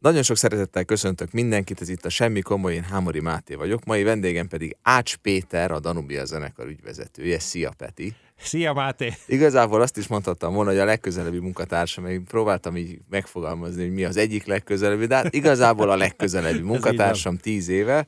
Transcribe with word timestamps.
Nagyon 0.00 0.22
sok 0.22 0.36
szeretettel 0.36 0.84
köszöntök 0.84 1.32
mindenkit, 1.32 1.80
ez 1.80 1.88
itt 1.88 2.04
a 2.04 2.08
Semmi 2.08 2.40
Komoly, 2.40 2.74
én 2.74 2.82
Hámori 2.82 3.20
Máté 3.20 3.54
vagyok, 3.54 3.84
mai 3.84 4.02
vendégem 4.02 4.48
pedig 4.48 4.76
Ács 4.82 5.16
Péter, 5.16 5.70
a 5.70 5.80
Danubia 5.80 6.24
zenekar 6.24 6.66
ügyvezetője. 6.66 7.38
Szia 7.38 7.72
Peti! 7.76 8.14
Szia 8.38 8.72
Máté! 8.72 9.12
Igazából 9.26 9.80
azt 9.80 9.96
is 9.96 10.06
mondhattam 10.06 10.54
volna, 10.54 10.70
hogy 10.70 10.78
a 10.78 10.84
legközelebbi 10.84 11.38
munkatársam, 11.38 12.06
én 12.06 12.24
próbáltam 12.24 12.76
így 12.76 12.98
megfogalmazni, 13.10 13.82
hogy 13.82 13.92
mi 13.92 14.04
az 14.04 14.16
egyik 14.16 14.46
legközelebbi, 14.46 15.06
de 15.06 15.14
hát 15.14 15.34
igazából 15.34 15.90
a 15.90 15.96
legközelebbi 15.96 16.62
munkatársam 16.72 17.36
tíz 17.36 17.68
éve, 17.68 18.06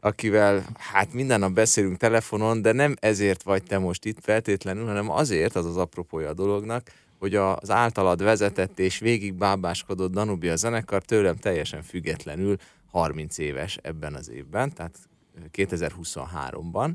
akivel 0.00 0.64
hát 0.78 1.12
minden 1.12 1.40
nap 1.40 1.52
beszélünk 1.52 1.96
telefonon, 1.96 2.62
de 2.62 2.72
nem 2.72 2.96
ezért 3.00 3.42
vagy 3.42 3.62
te 3.62 3.78
most 3.78 4.04
itt 4.04 4.18
feltétlenül, 4.22 4.86
hanem 4.86 5.10
azért, 5.10 5.56
az 5.56 5.66
az 5.66 5.76
apropója 5.76 6.28
a 6.28 6.34
dolognak, 6.34 6.90
hogy 7.18 7.34
az 7.34 7.70
általad 7.70 8.22
vezetett 8.22 8.78
és 8.78 8.98
végig 8.98 9.34
bábáskodott 9.34 10.12
Danubia 10.12 10.56
zenekar 10.56 11.02
tőlem 11.02 11.36
teljesen 11.36 11.82
függetlenül 11.82 12.56
30 12.90 13.38
éves 13.38 13.78
ebben 13.82 14.14
az 14.14 14.30
évben, 14.30 14.72
tehát 14.72 14.98
2023-ban. 15.52 16.92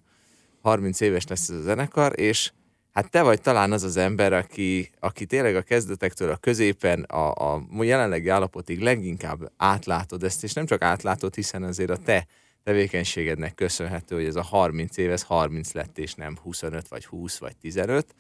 30 0.61 0.99
éves 0.99 1.27
lesz 1.27 1.49
ez 1.49 1.55
a 1.55 1.61
zenekar, 1.61 2.20
és 2.20 2.52
hát 2.91 3.09
te 3.09 3.21
vagy 3.21 3.41
talán 3.41 3.71
az 3.71 3.83
az 3.83 3.97
ember, 3.97 4.33
aki, 4.33 4.89
aki 4.99 5.25
tényleg 5.25 5.55
a 5.55 5.61
kezdetektől 5.61 6.30
a 6.30 6.38
középen, 6.38 7.02
a, 7.02 7.53
a 7.53 7.66
jelenlegi 7.80 8.30
állapotig 8.30 8.80
leginkább 8.80 9.52
átlátod 9.58 10.23
ezt, 10.23 10.44
és 10.44 10.53
nem 10.53 10.66
csak 10.66 10.81
átlátod, 10.81 11.35
hiszen 11.35 11.63
azért 11.63 11.89
a 11.89 11.97
te 11.97 12.27
tevékenységednek 12.63 13.55
köszönhető, 13.55 14.16
hogy 14.16 14.25
ez 14.25 14.35
a 14.35 14.41
30 14.41 14.97
év, 14.97 15.11
ez 15.11 15.23
30 15.23 15.73
lett, 15.73 15.97
és 15.97 16.13
nem 16.13 16.38
25 16.41 16.88
vagy 16.88 17.05
20 17.05 17.38
vagy 17.38 17.55
15 17.55 18.16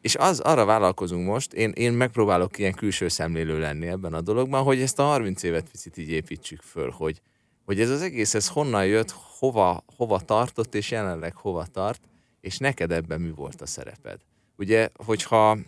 és 0.00 0.16
az, 0.16 0.40
arra 0.40 0.64
vállalkozunk 0.64 1.26
most, 1.26 1.52
én, 1.52 1.70
én 1.70 1.92
megpróbálok 1.92 2.58
ilyen 2.58 2.74
külső 2.74 3.08
szemlélő 3.08 3.58
lenni 3.58 3.86
ebben 3.86 4.12
a 4.12 4.20
dologban, 4.20 4.62
hogy 4.62 4.80
ezt 4.80 4.98
a 4.98 5.02
30 5.02 5.42
évet 5.42 5.68
picit 5.70 5.96
így 5.96 6.10
építsük 6.10 6.60
föl, 6.60 6.90
hogy, 6.90 7.20
hogy 7.64 7.80
ez 7.80 7.90
az 7.90 8.02
egész, 8.02 8.34
ez 8.34 8.48
honnan 8.48 8.86
jött, 8.86 9.14
hova, 9.38 9.84
hova 9.96 10.20
tartott, 10.20 10.74
és 10.74 10.90
jelenleg 10.90 11.34
hova 11.34 11.66
tart, 11.66 12.00
és 12.40 12.58
neked 12.58 12.92
ebben 12.92 13.20
mi 13.20 13.30
volt 13.30 13.60
a 13.60 13.66
szereped. 13.66 14.20
Ugye, 14.56 14.88
hogyha 15.04 15.58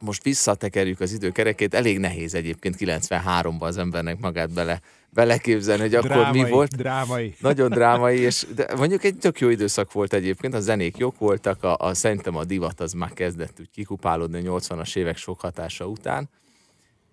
most 0.00 0.22
visszatekerjük 0.22 1.00
az 1.00 1.12
időkerekét, 1.12 1.74
elég 1.74 1.98
nehéz 1.98 2.34
egyébként 2.34 2.76
93-ban 2.78 3.58
az 3.60 3.76
embernek 3.76 4.20
magát 4.20 4.52
bele, 4.52 4.80
beleképzelni, 5.14 5.82
hogy 5.82 5.94
akkor 5.94 6.10
drámai, 6.10 6.42
mi 6.42 6.50
volt. 6.50 6.76
Drámai. 6.76 7.34
Nagyon 7.40 7.70
drámai, 7.70 8.18
és 8.18 8.46
de 8.54 8.66
mondjuk 8.76 9.04
egy 9.04 9.16
tök 9.16 9.40
jó 9.40 9.48
időszak 9.48 9.92
volt 9.92 10.12
egyébként, 10.12 10.54
a 10.54 10.60
zenék 10.60 10.96
jók 10.96 11.18
voltak, 11.18 11.62
a, 11.62 11.76
a 11.76 11.94
szerintem 11.94 12.36
a 12.36 12.44
divat 12.44 12.80
az 12.80 12.92
már 12.92 13.12
kezdett 13.12 13.60
úgy 13.60 13.70
kikupálódni 13.70 14.46
a 14.46 14.58
80-as 14.58 14.96
évek 14.96 15.16
sok 15.16 15.40
hatása 15.40 15.86
után. 15.86 16.28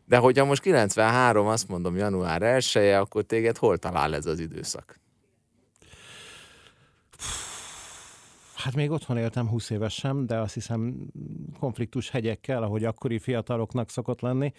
De 0.05 0.17
hogyha 0.17 0.45
most 0.45 0.61
93, 0.61 1.47
azt 1.47 1.67
mondom 1.67 1.97
január 1.97 2.41
1 2.41 2.71
-e, 2.73 2.99
akkor 2.99 3.23
téged 3.23 3.57
hol 3.57 3.77
talál 3.77 4.15
ez 4.15 4.25
az 4.25 4.39
időszak? 4.39 5.00
Hát 8.63 8.75
még 8.75 8.91
otthon 8.91 9.17
éltem 9.17 9.47
20 9.47 9.69
évesen, 9.69 10.25
de 10.25 10.39
azt 10.39 10.53
hiszem 10.53 10.95
konfliktus 11.59 12.09
hegyekkel, 12.09 12.63
ahogy 12.63 12.83
akkori 12.83 13.19
fiataloknak 13.19 13.89
szokott 13.89 14.21
lenni. 14.21 14.51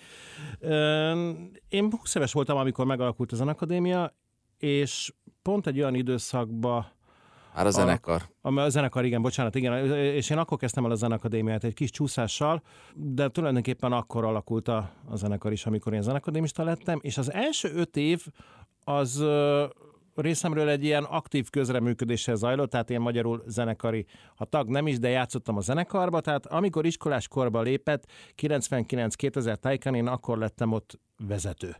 Én 1.68 1.90
20 1.90 2.14
éves 2.14 2.32
voltam, 2.32 2.56
amikor 2.56 2.86
megalakult 2.86 3.32
a 3.32 3.36
zenakadémia, 3.36 4.14
és 4.58 5.12
pont 5.42 5.66
egy 5.66 5.78
olyan 5.78 5.94
időszakba 5.94 6.92
már 7.54 7.66
a 7.66 7.70
zenekar. 7.70 8.22
A, 8.40 8.58
a 8.58 8.68
zenekar, 8.68 9.04
igen, 9.04 9.22
bocsánat, 9.22 9.54
igen. 9.54 9.92
És 9.94 10.30
én 10.30 10.38
akkor 10.38 10.58
kezdtem 10.58 10.84
el 10.84 10.90
a 10.90 10.94
zenakadémiát 10.94 11.64
egy 11.64 11.74
kis 11.74 11.90
csúszással, 11.90 12.62
de 12.94 13.28
tulajdonképpen 13.28 13.92
akkor 13.92 14.24
alakult 14.24 14.68
a, 14.68 14.90
a 15.08 15.16
zenekar 15.16 15.52
is, 15.52 15.66
amikor 15.66 15.92
én 15.92 16.02
zenakadémista 16.02 16.64
lettem, 16.64 16.98
és 17.02 17.18
az 17.18 17.32
első 17.32 17.72
öt 17.74 17.96
év 17.96 18.26
az 18.84 19.24
részemről 20.14 20.68
egy 20.68 20.84
ilyen 20.84 21.04
aktív 21.04 21.50
közreműködéssel 21.50 22.34
zajlott, 22.34 22.70
tehát 22.70 22.90
én 22.90 23.00
magyarul 23.00 23.42
zenekari, 23.46 24.06
ha 24.36 24.44
tag 24.44 24.68
nem 24.68 24.86
is, 24.86 24.98
de 24.98 25.08
játszottam 25.08 25.56
a 25.56 25.60
zenekarba, 25.60 26.20
tehát 26.20 26.46
amikor 26.46 26.86
iskolás 26.86 27.28
korba 27.28 27.60
lépett, 27.60 28.06
99-2000 28.42 29.56
tájkán, 29.56 29.94
én 29.94 30.06
akkor 30.06 30.38
lettem 30.38 30.72
ott 30.72 31.00
vezető. 31.26 31.76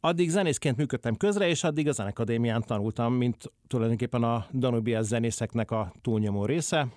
Addig 0.00 0.30
zenészként 0.30 0.76
működtem 0.76 1.16
közre, 1.16 1.48
és 1.48 1.64
addig 1.64 1.88
a 1.88 1.92
zenekadémián 1.92 2.62
tanultam, 2.62 3.14
mint 3.14 3.52
tulajdonképpen 3.66 4.22
a 4.22 4.46
Danubia 4.52 5.02
zenészeknek 5.02 5.70
a 5.70 5.92
túlnyomó 6.02 6.44
része, 6.44 6.88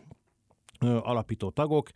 alapító 0.80 1.50
tagok, 1.50 1.90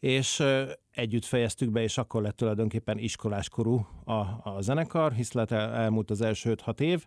és 0.00 0.42
együtt 0.90 1.24
fejeztük 1.24 1.70
be, 1.70 1.82
és 1.82 1.98
akkor 1.98 2.22
lett 2.22 2.36
tulajdonképpen 2.36 2.98
iskoláskorú 2.98 3.86
a, 4.04 4.12
a 4.42 4.56
zenekar, 4.60 5.12
hisz 5.12 5.32
lett 5.32 5.50
el, 5.50 5.72
elmúlt 5.72 6.10
az 6.10 6.20
első 6.20 6.54
5-6 6.66 6.80
év, 6.80 7.04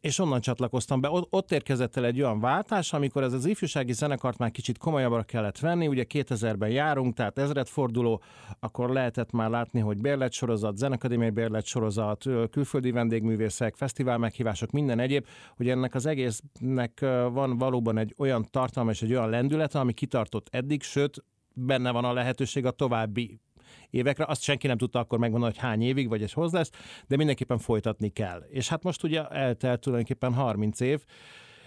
és 0.00 0.18
onnan 0.18 0.40
csatlakoztam 0.40 1.00
be. 1.00 1.08
Ott 1.30 1.52
érkezett 1.52 1.96
el 1.96 2.04
egy 2.04 2.20
olyan 2.20 2.40
váltás, 2.40 2.92
amikor 2.92 3.22
ez 3.22 3.32
az 3.32 3.46
ifjúsági 3.46 3.92
zenekart 3.92 4.38
már 4.38 4.50
kicsit 4.50 4.78
komolyabbra 4.78 5.22
kellett 5.22 5.58
venni, 5.58 5.86
ugye 5.86 6.04
2000-ben 6.14 6.70
járunk, 6.70 7.14
tehát 7.14 7.38
ezredforduló, 7.38 8.22
akkor 8.60 8.90
lehetett 8.90 9.30
már 9.30 9.50
látni, 9.50 9.80
hogy 9.80 10.00
bérletsorozat, 10.00 10.76
zenekadémiai 10.76 11.30
bérletsorozat, 11.30 12.24
külföldi 12.50 12.90
vendégművészek, 12.90 13.74
fesztivál 13.74 14.18
meghívások, 14.18 14.70
minden 14.70 14.98
egyéb, 14.98 15.26
hogy 15.56 15.68
ennek 15.68 15.94
az 15.94 16.06
egésznek 16.06 17.00
van 17.32 17.58
valóban 17.58 17.98
egy 17.98 18.14
olyan 18.18 18.46
tartalma 18.50 18.90
és 18.90 19.02
egy 19.02 19.12
olyan 19.12 19.30
lendülete, 19.30 19.78
ami 19.78 19.92
kitartott 19.92 20.46
eddig, 20.50 20.82
sőt, 20.82 21.24
benne 21.54 21.90
van 21.90 22.04
a 22.04 22.12
lehetőség 22.12 22.66
a 22.66 22.70
további 22.70 23.40
évekre. 23.90 24.24
Azt 24.28 24.42
senki 24.42 24.66
nem 24.66 24.78
tudta 24.78 24.98
akkor 24.98 25.18
megmondani, 25.18 25.52
hogy 25.52 25.62
hány 25.62 25.82
évig, 25.82 26.08
vagy 26.08 26.22
ez 26.22 26.32
hoz 26.32 26.52
lesz, 26.52 26.70
de 27.06 27.16
mindenképpen 27.16 27.58
folytatni 27.58 28.08
kell. 28.08 28.42
És 28.50 28.68
hát 28.68 28.82
most 28.82 29.02
ugye 29.02 29.26
eltelt 29.26 29.80
tulajdonképpen 29.80 30.34
30 30.34 30.80
év, 30.80 31.04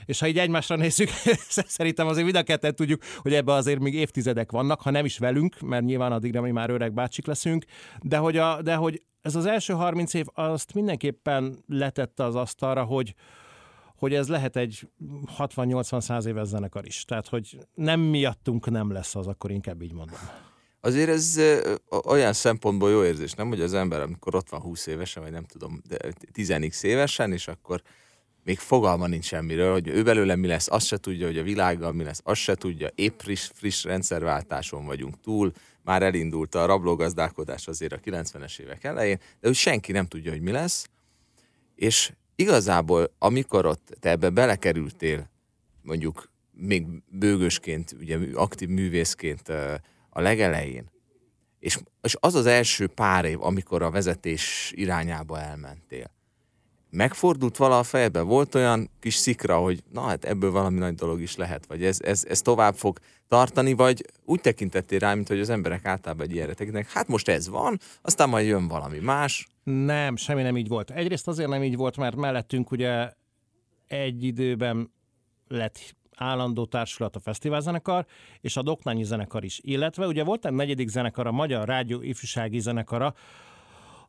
és 0.05 0.19
ha 0.19 0.27
így 0.27 0.37
egymásra 0.37 0.75
nézzük, 0.75 1.09
szerintem 1.77 2.07
azért 2.07 2.23
mind 2.25 2.37
a 2.37 2.43
ketten 2.43 2.75
tudjuk, 2.75 3.01
hogy 3.17 3.33
ebbe 3.33 3.53
azért 3.53 3.79
még 3.79 3.93
évtizedek 3.93 4.51
vannak, 4.51 4.81
ha 4.81 4.89
nem 4.89 5.05
is 5.05 5.17
velünk, 5.17 5.59
mert 5.59 5.83
nyilván 5.83 6.11
addigra 6.11 6.41
mi 6.41 6.51
már 6.51 6.69
öreg 6.69 6.93
bácsik 6.93 7.25
leszünk, 7.25 7.65
de 8.01 8.17
hogy, 8.17 8.37
a, 8.37 8.61
de 8.61 8.75
hogy 8.75 9.01
ez 9.21 9.35
az 9.35 9.45
első 9.45 9.73
30 9.73 10.13
év 10.13 10.25
azt 10.33 10.73
mindenképpen 10.73 11.63
letette 11.67 12.23
az 12.23 12.35
asztalra, 12.35 12.83
hogy, 12.83 13.15
hogy 13.95 14.13
ez 14.13 14.27
lehet 14.27 14.55
egy 14.55 14.89
60-80-100 15.37 16.25
éves 16.25 16.47
zenekar 16.47 16.85
is. 16.85 17.05
Tehát, 17.05 17.27
hogy 17.27 17.57
nem 17.73 17.99
miattunk 17.99 18.69
nem 18.69 18.91
lesz 18.91 19.15
az, 19.15 19.27
akkor 19.27 19.51
inkább 19.51 19.81
így 19.81 19.93
mondom. 19.93 20.19
Azért 20.81 21.09
ez 21.09 21.39
olyan 22.05 22.33
szempontból 22.33 22.91
jó 22.91 23.03
érzés, 23.03 23.33
nem? 23.33 23.47
Hogy 23.47 23.61
az 23.61 23.73
ember, 23.73 24.01
amikor 24.01 24.35
ott 24.35 24.49
van 24.49 24.61
20 24.61 24.85
évesen, 24.85 25.23
vagy 25.23 25.31
nem 25.31 25.45
tudom, 25.45 25.81
de 25.87 25.97
10 26.31 26.53
évesen, 26.81 27.33
és 27.33 27.47
akkor 27.47 27.81
még 28.43 28.59
fogalma 28.59 29.07
nincs 29.07 29.25
semmiről, 29.25 29.71
hogy 29.71 29.87
ő 29.87 30.03
belőle 30.03 30.35
mi 30.35 30.47
lesz, 30.47 30.67
azt 30.71 30.85
se 30.85 30.97
tudja, 30.97 31.25
hogy 31.25 31.37
a 31.37 31.43
világgal 31.43 31.91
mi 31.91 32.03
lesz, 32.03 32.21
azt 32.23 32.41
se 32.41 32.55
tudja, 32.55 32.89
épp 32.95 33.19
friss, 33.19 33.49
friss 33.53 33.83
rendszerváltáson 33.83 34.85
vagyunk 34.85 35.19
túl, 35.21 35.51
már 35.83 36.03
elindult 36.03 36.55
a 36.55 36.65
rablógazdálkodás 36.65 37.67
azért 37.67 37.93
a 37.93 37.99
90-es 37.99 38.59
évek 38.59 38.83
elején, 38.83 39.19
de 39.39 39.47
úgy 39.49 39.55
senki 39.55 39.91
nem 39.91 40.05
tudja, 40.05 40.31
hogy 40.31 40.41
mi 40.41 40.51
lesz, 40.51 40.89
és 41.75 42.11
igazából, 42.35 43.13
amikor 43.17 43.65
ott 43.65 43.97
te 43.99 44.09
ebbe 44.09 44.29
belekerültél, 44.29 45.29
mondjuk 45.81 46.29
még 46.51 46.85
bőgösként, 47.07 47.95
ugye 47.99 48.17
aktív 48.33 48.69
művészként 48.69 49.51
a 50.13 50.21
legelején, 50.21 50.89
és, 51.59 51.79
és 52.01 52.15
az 52.19 52.35
az 52.35 52.45
első 52.45 52.87
pár 52.87 53.25
év, 53.25 53.43
amikor 53.43 53.81
a 53.81 53.91
vezetés 53.91 54.71
irányába 54.75 55.39
elmentél, 55.39 56.11
megfordult 56.89 57.57
vala 57.57 57.79
a 57.79 57.83
fejedbe? 57.83 58.21
Volt 58.21 58.55
olyan 58.55 58.89
kis 58.99 59.15
szikra, 59.15 59.57
hogy 59.57 59.83
na 59.91 60.01
hát 60.01 60.25
ebből 60.25 60.51
valami 60.51 60.77
nagy 60.77 60.95
dolog 60.95 61.21
is 61.21 61.35
lehet, 61.35 61.65
vagy 61.65 61.83
ez, 61.83 62.01
ez, 62.01 62.25
ez 62.29 62.41
tovább 62.41 62.75
fog 62.75 62.99
tartani, 63.27 63.73
vagy 63.73 64.05
úgy 64.25 64.41
tekintettél 64.41 64.99
rá, 64.99 65.13
mint 65.13 65.27
hogy 65.27 65.39
az 65.39 65.49
emberek 65.49 65.85
általában 65.85 66.25
egy 66.25 66.35
ilyenre 66.35 66.53
tekintenek, 66.53 66.91
hát 66.91 67.07
most 67.07 67.27
ez 67.27 67.49
van, 67.49 67.79
aztán 68.01 68.29
majd 68.29 68.47
jön 68.47 68.67
valami 68.67 68.99
más. 68.99 69.47
Nem, 69.63 70.15
semmi 70.15 70.41
nem 70.41 70.57
így 70.57 70.67
volt. 70.67 70.91
Egyrészt 70.91 71.27
azért 71.27 71.49
nem 71.49 71.63
így 71.63 71.75
volt, 71.75 71.97
mert 71.97 72.15
mellettünk 72.15 72.71
ugye 72.71 73.11
egy 73.87 74.23
időben 74.23 74.91
lett 75.47 75.95
állandó 76.21 76.65
társulat 76.65 77.15
a 77.15 77.19
fesztiválzenekar, 77.19 78.05
és 78.41 78.57
a 78.57 78.61
Doknányi 78.61 79.03
zenekar 79.03 79.43
is. 79.43 79.59
Illetve 79.63 80.07
ugye 80.07 80.23
volt 80.23 80.45
egy 80.45 80.53
negyedik 80.53 80.87
zenekar, 80.87 81.27
a 81.27 81.31
Magyar 81.31 81.67
Rádió 81.67 82.01
Ifjúsági 82.01 82.59
Zenekara, 82.59 83.13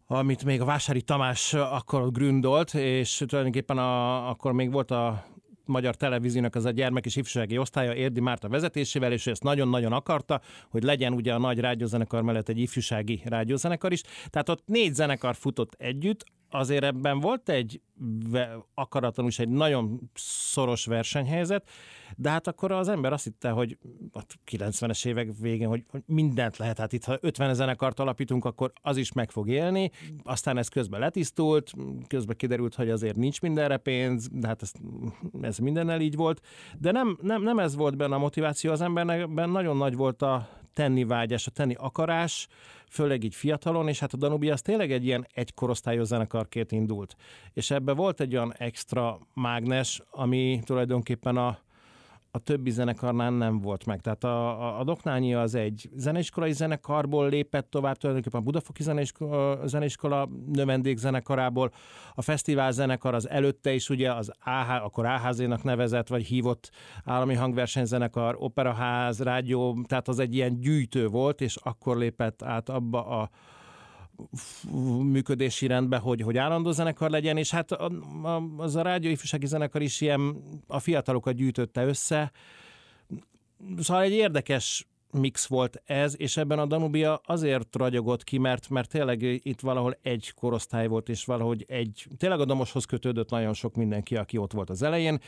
amit 0.07 0.45
még 0.45 0.61
a 0.61 0.65
Vásári 0.65 1.03
Tamás 1.03 1.55
akkor 1.55 2.11
gründolt, 2.11 2.75
és 2.75 3.23
tulajdonképpen 3.27 3.79
a, 3.79 4.29
akkor 4.29 4.53
még 4.53 4.73
volt 4.73 4.91
a 4.91 5.25
Magyar 5.65 5.95
Televíziónak 5.95 6.55
az 6.55 6.65
a 6.65 6.71
gyermek 6.71 7.07
és 7.07 7.17
ifjúsági 7.17 7.59
osztálya 7.59 7.95
Érdi 7.95 8.21
Márta 8.21 8.49
vezetésével, 8.49 9.13
és 9.13 9.27
ezt 9.27 9.43
nagyon-nagyon 9.43 9.93
akarta, 9.93 10.41
hogy 10.69 10.83
legyen 10.83 11.13
ugye 11.13 11.35
a 11.35 11.39
nagy 11.39 11.59
rádiózenekar 11.59 12.23
mellett 12.23 12.49
egy 12.49 12.59
ifjúsági 12.59 13.23
rádiózenekar 13.25 13.93
is. 13.93 14.03
Tehát 14.31 14.49
ott 14.49 14.63
négy 14.67 14.95
zenekar 14.95 15.35
futott 15.35 15.75
együtt, 15.79 16.25
azért 16.55 16.85
ebben 16.85 17.21
volt 17.21 17.49
egy 17.49 17.81
akaratlanul 18.75 19.31
is 19.31 19.39
egy 19.39 19.49
nagyon 19.49 20.11
szoros 20.15 20.85
versenyhelyzet, 20.85 21.69
de 22.17 22.31
hát 22.31 22.47
akkor 22.47 22.73
az 22.73 22.89
ember 22.89 23.13
azt 23.13 23.25
hitte, 23.25 23.51
hogy 23.51 23.79
a 24.13 24.21
90-es 24.51 25.07
évek 25.07 25.29
végén, 25.41 25.69
hogy, 25.69 25.85
mindent 26.07 26.57
lehet, 26.57 26.79
hát 26.79 26.93
itt 26.93 27.05
ha 27.05 27.19
50 27.21 27.55
zenekart 27.55 28.01
alapítunk, 28.01 28.45
akkor 28.45 28.73
az 28.83 28.97
is 28.97 29.13
meg 29.13 29.31
fog 29.31 29.49
élni, 29.49 29.91
aztán 30.23 30.59
ez 30.59 30.69
közben 30.69 31.01
letisztult, 31.01 31.73
közben 32.07 32.37
kiderült, 32.37 32.75
hogy 32.75 32.91
azért 32.91 33.17
nincs 33.17 33.41
mindenre 33.41 33.77
pénz, 33.77 34.29
de 34.33 34.47
hát 34.47 34.63
ez, 34.63 34.73
ez 35.41 35.59
mindennel 35.59 36.01
így 36.01 36.17
volt, 36.17 36.41
de 36.79 36.91
nem, 36.91 37.19
nem, 37.23 37.43
nem 37.43 37.59
ez 37.59 37.77
volt 37.77 37.97
benne 37.97 38.15
a 38.15 38.19
motiváció, 38.19 38.71
az 38.71 38.81
embernek 38.81 39.29
nagyon 39.29 39.77
nagy 39.77 39.97
volt 39.97 40.23
a 40.23 40.49
tenni 40.73 41.05
vágyás, 41.05 41.47
a 41.47 41.51
tenni 41.51 41.75
akarás, 41.79 42.49
főleg 42.89 43.25
így 43.25 43.35
fiatalon, 43.35 43.89
és 43.89 43.99
hát 43.99 44.13
a 44.13 44.17
Danubia 44.17 44.53
az 44.53 44.63
tényleg 44.63 44.93
egy 44.93 45.05
ilyen 45.05 45.27
egykorosztályos 45.35 46.07
zenekarként 46.07 46.73
indult. 46.73 47.17
És 47.53 47.71
ebbe 47.71 47.93
volt 47.93 48.21
egy 48.21 48.35
olyan 48.35 48.55
extra 48.57 49.19
mágnes, 49.35 50.03
ami 50.11 50.61
tulajdonképpen 50.65 51.37
a, 51.37 51.59
a 52.35 52.39
többi 52.39 52.71
zenekarnál 52.71 53.31
nem 53.31 53.61
volt 53.61 53.87
meg. 53.87 54.01
Tehát 54.01 54.25
a, 54.25 54.63
a, 54.63 54.81
a 54.81 54.85
Doknányi 54.85 55.35
az 55.35 55.55
egy 55.55 55.91
zeneiskolai 55.95 56.53
zenekarból 56.53 57.29
lépett 57.29 57.71
tovább, 57.71 57.97
tulajdonképpen 57.97 58.41
a 58.41 58.45
Budafoki 58.45 58.83
zeneiskola, 58.83 59.67
zeneiskola 59.67 60.29
növendék 60.53 60.99
a 62.15 62.23
fesztivál 62.23 62.73
zenekar 62.73 63.15
az 63.15 63.29
előtte 63.29 63.73
is 63.73 63.91
ugye 63.91 64.13
az 64.13 64.33
AH, 64.45 64.85
akkor 64.85 65.07
AHZ-nak 65.07 65.63
nevezett, 65.63 66.09
vagy 66.09 66.27
hívott 66.27 66.71
állami 67.05 67.35
hangversenyzenekar, 67.35 68.37
operaház, 68.39 69.23
rádió, 69.23 69.85
tehát 69.89 70.09
az 70.09 70.19
egy 70.19 70.35
ilyen 70.35 70.61
gyűjtő 70.61 71.09
volt, 71.09 71.41
és 71.41 71.57
akkor 71.63 71.97
lépett 71.97 72.43
át 72.43 72.69
abba 72.69 73.07
a 73.07 73.31
működési 75.03 75.67
rendbe, 75.67 75.97
hogy, 75.97 76.21
hogy 76.21 76.37
állandó 76.37 76.71
zenekar 76.71 77.11
legyen, 77.11 77.37
és 77.37 77.51
hát 77.51 77.73
az 78.57 78.77
a 78.77 78.83
rádió 78.83 79.11
ifjúsági 79.11 79.47
zenekar 79.47 79.83
is 79.83 80.01
ilyen 80.01 80.37
a 80.67 80.79
fiatalokat 80.79 81.35
gyűjtötte 81.35 81.85
össze. 81.85 82.33
Szóval 83.79 84.03
egy 84.03 84.13
érdekes 84.13 84.87
mix 85.13 85.47
volt 85.47 85.83
ez, 85.85 86.15
és 86.19 86.37
ebben 86.37 86.59
a 86.59 86.67
Danubia 86.67 87.21
azért 87.25 87.77
ragyogott 87.77 88.25
ki, 88.25 88.39
mert, 88.39 88.69
mert 88.69 88.91
tényleg 88.91 89.23
itt 89.23 89.61
valahol 89.61 89.99
egy 90.03 90.33
korosztály 90.35 90.87
volt, 90.87 91.09
és 91.09 91.25
valahogy 91.25 91.65
egy, 91.69 92.07
tényleg 92.17 92.41
a 92.41 92.45
Domoshoz 92.45 92.85
kötődött 92.85 93.31
nagyon 93.31 93.55
sok 93.55 93.75
mindenki, 93.75 94.17
aki 94.17 94.37
ott 94.37 94.53
volt 94.53 94.71
az 94.71 94.83
elején, 94.83 95.21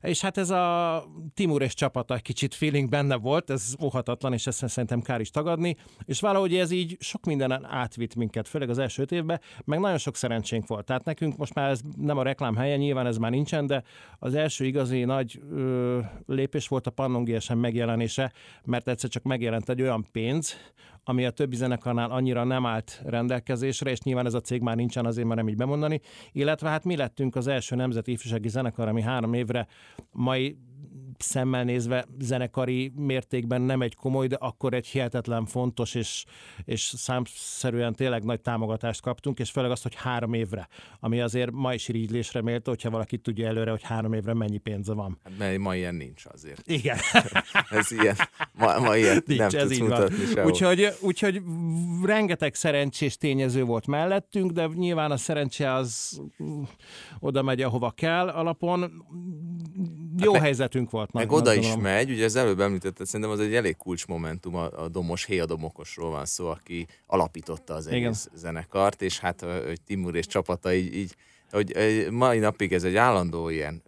és 0.00 0.20
hát 0.20 0.38
ez 0.38 0.50
a 0.50 1.04
Timur 1.34 1.62
és 1.62 1.74
csapata 1.74 2.14
egy 2.14 2.22
kicsit 2.22 2.54
feeling 2.54 2.88
benne 2.88 3.16
volt, 3.16 3.50
ez 3.50 3.74
óhatatlan, 3.82 4.32
és 4.32 4.46
ezt 4.46 4.68
szerintem 4.68 5.00
kár 5.00 5.20
is 5.20 5.30
tagadni, 5.30 5.76
és 6.04 6.20
valahogy 6.20 6.56
ez 6.56 6.70
így 6.70 6.96
sok 7.00 7.24
mindenen 7.24 7.64
átvitt 7.64 8.14
minket, 8.14 8.48
főleg 8.48 8.70
az 8.70 8.78
első 8.78 9.06
évben, 9.08 9.40
meg 9.64 9.80
nagyon 9.80 9.98
sok 9.98 10.16
szerencsénk 10.16 10.66
volt. 10.66 10.86
Tehát 10.86 11.04
nekünk 11.04 11.36
most 11.36 11.54
már 11.54 11.70
ez 11.70 11.80
nem 11.96 12.18
a 12.18 12.22
reklám 12.22 12.56
helye, 12.56 12.76
nyilván 12.76 13.06
ez 13.06 13.16
már 13.16 13.30
nincsen, 13.30 13.66
de 13.66 13.82
az 14.18 14.34
első 14.34 14.64
igazi 14.64 15.04
nagy 15.04 15.40
ö, 15.50 15.98
lépés 16.26 16.68
volt 16.68 16.86
a 16.86 16.90
Pannon 16.90 17.24
GSM 17.24 17.56
megjelenése, 17.56 18.32
mert 18.64 18.88
egyszer 18.88 19.09
csak 19.10 19.22
megjelent 19.22 19.68
egy 19.68 19.82
olyan 19.82 20.06
pénz, 20.12 20.54
ami 21.04 21.24
a 21.24 21.30
többi 21.30 21.56
zenekarnál 21.56 22.10
annyira 22.10 22.44
nem 22.44 22.66
állt 22.66 23.02
rendelkezésre, 23.04 23.90
és 23.90 24.00
nyilván 24.00 24.26
ez 24.26 24.34
a 24.34 24.40
cég 24.40 24.60
már 24.60 24.76
nincsen, 24.76 25.06
azért 25.06 25.26
már 25.26 25.36
nem 25.36 25.48
így 25.48 25.56
bemondani. 25.56 26.00
Illetve 26.32 26.68
hát 26.68 26.84
mi 26.84 26.96
lettünk 26.96 27.36
az 27.36 27.46
első 27.46 27.76
nemzeti 27.76 28.12
ifjúsági 28.12 28.48
zenekar, 28.48 28.88
ami 28.88 29.02
három 29.02 29.34
évre 29.34 29.66
mai 30.10 30.58
szemmel 31.22 31.64
nézve 31.64 32.06
zenekari 32.18 32.92
mértékben 32.96 33.60
nem 33.62 33.82
egy 33.82 33.94
komoly, 33.94 34.26
de 34.26 34.36
akkor 34.36 34.74
egy 34.74 34.86
hihetetlen 34.86 35.46
fontos 35.46 35.94
és, 35.94 36.24
és 36.64 36.92
számszerűen 36.96 37.94
tényleg 37.94 38.24
nagy 38.24 38.40
támogatást 38.40 39.00
kaptunk, 39.00 39.38
és 39.38 39.50
főleg 39.50 39.70
azt, 39.70 39.82
hogy 39.82 39.94
három 39.94 40.32
évre, 40.32 40.68
ami 41.00 41.20
azért 41.20 41.50
ma 41.50 41.74
is 41.74 41.88
irigylésre 41.88 42.42
méltó, 42.42 42.70
hogyha 42.70 42.90
valaki 42.90 43.18
tudja 43.18 43.46
előre, 43.46 43.70
hogy 43.70 43.82
három 43.82 44.12
évre 44.12 44.34
mennyi 44.34 44.58
pénze 44.58 44.92
van. 44.92 45.18
Hát, 45.24 45.38
mert 45.38 45.58
ma 45.58 45.74
ilyen 45.76 45.94
nincs 45.94 46.24
azért. 46.32 46.68
Igen. 46.68 46.98
ez 47.70 47.90
ilyen, 47.90 48.16
ma, 48.52 48.78
ma 48.78 48.96
ilyen 48.96 49.22
nincs, 49.26 49.38
nem 49.38 49.48
ez 49.48 49.52
tudsz 49.52 49.72
így 49.72 49.82
mutatni 49.82 50.34
van. 50.34 50.44
Úgyhogy, 50.44 50.88
úgyhogy 51.00 51.42
rengeteg 52.04 52.54
szerencsés 52.54 53.16
tényező 53.16 53.64
volt 53.64 53.86
mellettünk, 53.86 54.50
de 54.50 54.66
nyilván 54.74 55.10
a 55.10 55.16
szerencse 55.16 55.72
az 55.72 56.20
oda 57.20 57.42
megy, 57.42 57.62
ahova 57.62 57.90
kell 57.90 58.28
alapon. 58.28 59.04
Jó 60.16 60.32
hát 60.32 60.42
helyzetünk 60.42 60.90
volt. 60.90 61.09
Meg 61.12 61.32
oda 61.32 61.54
is 61.54 61.76
megy, 61.76 62.10
ugye 62.10 62.24
az 62.24 62.36
előbb 62.36 62.60
említetted, 62.60 63.06
szerintem 63.06 63.30
az 63.30 63.40
egy 63.40 63.54
elég 63.54 63.76
kulcsmomentum, 63.76 64.54
a, 64.54 64.82
a 64.82 64.88
Domos, 64.88 65.24
Héja 65.24 65.46
Domokosról 65.46 66.10
van 66.10 66.26
szó, 66.26 66.46
aki 66.46 66.86
alapította 67.06 67.74
az 67.74 67.86
egész 67.86 67.98
Igen. 67.98 68.14
zenekart, 68.34 69.02
és 69.02 69.18
hát 69.18 69.40
hogy 69.40 69.80
Timur 69.86 70.14
és 70.14 70.26
csapata 70.26 70.74
így, 70.74 70.94
így 70.94 71.14
hogy 71.50 71.76
mai 72.10 72.38
napig 72.38 72.72
ez 72.72 72.84
egy 72.84 72.96
állandó 72.96 73.48
ilyen, 73.48 73.82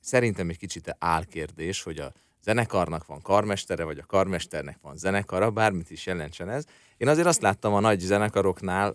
szerintem 0.00 0.48
egy 0.48 0.58
kicsit 0.58 0.96
álkérdés, 0.98 1.82
hogy 1.82 1.98
a 1.98 2.12
zenekarnak 2.44 3.06
van 3.06 3.22
karmestere, 3.22 3.84
vagy 3.84 3.98
a 3.98 4.06
karmesternek 4.06 4.78
van 4.82 4.96
zenekara, 4.96 5.50
bármit 5.50 5.90
is 5.90 6.06
jelentsen 6.06 6.50
ez. 6.50 6.64
Én 6.96 7.08
azért 7.08 7.26
azt 7.26 7.42
láttam 7.42 7.74
a 7.74 7.80
nagy 7.80 8.00
zenekaroknál 8.00 8.92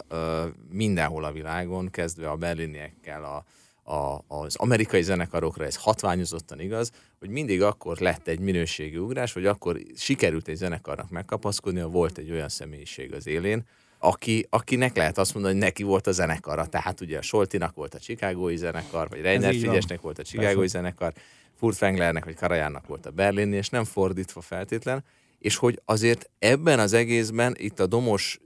mindenhol 0.70 1.24
a 1.24 1.32
világon, 1.32 1.90
kezdve 1.90 2.30
a 2.30 2.36
berliniekkel, 2.36 3.24
a, 3.24 3.44
a, 3.88 4.24
az 4.28 4.56
amerikai 4.56 5.02
zenekarokra 5.02 5.66
ez 5.66 5.76
hatványozottan 5.76 6.60
igaz, 6.60 6.92
hogy 7.20 7.30
mindig 7.30 7.62
akkor 7.62 7.98
lett 7.98 8.28
egy 8.28 8.40
minőségi 8.40 8.98
ugrás, 8.98 9.34
vagy 9.34 9.46
akkor 9.46 9.80
sikerült 9.96 10.48
egy 10.48 10.56
zenekarnak 10.56 11.10
megkapaszkodni, 11.10 11.80
ha 11.80 11.88
volt 11.88 12.18
egy 12.18 12.32
olyan 12.32 12.50
személyiség 12.50 13.14
az 13.14 13.28
élén, 13.28 13.66
aki, 14.00 14.48
akinek 14.50 14.96
lehet 14.96 15.18
azt 15.18 15.34
mondani, 15.34 15.54
hogy 15.54 15.64
neki 15.64 15.84
volt 15.84 16.08
a 16.08 16.12
zenekara. 16.12 16.66
Tehát 16.66 17.02
ugye 17.02 17.18
a 17.18 17.22
Soltinak 17.22 17.76
volt 17.76 17.94
a 17.94 18.00
Chicagói 18.00 18.58
zenekar, 18.58 19.10
vagy 19.10 19.22
Reiner 19.22 19.54
Figyesnek 19.54 20.02
volt 20.02 20.20
a 20.20 20.24
Chicagói 20.24 20.68
zenekar, 20.68 21.14
Furtwänglernek 21.56 22.26
vagy 22.26 22.36
Karajának 22.36 22.88
volt 22.88 23.06
a 23.06 23.12
Berlini, 23.12 23.56
és 23.56 23.70
nem 23.70 23.84
fordítva 23.84 24.42
feltétlen, 24.42 25.04
és 25.40 25.56
hogy 25.56 25.82
azért 25.86 26.30
ebben 26.40 26.80
az 26.80 26.94
egészben 26.94 27.56
itt 27.58 27.80
a 27.80 27.88
Domos 27.88 28.40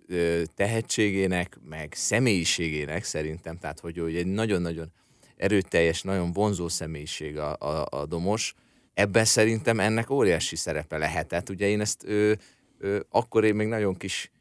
tehetségének, 0.56 1.60
meg 1.70 1.94
személyiségének 1.96 3.04
szerintem, 3.04 3.58
tehát 3.58 3.80
hogy, 3.80 4.00
egy 4.00 4.28
nagyon-nagyon 4.28 4.92
erőteljes, 5.42 6.02
nagyon 6.02 6.32
vonzó 6.32 6.68
személyiség 6.68 7.38
a, 7.38 7.56
a, 7.60 7.88
a 7.90 8.06
Domos. 8.06 8.56
Ebben 8.94 9.26
szerintem 9.26 9.80
ennek 9.80 10.10
óriási 10.10 10.56
szerepe 10.56 10.98
lehetett. 10.98 11.50
Ugye 11.50 11.68
én 11.68 11.82
ezt 11.82 12.04
ő, 12.04 12.38
ő, 12.78 13.06
akkor 13.10 13.44
én 13.44 13.56
még 13.56 13.68
nagyon 13.68 13.98
kis 13.98 14.32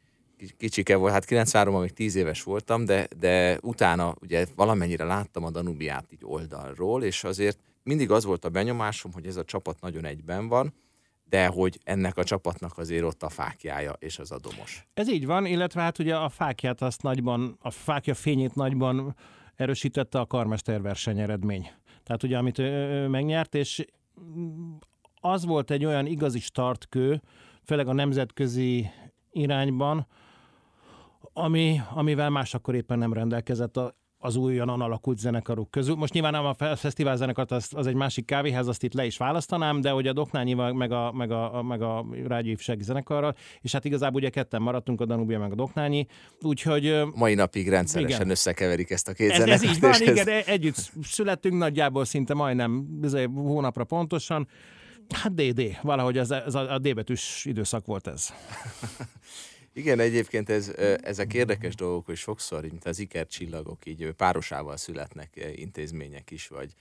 kicsike 0.57 0.95
volt, 0.95 1.13
hát 1.13 1.25
93-ban 1.27 1.79
még 1.79 1.93
10 1.93 2.15
éves 2.15 2.43
voltam, 2.43 2.85
de, 2.85 3.07
de 3.19 3.57
utána 3.61 4.15
ugye 4.21 4.45
valamennyire 4.55 5.03
láttam 5.03 5.43
a 5.43 5.51
Danubiát 5.51 6.05
így 6.11 6.21
oldalról, 6.23 7.03
és 7.03 7.23
azért 7.23 7.59
mindig 7.83 8.11
az 8.11 8.25
volt 8.25 8.45
a 8.45 8.49
benyomásom, 8.49 9.13
hogy 9.13 9.25
ez 9.25 9.35
a 9.35 9.43
csapat 9.43 9.81
nagyon 9.81 10.05
egyben 10.05 10.47
van, 10.47 10.73
de 11.29 11.45
hogy 11.45 11.79
ennek 11.83 12.17
a 12.17 12.23
csapatnak 12.23 12.77
azért 12.77 13.03
ott 13.03 13.23
a 13.23 13.29
fákjája 13.29 13.95
és 13.99 14.19
az 14.19 14.31
a 14.31 14.39
domos. 14.39 14.87
Ez 14.93 15.09
így 15.09 15.25
van, 15.25 15.45
illetve 15.45 15.81
hát 15.81 15.99
ugye 15.99 16.15
a 16.15 16.29
fákját 16.29 16.81
azt 16.81 17.01
nagyban, 17.01 17.57
a 17.59 17.71
fákja 17.71 18.13
fényét 18.13 18.55
nagyban 18.55 19.15
erősítette 19.61 20.19
a 20.19 20.25
karmester 20.25 20.81
verseny 20.81 21.19
eredmény. 21.19 21.71
Tehát 22.03 22.23
ugye, 22.23 22.37
amit 22.37 22.59
ő 22.59 23.07
megnyert, 23.07 23.55
és 23.55 23.85
az 25.21 25.45
volt 25.45 25.71
egy 25.71 25.85
olyan 25.85 26.05
igazi 26.05 26.39
startkő, 26.39 27.21
főleg 27.63 27.87
a 27.87 27.93
nemzetközi 27.93 28.89
irányban, 29.31 30.07
ami, 31.33 31.79
amivel 31.93 32.29
más 32.29 32.53
akkor 32.53 32.75
éppen 32.75 32.97
nem 32.97 33.13
rendelkezett 33.13 33.77
a, 33.77 33.95
az 34.23 34.35
újonnan 34.35 34.81
alakult 34.81 35.17
zenekarok 35.17 35.71
közül. 35.71 35.95
Most 35.95 36.13
nyilván 36.13 36.33
a 36.33 36.53
fesztivál 36.75 37.15
zenekart 37.15 37.51
az, 37.51 37.67
az 37.71 37.87
egy 37.87 37.95
másik 37.95 38.25
kávéház, 38.25 38.67
azt 38.67 38.83
itt 38.83 38.93
le 38.93 39.05
is 39.05 39.17
választanám, 39.17 39.81
de 39.81 39.89
hogy 39.89 40.07
a 40.07 40.13
Doknányi 40.13 40.53
meg 40.53 40.91
a, 40.91 41.11
meg 41.11 41.31
a, 41.31 41.61
meg 41.61 41.81
a 41.81 42.05
Rádió 42.27 42.51
Ifjúsági 42.51 42.83
Zenekarral, 42.83 43.35
és 43.61 43.71
hát 43.71 43.85
igazából 43.85 44.21
ugye 44.21 44.29
ketten 44.29 44.61
maradtunk, 44.61 45.01
a 45.01 45.05
Danubia 45.05 45.39
meg 45.39 45.51
a 45.51 45.55
Doknányi, 45.55 46.07
úgyhogy... 46.41 47.01
Mai 47.15 47.33
napig 47.33 47.69
rendszeresen 47.69 48.17
igen. 48.17 48.29
összekeverik 48.29 48.89
ezt 48.89 49.07
a 49.07 49.13
két 49.13 49.29
ez, 49.29 49.37
zenekart. 49.37 49.63
Ez 49.63 49.69
így 49.69 49.79
van, 49.79 50.01
igen, 50.01 50.27
ez... 50.27 50.47
együtt 50.47 50.91
születtünk 51.03 51.57
nagyjából 51.57 52.05
szinte 52.05 52.33
majdnem 52.33 52.85
hónapra 53.33 53.83
pontosan, 53.83 54.47
Hát 55.11 55.33
DD, 55.33 55.77
valahogy 55.81 56.17
ez, 56.17 56.31
ez 56.31 56.55
a, 56.55 56.73
a 56.73 56.79
D 56.79 56.93
betűs 56.93 57.45
időszak 57.45 57.85
volt 57.85 58.07
ez. 58.07 58.27
Igen, 59.73 59.99
egyébként 59.99 60.49
ez, 60.49 60.71
ezek 61.03 61.33
érdekes 61.33 61.75
dolgok, 61.75 62.05
hogy 62.05 62.15
sokszor, 62.15 62.61
mint 62.61 62.85
az 62.85 62.99
ikercsillagok, 62.99 63.85
így 63.85 64.11
párosával 64.11 64.77
születnek 64.77 65.53
intézmények 65.55 66.31
is, 66.31 66.47
vagy, 66.47 66.73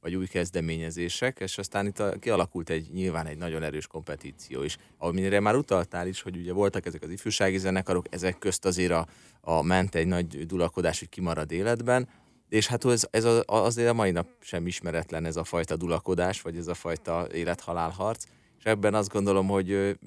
vagy 0.00 0.14
új 0.14 0.26
kezdeményezések, 0.26 1.40
és 1.40 1.58
aztán 1.58 1.86
itt 1.86 1.98
a, 1.98 2.18
kialakult 2.18 2.70
egy 2.70 2.90
nyilván 2.92 3.26
egy 3.26 3.36
nagyon 3.36 3.62
erős 3.62 3.86
kompetíció 3.86 4.62
is. 4.62 4.76
Amire 4.98 5.40
már 5.40 5.56
utaltál 5.56 6.06
is, 6.06 6.22
hogy 6.22 6.36
ugye 6.36 6.52
voltak 6.52 6.86
ezek 6.86 7.02
az 7.02 7.10
ifjúsági 7.10 7.58
zenekarok, 7.58 8.06
ezek 8.10 8.38
közt 8.38 8.64
azért 8.64 8.92
a, 8.92 9.06
a 9.40 9.62
ment 9.62 9.94
egy 9.94 10.06
nagy 10.06 10.46
dulakodás, 10.46 10.98
hogy 10.98 11.08
kimarad 11.08 11.52
életben, 11.52 12.08
és 12.48 12.66
hát 12.66 12.84
ez, 12.84 13.06
ez 13.10 13.26
azért 13.46 13.88
a 13.88 13.94
mai 13.94 14.10
nap 14.10 14.28
sem 14.40 14.66
ismeretlen 14.66 15.24
ez 15.24 15.36
a 15.36 15.44
fajta 15.44 15.76
dulakodás, 15.76 16.40
vagy 16.40 16.56
ez 16.56 16.66
a 16.66 16.74
fajta 16.74 17.26
élethalálharc, 17.32 18.24
és 18.58 18.64
ebben 18.64 18.94
azt 18.94 19.12
gondolom, 19.12 19.46
hogy 19.48 19.98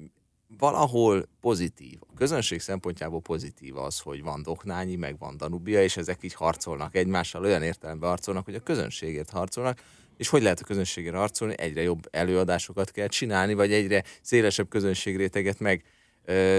valahol 0.58 1.28
pozitív. 1.40 1.98
A 2.00 2.14
közönség 2.14 2.60
szempontjából 2.60 3.20
pozitív 3.20 3.76
az, 3.76 3.98
hogy 3.98 4.22
van 4.22 4.42
Doknányi, 4.42 4.96
meg 4.96 5.18
van 5.18 5.36
Danubia, 5.36 5.82
és 5.82 5.96
ezek 5.96 6.18
így 6.22 6.34
harcolnak 6.34 6.96
egymással, 6.96 7.44
olyan 7.44 7.62
értelemben 7.62 8.08
harcolnak, 8.08 8.44
hogy 8.44 8.54
a 8.54 8.60
közönségért 8.60 9.30
harcolnak, 9.30 9.82
és 10.16 10.28
hogy 10.28 10.42
lehet 10.42 10.60
a 10.60 10.64
közönségére 10.64 11.16
harcolni? 11.16 11.54
Egyre 11.56 11.82
jobb 11.82 12.08
előadásokat 12.10 12.90
kell 12.90 13.06
csinálni, 13.06 13.54
vagy 13.54 13.72
egyre 13.72 14.04
szélesebb 14.22 14.68
közönségréteget 14.68 15.58
meg 15.58 15.84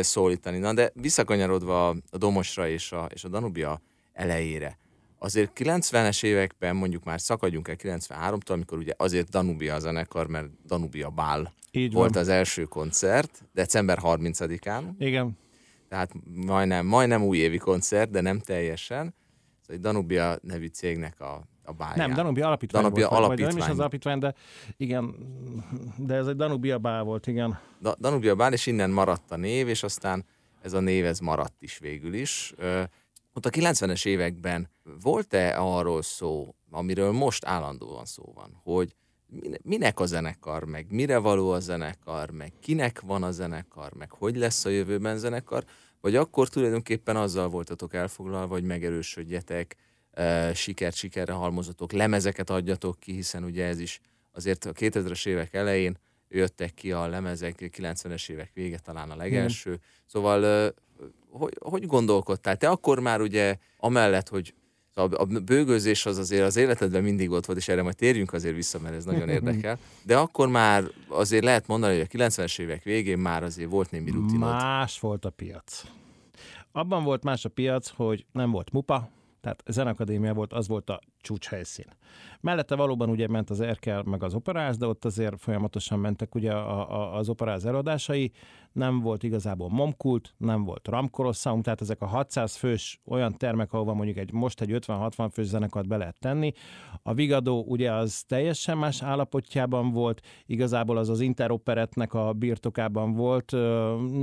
szólítani. 0.01 0.57
Na 0.57 0.73
de 0.73 0.91
visszakanyarodva 0.93 1.89
a 1.89 2.17
Domosra 2.17 2.67
és 2.67 2.91
a, 2.91 3.09
és 3.13 3.23
a 3.23 3.27
Danubia 3.27 3.81
elejére, 4.13 4.77
azért 5.23 5.51
90-es 5.55 6.23
években 6.23 6.75
mondjuk 6.75 7.03
már 7.03 7.21
szakadjunk 7.21 7.67
el 7.67 7.75
93-tól, 7.79 8.51
amikor 8.51 8.77
ugye 8.77 8.93
azért 8.97 9.29
Danubia 9.29 9.75
a 9.75 9.79
zenekar, 9.79 10.27
mert 10.27 10.47
Danubia 10.65 11.09
Bál 11.09 11.53
Így 11.71 11.93
volt 11.93 12.13
van. 12.13 12.23
az 12.23 12.29
első 12.29 12.63
koncert, 12.63 13.43
december 13.53 13.99
30-án. 14.01 14.83
Igen. 14.97 15.37
Tehát 15.89 16.11
majdnem, 16.45 16.85
majdnem 16.85 17.23
újévi 17.23 17.57
koncert, 17.57 18.09
de 18.09 18.21
nem 18.21 18.39
teljesen. 18.39 19.13
Szóval 19.61 19.81
Danubia 19.81 20.37
nevű 20.41 20.67
cégnek 20.67 21.19
a, 21.19 21.41
a 21.63 21.71
bálján. 21.71 22.07
Nem, 22.07 22.17
Danubia 22.17 22.47
alapítvány 22.47 22.81
Danubia 22.81 23.07
volt, 23.07 23.19
alapítvány. 23.19 23.47
Vagy 23.47 23.57
nem 23.57 23.67
is 23.67 23.73
az 23.73 23.79
alapítvány, 23.79 24.19
de 24.19 24.33
igen, 24.77 25.15
de 25.97 26.15
ez 26.15 26.27
egy 26.27 26.35
Danubia 26.35 26.77
bál 26.77 27.03
volt, 27.03 27.27
igen. 27.27 27.59
Da, 27.79 27.95
Danubia 27.99 28.35
bál, 28.35 28.53
és 28.53 28.65
innen 28.65 28.89
maradt 28.89 29.31
a 29.31 29.35
név, 29.35 29.67
és 29.67 29.83
aztán 29.83 30.25
ez 30.61 30.73
a 30.73 30.79
név 30.79 31.05
ez 31.05 31.19
maradt 31.19 31.61
is 31.61 31.77
végül 31.77 32.13
is. 32.13 32.53
Ott 33.33 33.45
a 33.45 33.49
90-es 33.49 34.05
években 34.05 34.69
volt-e 35.01 35.59
arról 35.59 36.01
szó, 36.01 36.55
amiről 36.69 37.11
most 37.11 37.45
állandóan 37.45 38.05
szó 38.05 38.31
van, 38.33 38.59
hogy 38.63 38.95
minek 39.61 39.99
a 39.99 40.05
zenekar, 40.05 40.63
meg 40.63 40.85
mire 40.89 41.17
való 41.17 41.51
a 41.51 41.59
zenekar, 41.59 42.29
meg 42.29 42.53
kinek 42.59 43.01
van 43.01 43.23
a 43.23 43.31
zenekar, 43.31 43.93
meg 43.93 44.11
hogy 44.11 44.35
lesz 44.35 44.65
a 44.65 44.69
jövőben 44.69 45.17
zenekar, 45.17 45.65
vagy 46.01 46.15
akkor 46.15 46.49
tulajdonképpen 46.49 47.15
azzal 47.15 47.49
voltatok 47.49 47.93
elfoglalva, 47.93 48.53
hogy 48.53 48.63
megerősödjetek, 48.63 49.75
sikert 50.53 50.95
sikerre 50.95 51.33
halmozatok, 51.33 51.91
lemezeket 51.91 52.49
adjatok 52.49 52.99
ki, 52.99 53.13
hiszen 53.13 53.43
ugye 53.43 53.65
ez 53.65 53.79
is 53.79 53.99
azért 54.31 54.65
a 54.65 54.71
2000-es 54.71 55.27
évek 55.27 55.53
elején 55.53 55.97
jöttek 56.29 56.73
ki 56.73 56.91
a 56.91 57.07
lemezek, 57.07 57.55
90-es 57.57 58.29
évek 58.29 58.51
vége 58.53 58.79
talán 58.79 59.09
a 59.09 59.15
legelső. 59.15 59.71
Mm. 59.71 59.75
Szóval 60.05 60.73
hogy, 61.29 61.57
hogy 61.59 61.85
gondolkodtál? 61.85 62.57
Te 62.57 62.69
akkor 62.69 62.99
már 62.99 63.21
ugye 63.21 63.57
amellett, 63.77 64.29
hogy 64.29 64.53
a 64.93 65.25
bőgőzés 65.25 66.05
az 66.05 66.17
azért 66.17 66.45
az 66.45 66.55
életedben 66.55 67.03
mindig 67.03 67.31
ott 67.31 67.45
volt, 67.45 67.59
és 67.59 67.67
erre 67.67 67.81
majd 67.81 67.95
térjünk 67.95 68.33
azért 68.33 68.55
vissza, 68.55 68.79
mert 68.79 68.95
ez 68.95 69.05
nagyon 69.05 69.29
érdekel. 69.37 69.77
De 70.03 70.17
akkor 70.17 70.47
már 70.47 70.83
azért 71.07 71.43
lehet 71.43 71.67
mondani, 71.67 71.97
hogy 71.97 72.07
a 72.11 72.17
90-es 72.17 72.59
évek 72.59 72.83
végén 72.83 73.17
már 73.17 73.43
azért 73.43 73.69
volt 73.69 73.91
némi 73.91 74.11
rutinod. 74.11 74.49
Más 74.49 74.99
volt 74.99 75.25
a 75.25 75.29
piac. 75.29 75.83
Abban 76.71 77.03
volt 77.03 77.23
más 77.23 77.45
a 77.45 77.49
piac, 77.49 77.89
hogy 77.89 78.25
nem 78.31 78.51
volt 78.51 78.71
mupa, 78.71 79.09
tehát 79.41 79.61
a 79.65 79.71
Zenakadémia 79.71 80.33
volt, 80.33 80.53
az 80.53 80.67
volt 80.67 80.89
a 80.89 80.99
csúcshelyszín. 81.21 81.85
Mellette 82.41 82.75
valóban 82.75 83.09
ugye 83.09 83.27
ment 83.27 83.49
az 83.49 83.59
Erkel 83.59 84.03
meg 84.03 84.23
az 84.23 84.33
operáz, 84.33 84.77
de 84.77 84.87
ott 84.87 85.05
azért 85.05 85.39
folyamatosan 85.39 85.99
mentek 85.99 86.35
ugye 86.35 86.51
a, 86.53 86.91
a, 86.91 87.17
az 87.17 87.29
operáz 87.29 87.65
előadásai, 87.65 88.31
nem 88.71 88.99
volt 88.99 89.23
igazából 89.23 89.69
momkult, 89.69 90.33
nem 90.37 90.63
volt 90.63 90.87
ramkolossaum, 90.87 91.61
tehát 91.61 91.81
ezek 91.81 92.01
a 92.01 92.05
600 92.05 92.55
fős 92.55 93.01
olyan 93.05 93.37
termek, 93.37 93.73
ahova 93.73 93.93
mondjuk 93.93 94.17
egy, 94.17 94.31
most 94.31 94.61
egy 94.61 94.69
50-60 94.73 95.29
fős 95.31 95.45
zenekart 95.45 95.87
be 95.87 95.97
lehet 95.97 96.19
tenni. 96.19 96.51
A 97.03 97.13
Vigadó 97.13 97.63
ugye 97.67 97.91
az 97.91 98.23
teljesen 98.27 98.77
más 98.77 99.01
állapotjában 99.01 99.91
volt, 99.91 100.21
igazából 100.45 100.97
az 100.97 101.09
az 101.09 101.19
interoperetnek 101.19 102.13
a 102.13 102.33
birtokában 102.33 103.13
volt, 103.13 103.51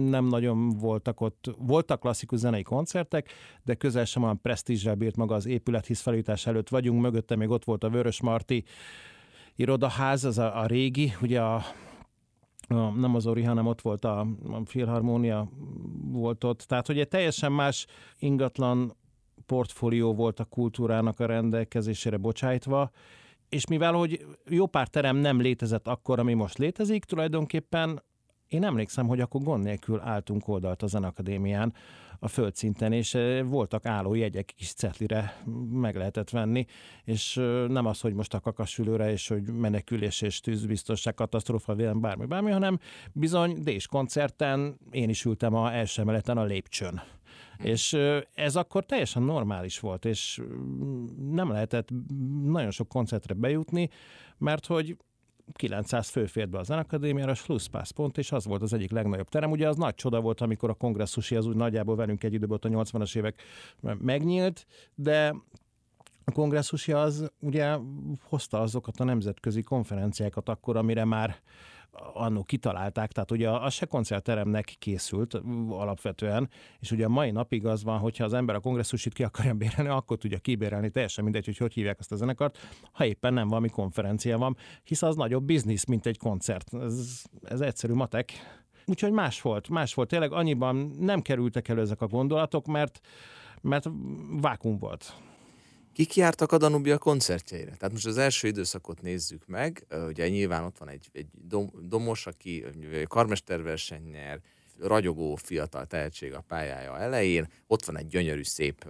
nem 0.09 0.25
nagyon 0.25 0.69
voltak 0.69 1.21
ott, 1.21 1.51
voltak 1.59 2.01
klasszikus 2.01 2.39
zenei 2.39 2.63
koncertek, 2.63 3.31
de 3.63 3.75
közel 3.75 4.05
sem 4.05 4.23
olyan 4.23 4.41
presztízsel 4.41 4.95
bírt 4.95 5.17
maga 5.17 5.35
az 5.35 5.47
épület, 5.47 5.87
hisz 5.87 6.01
felújítás 6.01 6.47
előtt 6.47 6.69
vagyunk, 6.89 7.03
mögötte 7.03 7.37
még 7.37 7.51
ott 7.51 7.65
volt 7.65 7.85
a 7.85 7.91
Vörös 7.91 8.21
Marti 8.21 8.65
irodaház, 9.57 10.25
az 10.25 10.39
a, 10.39 10.61
a 10.61 10.67
régi, 10.67 11.13
ugye 11.23 11.41
a 11.41 11.63
a, 12.71 12.91
nem 12.91 13.15
az 13.15 13.27
Ori, 13.27 13.43
hanem 13.43 13.67
ott 13.67 13.81
volt 13.81 14.05
a, 14.05 14.21
a 14.21 14.61
Filharmónia 14.65 15.49
volt 16.11 16.45
ott. 16.45 16.61
Tehát, 16.61 16.87
hogy 16.87 16.99
egy 16.99 17.09
teljesen 17.09 17.53
más 17.53 17.87
ingatlan 18.19 18.97
portfólió 19.47 20.15
volt 20.15 20.41
a 20.41 20.45
kultúrának 20.45 21.21
a 21.21 21.27
rendelkezésére 21.27 22.17
bocsájtva, 22.17 22.91
és 23.49 23.67
mivel, 23.67 23.93
hogy 23.93 24.27
jó 24.49 24.67
pár 24.67 24.89
terem 24.89 25.17
nem 25.17 25.41
létezett 25.41 25.89
akkor, 25.89 26.19
ami 26.19 26.35
most 26.35 26.59
létezik, 26.59 27.05
tulajdonképpen 27.05 28.03
én 28.49 28.65
emlékszem, 28.65 29.07
hogy 29.07 29.21
akkor 29.21 29.43
gond 29.43 29.65
nélkül 29.65 30.01
álltunk 30.01 30.49
oldalt 30.49 30.83
a 30.83 30.87
Zenakadémián, 30.87 31.75
a 32.19 32.29
földszinten, 32.29 32.93
és 32.93 33.19
voltak 33.45 33.87
álló 33.87 34.15
jegyek 34.15 34.53
kis 34.57 34.73
cetlire 34.73 35.43
meg 35.71 35.97
lehetett 35.97 36.31
venni, 36.31 36.67
és 37.05 37.35
nem 37.69 37.87
az, 37.87 38.01
hogy 38.01 38.15
most 38.15 38.35
a 38.35 38.41
kakasülőre, 38.41 39.11
és 39.11 39.29
hogy 39.29 39.43
menekülés 39.43 40.21
és 40.21 40.41
tűzbiztonság, 40.41 41.15
katasztrófa, 41.15 41.75
vélem, 41.75 42.01
bármi, 42.01 42.27
bármi, 42.27 42.51
hanem 42.51 42.79
bizony 43.13 43.63
Dés 43.63 43.87
koncerten 43.87 44.79
én 44.91 45.09
is 45.09 45.25
ültem 45.25 45.55
a 45.55 45.73
első 45.73 46.03
emeleten 46.03 46.39
a 46.39 46.45
lépcsőn. 46.45 47.03
Hm. 47.59 47.67
És 47.67 47.97
ez 48.35 48.57
akkor 48.57 48.85
teljesen 48.85 49.23
normális 49.23 49.81
volt, 49.81 50.05
és 50.05 50.41
nem 51.31 51.51
lehetett 51.51 51.89
nagyon 52.43 52.71
sok 52.71 52.89
koncertre 52.89 53.35
bejutni, 53.35 53.89
mert 54.39 54.67
hogy 54.67 54.97
900 55.53 56.09
fő 56.09 56.27
fért 56.27 56.49
be 56.49 56.59
a 56.59 56.63
Zenakadémiára, 56.63 57.35
Schlusspász 57.35 57.91
pont, 57.91 58.19
és 58.19 58.33
az 58.33 58.45
volt 58.45 58.63
az 58.63 58.73
egyik 58.73 58.91
legnagyobb 58.91 59.29
terem. 59.29 59.51
Ugye 59.51 59.69
az 59.69 59.77
nagy 59.77 59.95
csoda 59.95 60.21
volt, 60.21 60.41
amikor 60.41 60.71
a 60.71 60.75
kongresszusi 60.75 61.37
az 61.37 61.47
úgy 61.47 61.57
nagyjából 61.57 61.97
velünk 61.97 62.25
egy 62.25 62.33
időben 62.33 62.59
a 62.63 62.69
80-as 62.69 63.17
évek 63.17 63.43
megnyílt, 63.99 64.67
de 64.95 65.35
a 66.25 66.33
kongresszusi 66.33 66.93
az 66.93 67.33
ugye 67.41 67.77
hozta 68.23 68.61
azokat 68.61 69.01
a 69.01 69.05
nemzetközi 69.05 69.63
konferenciákat 69.63 70.49
akkor, 70.49 70.77
amire 70.77 71.05
már 71.05 71.37
annó 72.15 72.43
kitalálták, 72.43 73.13
tehát 73.13 73.31
ugye 73.31 73.51
az 73.51 73.73
se 73.73 73.87
koncertteremnek 73.87 74.75
készült 74.79 75.41
alapvetően, 75.69 76.51
és 76.79 76.91
ugye 76.91 77.05
a 77.05 77.09
mai 77.09 77.31
napig 77.31 77.67
az 77.67 77.85
van, 77.85 77.99
hogyha 77.99 78.25
az 78.25 78.33
ember 78.33 78.55
a 78.55 78.61
kongresszusit 78.61 79.13
ki 79.13 79.23
akarja 79.23 79.55
bérelni, 79.55 79.91
akkor 79.91 80.19
tudja 80.19 80.39
kibérelni, 80.39 80.91
teljesen 80.91 81.25
mindegy, 81.25 81.45
hogy 81.45 81.57
hogy 81.57 81.73
hívják 81.73 81.99
azt 81.99 82.13
a 82.13 82.17
zenekart, 82.17 82.59
ha 82.93 83.05
éppen 83.05 83.33
nem 83.35 83.49
valami 83.49 83.69
konferencia 83.69 84.39
van, 84.39 84.57
hisz 84.85 85.03
az 85.03 85.17
nagyobb 85.17 85.45
biznisz, 85.45 85.85
mint 85.85 86.07
egy 86.07 86.19
koncert. 86.19 86.75
Ez, 86.75 87.23
ez 87.43 87.61
egyszerű 87.61 87.93
matek. 87.93 88.33
Úgyhogy 88.87 89.13
más 89.13 89.43
volt, 89.43 89.69
más 89.69 89.95
volt. 89.95 90.09
Tényleg 90.09 90.33
annyiban 90.33 90.77
nem 90.99 91.23
kerültek 91.23 91.69
elő 91.69 91.81
ezek 91.81 92.01
a 92.01 92.07
gondolatok, 92.07 92.67
mert, 92.67 93.01
mert 93.61 93.89
vákum 94.41 94.79
volt. 94.79 95.15
Kik 95.99 96.17
jártak 96.17 96.53
a 96.53 96.59
Danubia 96.59 96.99
koncertjeire? 96.99 97.77
Tehát 97.77 97.93
most 97.93 98.07
az 98.07 98.19
első 98.19 98.49
időszakot 98.49 99.03
nézzük 99.03 99.47
meg, 99.47 99.87
ugye 100.09 100.29
nyilván 100.29 100.65
ott 100.65 100.79
van 100.79 100.89
egy, 100.89 101.09
egy 101.13 101.27
dom, 101.33 101.71
domos, 101.83 102.27
aki 102.27 102.65
karmesterverseny 103.09 104.03
nyer, 104.03 104.41
ragyogó 104.81 105.37
fiatal 105.37 105.87
tehetség 105.87 106.35
a 106.35 106.45
pályája 106.49 106.99
elején, 106.99 107.49
ott 107.67 107.85
van 107.85 107.99
egy 107.99 108.07
gyönyörű 108.07 108.43
szép 108.43 108.87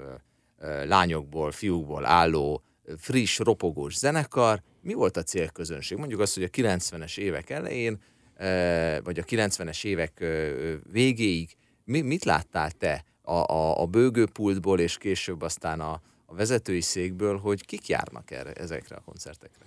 lányokból, 0.85 1.51
fiúkból 1.51 2.05
álló, 2.05 2.63
friss, 2.99 3.39
ropogós 3.39 3.97
zenekar. 3.97 4.63
Mi 4.81 4.93
volt 4.93 5.17
a 5.17 5.23
célközönség? 5.23 5.99
Mondjuk 5.99 6.21
azt, 6.21 6.35
hogy 6.35 6.43
a 6.43 6.49
90-es 6.49 7.19
évek 7.19 7.51
elején, 7.51 7.99
vagy 9.03 9.19
a 9.19 9.25
90-es 9.25 9.85
évek 9.85 10.25
végéig 10.93 11.57
mit 11.85 12.25
láttál 12.25 12.71
te 12.71 13.05
a, 13.23 13.33
a, 13.33 13.81
a 13.81 13.87
bőgőpultból, 13.87 14.81
és 14.81 14.99
később 14.99 15.43
aztán 15.43 15.81
a, 15.81 16.01
a 16.31 16.35
vezetői 16.35 16.81
székből, 16.81 17.39
hogy 17.39 17.65
kik 17.65 17.89
járnak 17.89 18.31
erre, 18.31 18.53
ezekre 18.53 18.97
a 18.97 19.03
koncertekre? 19.05 19.65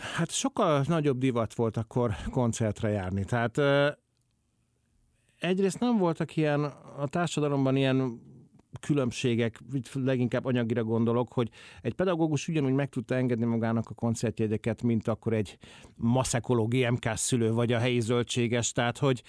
Hát 0.00 0.30
sokkal 0.30 0.84
nagyobb 0.88 1.18
divat 1.18 1.54
volt 1.54 1.76
akkor 1.76 2.14
koncertre 2.30 2.88
járni. 2.88 3.24
Tehát 3.24 3.58
egyrészt 5.38 5.80
nem 5.80 5.98
voltak 5.98 6.36
ilyen 6.36 6.64
a 6.96 7.08
társadalomban 7.08 7.76
ilyen 7.76 8.22
különbségek, 8.80 9.58
leginkább 9.92 10.44
anyagira 10.44 10.84
gondolok, 10.84 11.32
hogy 11.32 11.48
egy 11.82 11.94
pedagógus 11.94 12.48
ugyanúgy 12.48 12.72
meg 12.72 12.88
tudta 12.88 13.14
engedni 13.14 13.44
magának 13.44 13.90
a 13.90 13.94
koncertjegyeket, 13.94 14.82
mint 14.82 15.08
akkor 15.08 15.32
egy 15.32 15.58
maszekológi 15.96 16.90
MK 16.90 17.10
szülő, 17.14 17.52
vagy 17.52 17.72
a 17.72 17.78
helyi 17.78 18.00
zöldséges, 18.00 18.72
tehát 18.72 18.98
hogy 18.98 19.22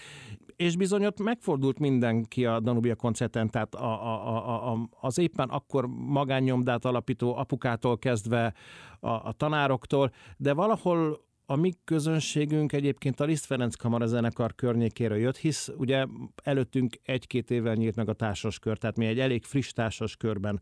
és 0.55 0.75
bizony 0.75 1.05
ott 1.05 1.19
megfordult 1.19 1.79
mindenki 1.79 2.45
a 2.45 2.59
Danubia 2.59 2.95
koncerten, 2.95 3.49
tehát 3.49 3.75
a, 3.75 4.03
a, 4.03 4.35
a, 4.35 4.71
a, 4.71 4.89
az 4.99 5.17
éppen 5.17 5.49
akkor 5.49 5.87
magánnyomdát 5.87 6.85
alapító 6.85 7.35
apukától 7.35 7.97
kezdve 7.97 8.53
a, 8.99 9.09
a 9.09 9.33
tanároktól, 9.37 10.11
de 10.37 10.53
valahol 10.53 11.23
a 11.45 11.55
mi 11.55 11.73
közönségünk 11.83 12.73
egyébként 12.73 13.19
a 13.19 13.23
Liszt 13.23 13.45
Ferenc 13.45 13.75
Kamara 13.75 14.05
zenekar 14.05 14.55
környékéről 14.55 15.17
jött, 15.17 15.37
hisz 15.37 15.71
ugye 15.77 16.05
előttünk 16.43 16.95
egy-két 17.03 17.51
évvel 17.51 17.73
nyílt 17.73 17.95
meg 17.95 18.09
a 18.09 18.33
kör, 18.59 18.77
tehát 18.77 18.97
mi 18.97 19.05
egy 19.05 19.19
elég 19.19 19.43
friss 19.43 19.73
körben 20.17 20.61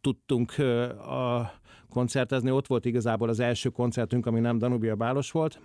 tudtunk 0.00 0.58
a 0.98 1.52
koncertezni. 1.88 2.50
Ott 2.50 2.66
volt 2.66 2.84
igazából 2.84 3.28
az 3.28 3.40
első 3.40 3.68
koncertünk, 3.68 4.26
ami 4.26 4.40
nem 4.40 4.58
Danubia 4.58 4.94
Bálos 4.94 5.30
volt, 5.30 5.60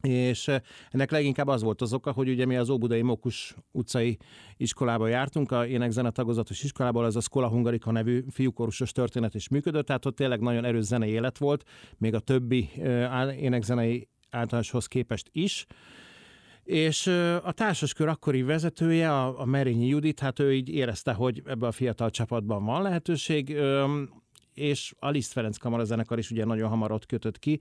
és 0.00 0.50
ennek 0.90 1.10
leginkább 1.10 1.48
az 1.48 1.62
volt 1.62 1.82
az 1.82 1.92
oka, 1.92 2.12
hogy 2.12 2.28
ugye 2.28 2.46
mi 2.46 2.56
az 2.56 2.70
Óbudai 2.70 3.02
Mokus 3.02 3.54
utcai 3.72 4.18
iskolába 4.56 5.08
jártunk, 5.08 5.52
a 5.52 5.66
énekzene 5.66 6.10
tagozatos 6.10 6.62
iskolából, 6.62 7.06
ez 7.06 7.16
a 7.16 7.20
Skola 7.20 7.48
Hungarika 7.48 7.92
nevű 7.92 8.24
fiúkorusos 8.30 8.92
történet 8.92 9.34
is 9.34 9.48
működött, 9.48 9.86
tehát 9.86 10.06
ott 10.06 10.16
tényleg 10.16 10.40
nagyon 10.40 10.64
erős 10.64 10.84
zenei 10.84 11.10
élet 11.10 11.38
volt, 11.38 11.64
még 11.96 12.14
a 12.14 12.20
többi 12.20 12.70
énekzenei 13.40 14.08
általánoshoz 14.30 14.86
képest 14.86 15.28
is. 15.32 15.66
És 16.64 17.06
a 17.42 17.52
társaskör 17.52 18.08
akkori 18.08 18.42
vezetője, 18.42 19.12
a, 19.12 19.40
a 19.40 19.44
Merényi 19.44 19.86
Judit, 19.86 20.20
hát 20.20 20.38
ő 20.38 20.54
így 20.54 20.68
érezte, 20.68 21.12
hogy 21.12 21.42
ebbe 21.46 21.66
a 21.66 21.72
fiatal 21.72 22.10
csapatban 22.10 22.64
van 22.64 22.82
lehetőség, 22.82 23.56
és 24.54 24.94
a 24.98 25.08
Liszt 25.08 25.32
Ferenc 25.32 25.56
kamarazenekar 25.56 26.18
is 26.18 26.30
ugye 26.30 26.44
nagyon 26.44 26.68
hamar 26.68 26.92
ott 26.92 27.06
kötött 27.06 27.38
ki, 27.38 27.60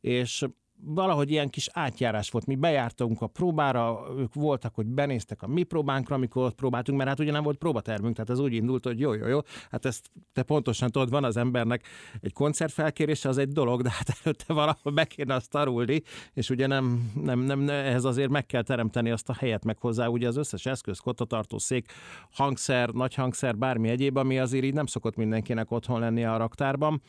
és 0.00 0.44
valahogy 0.84 1.30
ilyen 1.30 1.48
kis 1.48 1.68
átjárás 1.72 2.30
volt. 2.30 2.46
Mi 2.46 2.54
bejártunk 2.54 3.22
a 3.22 3.26
próbára, 3.26 4.06
ők 4.18 4.34
voltak, 4.34 4.74
hogy 4.74 4.86
benéztek 4.86 5.42
a 5.42 5.46
mi 5.46 5.62
próbánkra, 5.62 6.14
amikor 6.14 6.44
ott 6.44 6.54
próbáltunk, 6.54 6.98
mert 6.98 7.10
hát 7.10 7.20
ugye 7.20 7.30
nem 7.30 7.42
volt 7.42 7.58
próbatermünk, 7.58 8.14
tehát 8.14 8.30
ez 8.30 8.38
úgy 8.38 8.52
indult, 8.52 8.84
hogy 8.84 9.00
jó, 9.00 9.12
jó, 9.12 9.26
jó, 9.26 9.38
hát 9.70 9.84
ezt 9.84 10.10
te 10.32 10.42
pontosan 10.42 10.90
tudod, 10.90 11.10
van 11.10 11.24
az 11.24 11.36
embernek 11.36 11.86
egy 12.20 12.32
koncertfelkérése, 12.32 13.28
az 13.28 13.38
egy 13.38 13.48
dolog, 13.48 13.82
de 13.82 13.90
hát 13.90 14.18
előtte 14.22 14.52
valahol 14.52 14.92
be 14.92 15.04
kéne 15.04 15.34
azt 15.34 15.50
tarulni, 15.50 16.02
és 16.32 16.50
ugye 16.50 16.66
nem, 16.66 17.10
nem, 17.22 17.38
nem, 17.38 17.68
ehhez 17.68 18.04
azért 18.04 18.30
meg 18.30 18.46
kell 18.46 18.62
teremteni 18.62 19.10
azt 19.10 19.28
a 19.28 19.34
helyet 19.38 19.64
meg 19.64 19.78
hozzá, 19.78 20.06
ugye 20.06 20.28
az 20.28 20.36
összes 20.36 20.66
eszköz, 20.66 20.98
kottatartó 20.98 21.58
szék, 21.58 21.92
hangszer, 22.32 22.88
nagy 22.88 23.14
hangszer, 23.14 23.56
bármi 23.56 23.88
egyéb, 23.88 24.16
ami 24.16 24.38
azért 24.38 24.64
így 24.64 24.74
nem 24.74 24.86
szokott 24.86 25.16
mindenkinek 25.16 25.70
otthon 25.70 26.00
lenni 26.00 26.24
a 26.24 26.36
raktárban. 26.36 27.02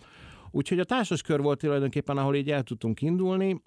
Úgyhogy 0.56 0.80
a 0.80 0.84
társas 0.84 1.22
kör 1.22 1.42
volt 1.42 1.60
tulajdonképpen, 1.60 2.18
ahol 2.18 2.36
így 2.36 2.52
el 2.52 2.64
tudtunk 2.64 3.02
indulni, 3.02 3.62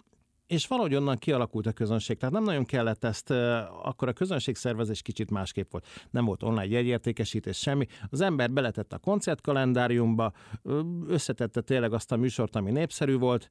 és 0.47 0.67
valahogy 0.67 0.95
onnan 0.95 1.17
kialakult 1.17 1.67
a 1.67 1.73
közönség. 1.73 2.19
Tehát 2.19 2.35
nem 2.35 2.45
nagyon 2.45 2.65
kellett 2.65 3.05
ezt, 3.05 3.31
akkor 3.83 4.09
a 4.09 4.13
közönségszervezés 4.13 5.03
kicsit 5.03 5.31
másképp 5.31 5.71
volt. 5.71 5.87
Nem 6.11 6.25
volt 6.25 6.43
online 6.43 6.67
jegyértékesítés, 6.67 7.59
semmi. 7.59 7.87
Az 8.11 8.21
ember 8.21 8.51
beletette 8.51 8.97
a 8.97 8.99
koncertkalendáriumba, 8.99 10.33
összetette 11.07 11.61
tényleg 11.61 11.93
azt 11.93 12.13
a 12.13 12.17
műsort, 12.17 12.57
ami 12.57 12.71
népszerű 12.71 13.17
volt, 13.17 13.49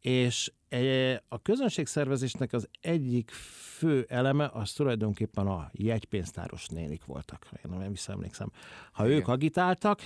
és 0.00 0.52
a 1.28 1.42
közönségszervezésnek 1.42 2.52
az 2.52 2.68
egyik 2.80 3.30
fő 3.76 4.06
eleme 4.08 4.50
az 4.52 4.72
tulajdonképpen 4.72 5.46
a 5.46 5.70
jegypénztáros 5.72 6.66
nénik 6.66 7.04
voltak. 7.04 7.46
Én 7.52 7.78
nem 7.78 7.90
visszaemlékszem. 7.90 8.50
Ha 8.92 9.06
Igen. 9.06 9.18
ők 9.18 9.28
agitáltak, 9.28 10.00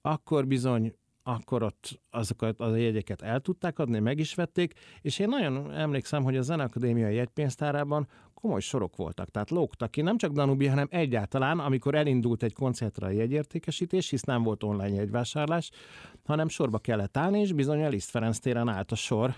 akkor 0.00 0.46
bizony 0.46 0.94
akkor 1.28 1.62
ott 1.62 2.00
azokat 2.10 2.60
az 2.60 2.76
jegyeket 2.76 3.22
el 3.22 3.40
tudták 3.40 3.78
adni, 3.78 3.98
meg 3.98 4.18
is 4.18 4.34
vették, 4.34 4.72
és 5.00 5.18
én 5.18 5.28
nagyon 5.28 5.72
emlékszem, 5.72 6.22
hogy 6.22 6.36
a 6.36 6.42
Zeneakadémia 6.42 7.08
jegypénztárában 7.08 8.08
komoly 8.34 8.60
sorok 8.60 8.96
voltak, 8.96 9.30
tehát 9.30 9.50
lógtak 9.50 9.90
ki, 9.90 10.00
nem 10.00 10.16
csak 10.16 10.32
Danubi, 10.32 10.66
hanem 10.66 10.86
egyáltalán, 10.90 11.58
amikor 11.58 11.94
elindult 11.94 12.42
egy 12.42 12.52
koncertre 12.52 13.06
a 13.06 13.10
jegyértékesítés, 13.10 14.10
hisz 14.10 14.22
nem 14.22 14.42
volt 14.42 14.62
online 14.62 14.94
jegyvásárlás, 14.94 15.70
hanem 16.24 16.48
sorba 16.48 16.78
kellett 16.78 17.16
állni, 17.16 17.40
és 17.40 17.52
bizony 17.52 17.84
a 17.84 17.88
Liszt 17.88 18.10
Ferenc 18.10 18.38
téren 18.38 18.68
állt 18.68 18.92
a 18.92 18.96
sor, 18.96 19.34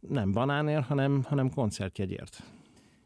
nem 0.00 0.32
banánért, 0.32 0.86
hanem, 0.86 1.22
hanem 1.28 1.50
koncertjegyért. 1.50 2.42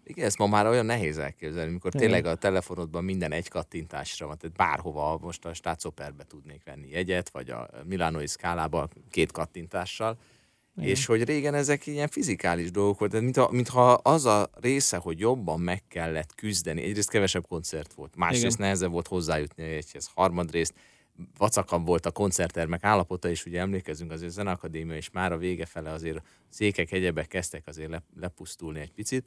Igen, 0.06 0.24
ezt 0.24 0.38
ma 0.38 0.46
már 0.46 0.66
olyan 0.66 0.86
nehéz 0.86 1.18
elképzelni, 1.18 1.70
amikor 1.70 1.94
Igen. 1.94 2.06
tényleg 2.06 2.26
a 2.26 2.34
telefonodban 2.34 3.04
minden 3.04 3.32
egy 3.32 3.48
kattintásra 3.48 4.26
van, 4.26 4.38
tehát 4.38 4.56
bárhova 4.56 5.18
most 5.22 5.44
a 5.44 5.54
Stácoperbe 5.54 6.24
tudnék 6.24 6.64
venni 6.64 6.88
jegyet, 6.88 7.30
vagy 7.30 7.50
a 7.50 7.68
Milánói 7.84 8.26
szkálába 8.26 8.88
két 9.10 9.32
kattintással, 9.32 10.18
Igen. 10.76 10.88
és 10.88 11.06
hogy 11.06 11.24
régen 11.24 11.54
ezek 11.54 11.86
ilyen 11.86 12.08
fizikális 12.08 12.70
dolgok 12.70 12.98
voltak, 12.98 13.20
mintha, 13.22 13.48
mintha 13.50 13.92
az 13.92 14.24
a 14.24 14.50
része, 14.60 14.96
hogy 14.96 15.18
jobban 15.18 15.60
meg 15.60 15.82
kellett 15.88 16.34
küzdeni, 16.34 16.82
egyrészt 16.82 17.10
kevesebb 17.10 17.46
koncert 17.46 17.92
volt, 17.92 18.16
másrészt 18.16 18.44
Igen. 18.44 18.56
nehezebb 18.58 18.90
volt 18.90 19.08
hozzájutni 19.08 19.62
egyhez, 19.62 20.10
harmadrészt 20.14 20.74
vacakabb 21.36 21.86
volt 21.86 22.06
a 22.06 22.10
koncerttermek 22.10 22.84
állapota, 22.84 23.28
és 23.28 23.46
ugye 23.46 23.60
emlékezünk 23.60 24.10
azért 24.10 24.30
a 24.30 24.34
Zeneakadémia, 24.34 24.96
és 24.96 25.10
már 25.10 25.32
a 25.32 25.36
vége 25.38 25.66
fele 25.66 25.90
azért 25.90 26.22
székek, 26.48 26.92
egyebek 26.92 27.28
kezdtek 27.28 27.66
azért 27.66 28.02
lepusztulni 28.20 28.80
egy 28.80 28.92
picit, 28.92 29.26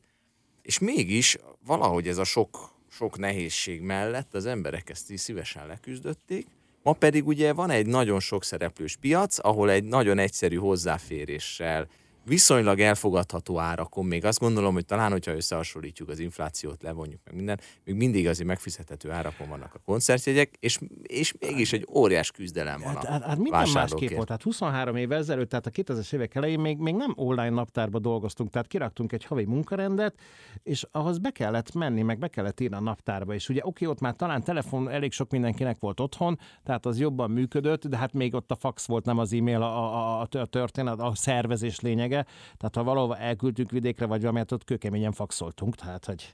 és 0.67 0.79
mégis 0.79 1.37
valahogy 1.65 2.07
ez 2.07 2.17
a 2.17 2.23
sok, 2.23 2.71
sok 2.89 3.17
nehézség 3.17 3.81
mellett 3.81 4.33
az 4.33 4.45
emberek 4.45 4.89
ezt 4.89 5.11
is 5.11 5.19
szívesen 5.19 5.67
leküzdötték, 5.67 6.47
Ma 6.83 6.93
pedig 6.93 7.27
ugye 7.27 7.53
van 7.53 7.69
egy 7.69 7.85
nagyon 7.85 8.19
sok 8.19 8.43
szereplős 8.43 8.95
piac, 8.95 9.37
ahol 9.45 9.71
egy 9.71 9.83
nagyon 9.83 10.17
egyszerű 10.17 10.55
hozzáféréssel 10.55 11.87
viszonylag 12.27 12.79
elfogadható 12.79 13.59
árakon, 13.59 14.05
még 14.05 14.25
azt 14.25 14.39
gondolom, 14.39 14.73
hogy 14.73 14.85
talán, 14.85 15.11
hogyha 15.11 15.35
összehasonlítjuk 15.35 16.09
az 16.09 16.19
inflációt, 16.19 16.83
levonjuk 16.83 17.19
meg 17.25 17.35
minden, 17.35 17.59
még 17.83 17.95
mindig 17.95 18.27
azért 18.27 18.47
megfizethető 18.47 19.11
árakon 19.11 19.49
vannak 19.49 19.73
a 19.73 19.79
koncertjegyek, 19.85 20.55
és, 20.59 20.79
és 21.01 21.33
mégis 21.39 21.73
egy 21.73 21.87
óriás 21.93 22.31
küzdelem 22.31 22.81
van 22.83 22.95
hát, 22.95 23.05
hát, 23.05 23.23
hát 23.23 23.37
minden 23.37 23.67
másképp 23.73 24.11
volt. 24.11 24.27
Tehát 24.27 24.43
23 24.43 24.95
évvel 24.95 25.17
ezelőtt, 25.17 25.49
tehát 25.49 25.65
a 25.65 25.69
2000-es 25.69 26.13
évek 26.13 26.35
elején 26.35 26.59
még, 26.59 26.77
még 26.77 26.95
nem 26.95 27.13
online 27.15 27.49
naptárba 27.49 27.99
dolgoztunk, 27.99 28.49
tehát 28.49 28.67
kiraktunk 28.67 29.11
egy 29.11 29.25
havi 29.25 29.45
munkarendet, 29.45 30.15
és 30.63 30.85
ahhoz 30.91 31.17
be 31.17 31.29
kellett 31.29 31.73
menni, 31.73 32.01
meg 32.01 32.19
be 32.19 32.27
kellett 32.27 32.59
írni 32.59 32.75
a 32.75 32.81
naptárba, 32.81 33.33
és 33.33 33.49
ugye 33.49 33.61
oké, 33.63 33.85
ott 33.85 33.99
már 33.99 34.15
talán 34.15 34.43
telefon 34.43 34.89
elég 34.89 35.11
sok 35.11 35.31
mindenkinek 35.31 35.77
volt 35.79 35.99
otthon, 35.99 36.39
tehát 36.63 36.85
az 36.85 36.99
jobban 36.99 37.31
működött, 37.31 37.87
de 37.87 37.97
hát 37.97 38.13
még 38.13 38.33
ott 38.33 38.51
a 38.51 38.55
fax 38.55 38.85
volt, 38.87 39.05
nem 39.05 39.17
az 39.17 39.33
e-mail 39.33 39.61
a, 39.61 40.19
a, 40.19 40.27
a 40.31 40.45
történet, 40.45 40.99
a 40.99 41.11
szervezés 41.15 41.79
lényege, 41.79 42.16
Tehát 42.57 42.75
ha 42.75 42.83
valahova 42.83 43.17
elküldtük 43.17 43.71
vidékre, 43.71 44.05
vagy 44.05 44.21
valamit, 44.21 44.51
ott 44.51 44.63
kőkeményen 44.63 45.11
faxoltunk, 45.11 45.75
tehát 45.75 46.05
hogy 46.05 46.33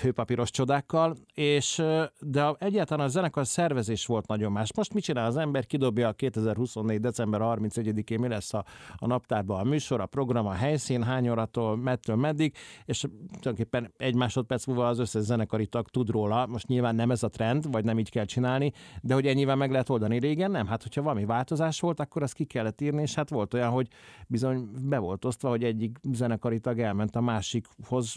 hőpapíros 0.00 0.50
csodákkal, 0.50 1.16
és 1.34 1.82
de 2.20 2.54
egyáltalán 2.58 3.06
a 3.06 3.08
zenekar 3.08 3.46
szervezés 3.46 4.06
volt 4.06 4.26
nagyon 4.26 4.52
más. 4.52 4.74
Most 4.74 4.94
mit 4.94 5.02
csinál 5.02 5.26
az 5.26 5.36
ember? 5.36 5.66
Kidobja 5.66 6.08
a 6.08 6.12
2024. 6.12 7.00
december 7.00 7.40
31-én 7.42 8.20
mi 8.20 8.28
lesz 8.28 8.54
a, 8.54 8.64
a 8.96 9.06
naptárban 9.06 9.60
a 9.60 9.64
műsor, 9.64 10.00
a 10.00 10.06
program, 10.06 10.46
a 10.46 10.52
helyszín, 10.52 11.02
hány 11.02 11.28
óratól, 11.28 11.76
mettől 11.76 12.16
meddig, 12.16 12.54
és 12.84 13.00
tulajdonképpen 13.28 13.92
egy 13.96 14.14
másodperc 14.14 14.66
múlva 14.66 14.88
az 14.88 14.98
összes 14.98 15.22
zenekari 15.22 15.66
tag 15.66 15.88
tud 15.88 16.10
róla. 16.10 16.46
Most 16.46 16.66
nyilván 16.66 16.94
nem 16.94 17.10
ez 17.10 17.22
a 17.22 17.28
trend, 17.28 17.70
vagy 17.70 17.84
nem 17.84 17.98
így 17.98 18.10
kell 18.10 18.24
csinálni, 18.24 18.72
de 19.02 19.14
hogy 19.14 19.26
ennyivel 19.26 19.56
meg 19.56 19.70
lehet 19.70 19.88
oldani 19.88 20.18
régen, 20.18 20.50
nem. 20.50 20.66
Hát, 20.66 20.82
hogyha 20.82 21.02
valami 21.02 21.24
változás 21.24 21.80
volt, 21.80 22.00
akkor 22.00 22.22
azt 22.22 22.34
ki 22.34 22.44
kellett 22.44 22.80
írni, 22.80 23.02
és 23.02 23.14
hát 23.14 23.30
volt 23.30 23.54
olyan, 23.54 23.70
hogy 23.70 23.88
bizony 24.26 24.68
be 24.88 24.98
volt 24.98 25.24
osztva, 25.24 25.48
hogy 25.48 25.64
egyik 25.64 25.98
zenekari 26.12 26.60
tag 26.60 26.80
elment 26.80 27.16
a 27.16 27.20
másikhoz, 27.20 28.16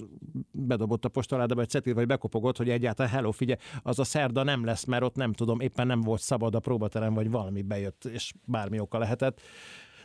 bedobott 0.52 1.06
a 1.06 1.10
postaládába 1.10 1.63
egy 1.64 1.70
cetit, 1.70 1.94
vagy 1.94 2.08
bekopogott, 2.08 2.58
hogy 2.58 2.70
egyáltalán 2.70 3.12
hello, 3.12 3.32
figyelj, 3.32 3.60
az 3.84 4.00
a 4.00 4.04
szerda 4.04 4.44
nem 4.44 4.66
lesz, 4.66 4.84
mert 4.84 5.04
ott 5.04 5.16
nem 5.16 5.34
tudom, 5.34 5.60
éppen 5.60 5.88
nem 5.88 6.02
volt 6.02 6.22
szabad 6.22 6.56
a 6.56 6.60
próbaterem, 6.60 7.14
vagy 7.14 7.32
valami 7.32 7.62
bejött, 7.62 8.06
és 8.06 8.34
bármi 8.46 8.80
oka 8.80 8.98
lehetett. 8.98 9.42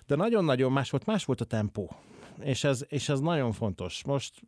De 0.07 0.17
nagyon-nagyon 0.17 0.73
más 0.73 0.91
volt, 0.91 1.07
más 1.07 1.25
volt 1.25 1.41
a 1.41 1.45
tempó 1.45 1.91
és 2.43 2.65
ez, 2.65 2.85
és 2.89 3.09
ez 3.09 3.21
nagyon 3.21 3.53
fontos. 3.53 4.05
Most 4.05 4.43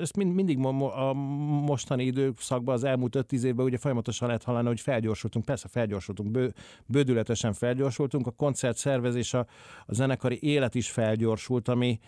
ezt 0.00 0.16
mind, 0.16 0.34
mindig 0.34 0.64
a 0.64 1.12
mostani 1.12 2.04
időszakban, 2.04 2.74
az 2.74 2.84
elmúlt 2.84 3.16
5-10 3.18 3.42
évben 3.42 3.66
ugye 3.66 3.78
folyamatosan 3.78 4.26
lehet 4.26 4.42
hallani, 4.42 4.66
hogy 4.66 4.80
felgyorsultunk, 4.80 5.44
persze 5.44 5.68
felgyorsultunk, 5.68 6.30
bő, 6.30 6.54
bődületesen 6.86 7.52
felgyorsultunk, 7.52 8.26
a 8.26 8.30
koncert 8.30 8.76
szervezés, 8.76 9.34
a, 9.34 9.46
a 9.86 9.94
zenekari 9.94 10.38
élet 10.42 10.74
is 10.74 10.90
felgyorsult, 10.90 11.68
ami, 11.68 11.98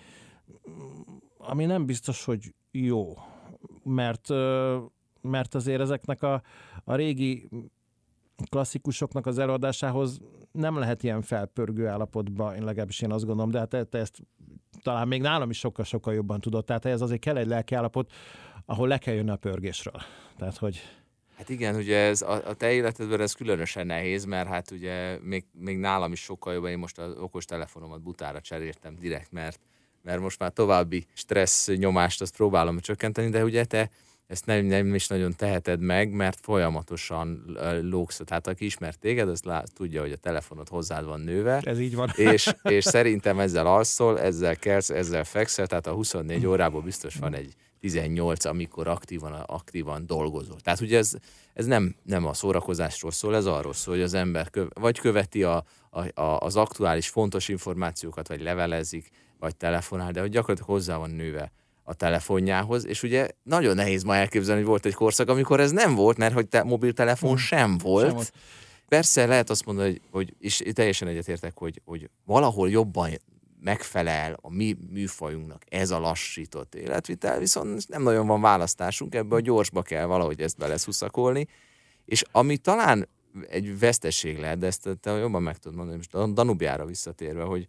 ami 1.39 1.65
nem 1.65 1.87
biztos, 1.87 2.25
hogy 2.25 2.55
jó 2.71 3.15
mert, 3.83 4.29
mert 5.21 5.55
azért 5.55 5.81
ezeknek 5.81 6.23
a, 6.23 6.43
a 6.85 6.95
régi 6.95 7.49
klasszikusoknak 8.49 9.27
az 9.27 9.39
előadásához 9.39 10.21
nem 10.53 10.79
lehet 10.79 11.03
ilyen 11.03 11.23
felpörgő 11.23 11.87
állapotba, 11.87 12.57
én 12.57 12.65
legalábbis 12.65 13.01
én 13.01 13.13
azt 13.13 13.25
gondolom, 13.25 13.51
de 13.51 13.59
hát 13.59 13.89
te, 13.89 13.99
ezt 13.99 14.23
talán 14.83 15.09
még 15.09 15.21
nálam 15.21 15.51
is 15.51 15.59
sokkal-sokkal 15.59 16.15
jobban 16.15 16.41
tudod. 16.41 16.65
Tehát 16.65 16.85
ez 16.85 17.01
azért 17.01 17.21
kell 17.21 17.37
egy 17.37 17.47
lelki 17.47 17.75
állapot, 17.75 18.13
ahol 18.65 18.89
le 18.89 18.99
kell 18.99 19.15
jönni 19.15 19.31
a 19.31 19.37
pörgésről. 19.37 20.01
Tehát, 20.37 20.57
hogy... 20.57 20.81
Hát 21.37 21.49
igen, 21.49 21.75
ugye 21.75 21.99
ez 21.99 22.23
a, 22.23 22.49
a 22.49 22.55
te 22.55 22.73
életedben 22.73 23.21
ez 23.21 23.33
különösen 23.33 23.87
nehéz, 23.87 24.25
mert 24.25 24.49
hát 24.49 24.71
ugye 24.71 25.19
még, 25.23 25.45
még 25.53 25.79
nálam 25.79 26.13
is 26.13 26.21
sokkal 26.21 26.53
jobban, 26.53 26.71
én 26.71 26.79
most 26.79 26.99
az 26.99 27.17
okos 27.19 27.45
telefonomat 27.45 28.03
butára 28.03 28.41
cseréltem 28.41 28.95
direkt, 28.95 29.33
mert 29.33 29.61
mert 30.03 30.21
most 30.21 30.39
már 30.39 30.51
további 30.51 31.07
stressz 31.13 31.69
nyomást 31.69 32.21
azt 32.21 32.37
próbálom 32.37 32.79
csökkenteni, 32.79 33.29
de 33.29 33.45
ugye 33.45 33.65
te 33.65 33.91
ezt 34.31 34.47
nem, 34.47 34.65
nem 34.65 34.95
is 34.95 35.07
nagyon 35.07 35.35
teheted 35.37 35.81
meg, 35.81 36.11
mert 36.13 36.39
folyamatosan 36.43 37.59
lógsz. 37.83 38.21
Tehát 38.25 38.47
aki 38.47 38.65
ismer 38.65 38.95
téged, 38.95 39.29
az 39.29 39.43
lát, 39.43 39.73
tudja, 39.75 40.01
hogy 40.01 40.13
a 40.13 40.17
telefonod 40.17 40.69
hozzád 40.69 41.05
van 41.05 41.21
nőve. 41.21 41.61
Ez 41.65 41.81
így 41.81 41.95
van. 41.95 42.11
És, 42.15 42.55
és 42.63 42.85
szerintem 42.85 43.39
ezzel 43.39 43.67
alszol, 43.67 44.21
ezzel 44.21 44.57
kelsz, 44.57 44.91
ezzel 44.91 45.25
fekszel, 45.25 45.67
tehát 45.67 45.87
a 45.87 45.93
24 45.93 46.47
órából 46.47 46.83
biztos 46.83 47.15
van 47.15 47.35
egy 47.35 47.55
18, 47.81 48.45
amikor 48.45 48.89
aktívan, 48.89 49.33
aktívan 49.33 50.07
dolgozol. 50.07 50.61
Tehát 50.61 50.81
ugye 50.81 50.99
ez, 50.99 51.13
ez 51.55 51.67
nem, 51.67 51.95
nem 52.03 52.27
a 52.27 52.35
szórakozásról 52.35 53.11
szól, 53.11 53.37
ez 53.37 53.47
arról 53.47 53.73
szól, 53.73 53.95
hogy 53.95 54.03
az 54.03 54.15
ember 54.15 54.51
köv, 54.51 54.69
vagy 54.75 54.99
követi 54.99 55.43
a, 55.43 55.65
a, 55.91 56.21
a, 56.21 56.39
az 56.41 56.57
aktuális 56.57 57.09
fontos 57.09 57.49
információkat, 57.49 58.29
vagy 58.29 58.43
levelezik, 58.43 59.11
vagy 59.41 59.57
telefonál, 59.57 60.13
de 60.13 60.21
hogy 60.21 60.31
gyakorlatilag 60.31 60.71
hozzá 60.71 60.97
van 60.97 61.11
nőve 61.11 61.53
a 61.83 61.95
telefonjához, 61.95 62.87
és 62.87 63.03
ugye 63.03 63.29
nagyon 63.43 63.75
nehéz 63.75 64.03
ma 64.03 64.17
elképzelni, 64.17 64.61
hogy 64.61 64.71
volt 64.71 64.87
egy 64.87 64.95
korszak, 64.95 65.29
amikor 65.29 65.61
ez 65.61 65.71
nem 65.71 65.95
volt, 65.95 66.17
mert 66.17 66.35
hogy 66.35 66.49
te, 66.49 66.63
mobiltelefon 66.63 67.37
sem 67.37 67.79
volt. 67.79 68.07
Sem 68.07 68.15
volt. 68.15 68.33
Persze 68.89 69.27
lehet 69.27 69.51
azt 69.51 69.67
mondani, 69.67 69.89
hogy, 69.89 70.01
hogy 70.11 70.35
és 70.39 70.63
teljesen 70.73 71.09
egyetértek, 71.09 71.59
hogy, 71.59 71.83
hogy 71.85 72.11
valahol 72.25 72.71
jobban 72.71 73.11
megfelel 73.61 74.37
a 74.41 74.51
mi 74.51 74.77
műfajunknak 74.91 75.63
ez 75.69 75.91
a 75.91 75.99
lassított 75.99 76.75
életvitel, 76.75 77.39
viszont 77.39 77.89
nem 77.89 78.03
nagyon 78.03 78.27
van 78.27 78.41
választásunk, 78.41 79.15
ebbe 79.15 79.35
a 79.35 79.41
gyorsba 79.41 79.83
kell 79.83 80.05
valahogy 80.05 80.41
ezt 80.41 80.59
beleszuszakolni, 80.59 81.49
és 82.05 82.25
ami 82.33 82.57
talán 82.57 83.09
egy 83.49 83.79
veszteség 83.79 84.39
lehet, 84.39 84.59
de 84.59 84.67
ezt 84.67 84.89
te 85.01 85.11
jobban 85.11 85.43
meg 85.43 85.57
tudod 85.57 85.77
mondani, 85.77 85.97
most 85.97 86.15
a 86.15 86.27
Danubiára 86.27 86.85
visszatérve, 86.85 87.43
hogy, 87.43 87.69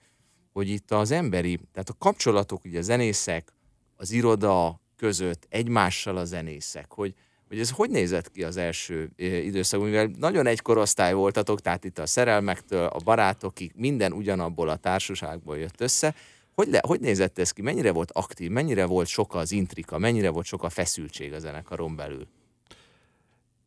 hogy 0.54 0.70
itt 0.70 0.92
az 0.92 1.12
emberi, 1.12 1.60
tehát 1.74 1.90
a 1.90 1.96
kapcsolatok, 2.00 2.66
ugye 2.66 2.80
a 2.80 2.82
zenészek, 2.82 3.54
az 3.96 4.12
iroda 4.12 4.82
között, 4.96 5.46
egymással 5.50 6.18
a 6.18 6.26
zenészek, 6.26 6.92
hogy, 6.92 7.14
hogy 7.48 7.60
ez 7.60 7.70
hogy 7.70 7.90
nézett 7.90 8.32
ki 8.32 8.44
az 8.44 8.58
első 8.58 9.12
időszak, 9.18 9.84
mivel 9.84 10.12
nagyon 10.18 10.46
egy 10.46 10.62
korosztály 10.62 11.14
voltatok, 11.14 11.62
tehát 11.62 11.84
itt 11.84 12.00
a 12.00 12.06
szerelmektől, 12.06 12.86
a 12.86 13.00
barátokig, 13.04 13.72
minden 13.76 14.14
ugyanabból 14.14 14.70
a 14.70 14.76
társaságból 14.76 15.58
jött 15.58 15.82
össze, 15.82 16.16
hogy, 16.54 16.68
le, 16.68 16.82
hogy 16.88 17.00
nézett 17.00 17.40
ez 17.40 17.52
ki? 17.52 17.62
Mennyire 17.62 17.92
volt 17.92 18.12
aktív? 18.12 18.50
Mennyire 18.50 18.86
volt 18.86 19.08
sok 19.08 19.36
az 19.36 19.52
intrika? 19.52 19.98
Mennyire 19.98 20.30
volt 20.30 20.46
sok 20.46 20.64
a 20.64 20.70
feszültség 20.70 21.34
a 21.34 21.40
zenekaron 21.40 21.96
belül? 21.96 22.28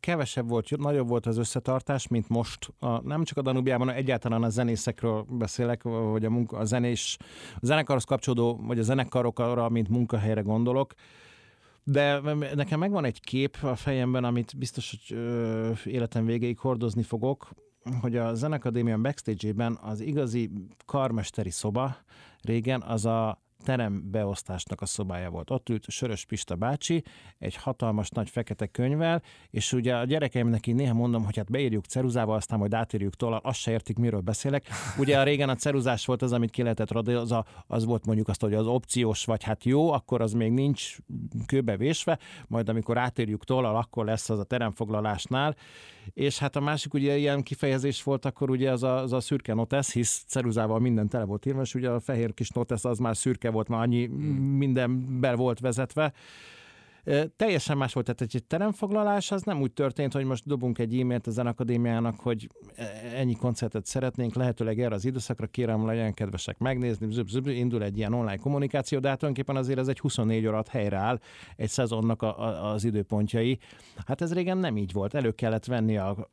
Kevesebb 0.05 0.49
volt, 0.49 0.77
nagyobb 0.77 1.07
volt 1.07 1.25
az 1.25 1.37
összetartás, 1.37 2.07
mint 2.07 2.29
most. 2.29 2.73
A, 2.79 3.01
nem 3.01 3.23
csak 3.23 3.37
a 3.37 3.41
Danubiában, 3.41 3.89
egyáltalán 3.89 4.43
a 4.43 4.49
zenészekről 4.49 5.25
beszélek, 5.29 5.83
vagy 5.83 6.25
a, 6.25 6.29
munka, 6.29 6.57
a 6.57 6.65
zenés, 6.65 7.17
a 7.55 7.65
zenekarhoz 7.65 8.03
kapcsolódó, 8.03 8.59
vagy 8.63 8.79
a 8.79 8.83
zenekarokra, 8.83 9.69
mint 9.69 9.89
munkahelyre 9.89 10.41
gondolok. 10.41 10.93
De 11.83 12.19
nekem 12.55 12.79
megvan 12.79 13.05
egy 13.05 13.21
kép 13.21 13.57
a 13.61 13.75
fejemben, 13.75 14.23
amit 14.23 14.57
biztos, 14.57 14.89
hogy 14.89 15.17
ö, 15.17 15.71
életem 15.85 16.25
végéig 16.25 16.57
hordozni 16.57 17.03
fogok, 17.03 17.49
hogy 18.01 18.15
a 18.15 18.33
Zenakadémia 18.33 18.97
backstage-ében 18.97 19.77
az 19.81 19.99
igazi 19.99 20.51
karmesteri 20.85 21.51
szoba 21.51 21.97
régen 22.41 22.81
az 22.81 23.05
a 23.05 23.43
terembeosztásnak 23.65 24.81
a 24.81 24.85
szobája 24.85 25.29
volt. 25.29 25.49
Ott 25.49 25.69
ült 25.69 25.85
Sörös 25.89 26.25
Pista 26.25 26.55
bácsi, 26.55 27.03
egy 27.37 27.55
hatalmas 27.55 28.09
nagy 28.09 28.29
fekete 28.29 28.67
könyvvel, 28.67 29.21
és 29.49 29.73
ugye 29.73 29.95
a 29.95 30.05
gyerekeimnek 30.05 30.67
így 30.67 30.75
néha 30.75 30.93
mondom, 30.93 31.25
hogy 31.25 31.37
hát 31.37 31.51
beírjuk 31.51 31.85
ceruzával, 31.85 32.35
aztán 32.35 32.59
majd 32.59 32.73
átírjuk 32.73 33.15
tollal, 33.15 33.39
azt 33.43 33.59
se 33.59 33.71
értik, 33.71 33.97
miről 33.97 34.19
beszélek. 34.19 34.67
Ugye 34.97 35.19
a 35.19 35.23
régen 35.23 35.49
a 35.49 35.55
ceruzás 35.55 36.05
volt 36.05 36.21
az, 36.21 36.31
amit 36.31 36.51
ki 36.51 36.61
lehetett 36.61 36.91
radni, 36.91 37.13
az, 37.67 37.85
volt 37.85 38.05
mondjuk 38.05 38.27
azt, 38.27 38.41
hogy 38.41 38.53
az 38.53 38.67
opciós 38.67 39.25
vagy 39.25 39.43
hát 39.43 39.63
jó, 39.63 39.91
akkor 39.91 40.21
az 40.21 40.33
még 40.33 40.51
nincs 40.51 40.97
kőbe 41.45 41.77
vésve, 41.77 42.19
majd 42.47 42.69
amikor 42.69 42.97
átírjuk 42.97 43.43
tollal, 43.43 43.75
akkor 43.75 44.05
lesz 44.05 44.29
az 44.29 44.39
a 44.39 44.43
teremfoglalásnál, 44.43 45.55
és 46.13 46.39
hát 46.39 46.55
a 46.55 46.59
másik 46.59 46.93
ugye 46.93 47.17
ilyen 47.17 47.43
kifejezés 47.43 48.03
volt, 48.03 48.25
akkor 48.25 48.49
ugye 48.49 48.71
az 48.71 48.83
a, 48.83 49.01
az 49.01 49.13
a 49.13 49.19
szürke 49.19 49.53
notesz, 49.53 49.93
hisz 49.93 50.23
ceruzával 50.27 50.79
minden 50.79 51.07
tele 51.07 51.23
volt 51.23 51.45
írva, 51.45 51.61
és 51.61 51.75
ugye 51.75 51.89
a 51.89 51.99
fehér 51.99 52.33
kis 52.33 52.49
notesz 52.49 52.85
az 52.85 52.97
már 52.97 53.17
szürke 53.17 53.49
volt, 53.55 53.67
már 53.67 53.81
annyi 53.81 54.05
hmm. 54.05 54.17
minden 54.57 55.19
be 55.19 55.35
volt 55.35 55.59
vezetve. 55.59 56.13
Teljesen 57.35 57.77
más 57.77 57.93
volt, 57.93 58.05
tehát 58.05 58.33
egy 58.33 58.43
teremfoglalás 58.47 59.31
az 59.31 59.41
nem 59.41 59.61
úgy 59.61 59.71
történt, 59.71 60.13
hogy 60.13 60.25
most 60.25 60.45
dobunk 60.45 60.79
egy 60.79 60.99
e-mailt 60.99 61.27
a 61.27 61.31
Zenakadémiának, 61.31 62.19
hogy 62.19 62.49
e, 62.75 62.83
ennyi 63.15 63.35
koncertet 63.35 63.85
szeretnénk, 63.85 64.35
lehetőleg 64.35 64.79
erre 64.79 64.95
az 64.95 65.05
időszakra 65.05 65.47
kérem, 65.47 65.85
legyen 65.85 66.13
kedvesek 66.13 66.57
megnézni, 66.57 67.11
züb, 67.11 67.27
züb, 67.27 67.47
indul 67.47 67.83
egy 67.83 67.97
ilyen 67.97 68.13
online 68.13 68.37
kommunikáció, 68.37 68.99
de 68.99 69.07
hát 69.07 69.17
tulajdonképpen 69.17 69.61
azért 69.61 69.79
ez 69.79 69.87
egy 69.87 69.99
24 69.99 70.47
órát 70.47 70.67
helyreáll 70.67 71.19
egy 71.55 71.69
szezonnak 71.69 72.21
a, 72.21 72.39
a, 72.39 72.71
az 72.71 72.83
időpontjai. 72.83 73.59
Hát 74.05 74.21
ez 74.21 74.33
régen 74.33 74.57
nem 74.57 74.77
így 74.77 74.91
volt, 74.91 75.13
elő 75.13 75.31
kellett 75.31 75.65
venni 75.65 75.97
a 75.97 76.29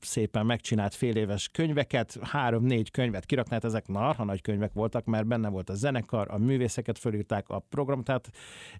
szépen 0.00 0.46
megcsinált 0.46 0.94
fél 0.94 1.16
éves 1.16 1.48
könyveket, 1.48 2.18
három-négy 2.22 2.90
könyvet 2.90 3.26
kirakni, 3.26 3.58
ezek 3.60 3.88
narha 3.88 4.24
nagy 4.24 4.40
könyvek 4.40 4.72
voltak, 4.72 5.04
mert 5.04 5.26
benne 5.26 5.48
volt 5.48 5.70
a 5.70 5.74
zenekar, 5.74 6.26
a 6.30 6.38
művészeket 6.38 6.98
fölírták 6.98 7.48
a 7.48 7.58
program, 7.58 8.02
tehát 8.02 8.30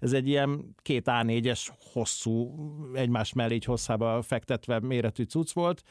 ez 0.01 0.13
egy 0.13 0.29
ilyen 0.29 0.75
két 0.83 1.05
A4-es 1.07 1.69
hosszú, 1.93 2.55
egymás 2.95 3.33
mellé 3.33 3.55
így 3.55 3.65
hosszába 3.65 4.23
fektetve 4.23 4.81
méretű 4.81 5.23
cucc 5.23 5.53
volt, 5.53 5.83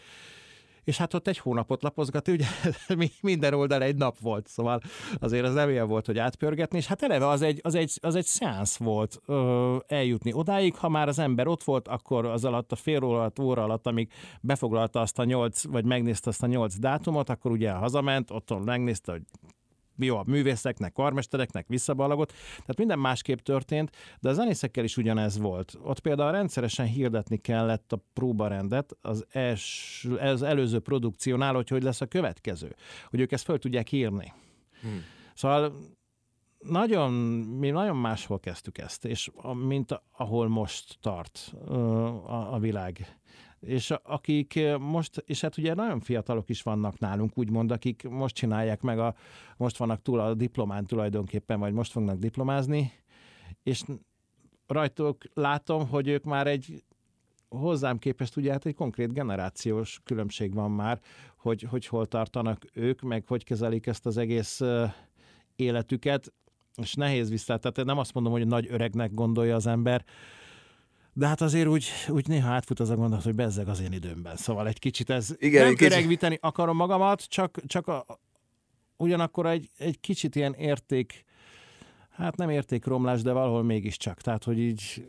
és 0.88 0.98
hát 0.98 1.14
ott 1.14 1.28
egy 1.28 1.38
hónapot 1.38 1.84
lapozgatni, 1.84 2.34
ugye? 2.34 2.46
Minden 3.22 3.54
oldal 3.54 3.82
egy 3.82 3.96
nap 3.96 4.20
volt, 4.20 4.48
szóval 4.48 4.82
azért 5.20 5.46
az 5.46 5.54
nem 5.54 5.70
ilyen 5.70 5.88
volt, 5.88 6.06
hogy 6.06 6.18
átpörgetni, 6.18 6.78
és 6.78 6.88
hát 6.88 7.02
eleve 7.02 7.28
az 7.28 7.42
egy, 7.42 7.60
az 7.64 7.76
egy, 7.76 7.94
az 8.02 8.16
egy 8.16 8.26
szeánsz 8.26 8.78
volt 8.78 9.22
ö, 9.26 9.78
eljutni 9.88 10.34
odáig, 10.34 10.76
ha 10.76 10.90
már 10.90 11.08
az 11.08 11.20
ember 11.20 11.48
ott 11.48 11.64
volt, 11.64 11.88
akkor 11.88 12.26
az 12.26 12.46
alatt 12.46 12.72
a 12.72 12.76
fél 12.76 13.04
óra 13.04 13.20
alatt, 13.20 13.40
óra 13.40 13.64
alatt, 13.64 13.88
amíg 13.88 14.12
befoglalta 14.42 15.02
azt 15.02 15.20
a 15.20 15.24
nyolc, 15.24 15.66
vagy 15.66 15.86
megnézte 15.86 16.30
azt 16.30 16.44
a 16.44 16.48
nyolc 16.48 16.80
dátumot, 16.80 17.30
akkor 17.30 17.52
ugye 17.52 17.72
hazament, 17.72 18.32
otthon 18.32 18.62
megnézte, 18.62 19.12
hogy 19.12 19.22
jó, 19.98 20.18
a 20.18 20.24
művészeknek, 20.26 20.94
karmestereknek 20.94 21.68
visszaballagott, 21.68 22.32
tehát 22.50 22.78
minden 22.78 23.00
másképp 23.00 23.38
történt, 23.38 23.96
de 24.20 24.30
a 24.30 24.34
zenészekkel 24.34 24.84
is 24.84 24.98
ugyanez 24.98 25.38
volt. 25.38 25.78
Ott 25.84 26.00
például 26.00 26.32
rendszeresen 26.32 26.86
hirdetni 26.86 27.38
kellett 27.38 27.92
a 27.92 28.00
próbarendet 28.14 28.98
az, 29.02 29.26
els, 29.30 30.08
az 30.20 30.42
előző 30.42 30.80
produkciónál, 30.80 31.54
hogy 31.54 31.70
hogy 31.70 31.84
lesz 31.84 32.02
a 32.02 32.06
következő, 32.06 32.76
hogy 33.10 33.20
ők 33.20 33.32
ezt 33.32 33.44
föl 33.44 33.60
tudják 33.60 33.92
írni. 33.92 34.34
Hmm. 34.82 35.04
Szóval 35.34 35.74
nagyon, 36.60 37.14
mi 37.60 37.70
nagyon 37.70 37.96
máshol 37.96 38.40
kezdtük 38.40 38.78
ezt, 38.78 39.06
és 39.06 39.32
mint 39.68 40.02
ahol 40.12 40.48
most 40.48 40.98
tart 41.02 41.54
a, 41.68 42.54
a 42.54 42.60
világ 42.60 43.18
és 43.60 43.94
akik 44.04 44.56
eh, 44.56 44.78
most, 44.78 45.24
és 45.26 45.42
hát 45.42 45.58
ugye 45.58 45.74
nagyon 45.74 46.00
fiatalok 46.00 46.50
is 46.50 46.62
vannak 46.62 47.00
nálunk, 47.00 47.38
úgymond, 47.38 47.72
akik 47.72 48.10
most 48.10 48.36
csinálják 48.36 48.82
meg, 48.82 49.00
a, 49.00 49.16
most 49.58 49.78
vannak 49.78 50.02
túl 50.02 50.20
a 50.20 50.34
diplomán 50.34 50.86
tulajdonképpen, 50.86 51.60
vagy 51.60 51.74
most 51.74 51.92
fognak 51.92 52.18
diplomázni, 52.18 52.92
és 53.64 53.84
rajtuk 54.68 55.24
látom, 55.34 55.88
hogy 55.88 56.08
ők 56.08 56.24
már 56.24 56.48
egy 56.48 56.84
hozzám 57.50 57.98
képest 57.98 58.36
ugye 58.38 58.52
hát 58.52 58.66
egy 58.66 58.76
konkrét 58.76 59.14
generációs 59.14 60.02
különbség 60.04 60.54
van 60.54 60.72
már, 60.72 61.00
hogy, 61.38 61.62
hogy 61.62 61.86
hol 61.86 62.06
tartanak 62.06 62.66
ők, 62.74 63.02
meg 63.02 63.24
hogy 63.28 63.44
kezelik 63.44 63.88
ezt 63.88 64.06
az 64.06 64.18
egész 64.18 64.62
uh, 64.62 64.92
életüket, 65.56 66.34
és 66.76 66.94
nehéz 66.94 67.30
vissza, 67.30 67.58
tehát 67.58 67.86
nem 67.86 67.98
azt 67.98 68.14
mondom, 68.14 68.32
hogy 68.32 68.48
nagy 68.48 68.68
öregnek 68.70 69.14
gondolja 69.14 69.56
az 69.56 69.68
ember, 69.68 70.06
de 71.18 71.28
hát 71.28 71.42
azért 71.42 71.68
úgy, 71.68 71.90
úgy 72.08 72.28
néha 72.28 72.50
átfut 72.50 72.80
az 72.80 72.90
a 72.90 72.96
gondolat, 72.96 73.24
hogy 73.24 73.36
bezzeg 73.36 73.68
az 73.68 73.80
én 73.80 73.92
időmben. 73.92 74.36
Szóval 74.36 74.68
egy 74.68 74.80
kicsit 74.80 75.10
ez 75.10 75.36
Igen, 75.38 75.66
nem 75.66 75.76
keregvíteni 75.76 76.36
kicsit... 76.36 76.50
akarom 76.50 76.76
magamat, 76.76 77.22
csak, 77.22 77.60
csak 77.66 77.88
a, 77.88 78.06
ugyanakkor 78.98 79.46
egy, 79.46 79.70
egy 79.78 80.00
kicsit 80.00 80.36
ilyen 80.36 80.54
érték, 80.54 81.24
hát 82.10 82.36
nem 82.36 82.50
értékromlás, 82.50 83.22
de 83.22 83.32
valahol 83.32 83.64
mégiscsak. 83.64 84.22
Tehát, 84.22 84.44
hogy 84.44 84.60
így 84.60 85.08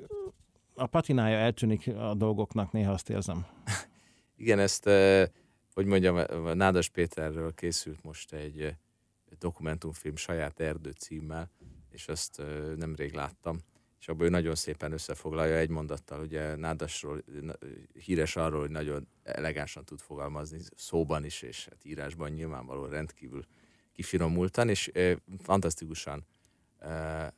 a 0.75 0.87
patinája 0.87 1.37
eltűnik 1.37 1.89
a 1.89 2.15
dolgoknak, 2.15 2.73
néha 2.73 2.93
azt 2.93 3.11
érzem. 3.11 3.47
Igen, 4.37 4.59
ezt, 4.59 4.91
hogy 5.75 5.87
mondjam, 5.87 6.21
Nádas 6.55 6.89
Péterről 6.89 7.55
készült 7.55 8.03
most 8.03 8.33
egy 8.33 8.75
dokumentumfilm 9.39 10.17
saját 10.17 10.61
erdő 10.61 10.91
címmel, 10.91 11.51
és 11.91 12.09
azt 12.09 12.43
nemrég 12.77 13.13
láttam 13.13 13.61
és 14.01 14.09
abból 14.09 14.27
ő 14.27 14.29
nagyon 14.29 14.55
szépen 14.55 14.93
összefoglalja 14.93 15.57
egy 15.57 15.69
mondattal, 15.69 16.21
ugye 16.21 16.57
Nádasról 16.57 17.25
híres 18.05 18.37
arról, 18.37 18.61
hogy 18.61 18.71
nagyon 18.71 19.09
elegánsan 19.23 19.85
tud 19.85 20.01
fogalmazni, 20.01 20.59
szóban 20.77 21.25
is, 21.25 21.43
és 21.43 21.65
hát 21.71 21.85
írásban 21.85 22.31
nyilvánvalóan 22.31 22.91
rendkívül 22.91 23.45
kifinomultan, 23.93 24.69
és 24.69 24.91
e, 24.95 25.17
fantasztikusan 25.43 26.27
e, 26.79 27.35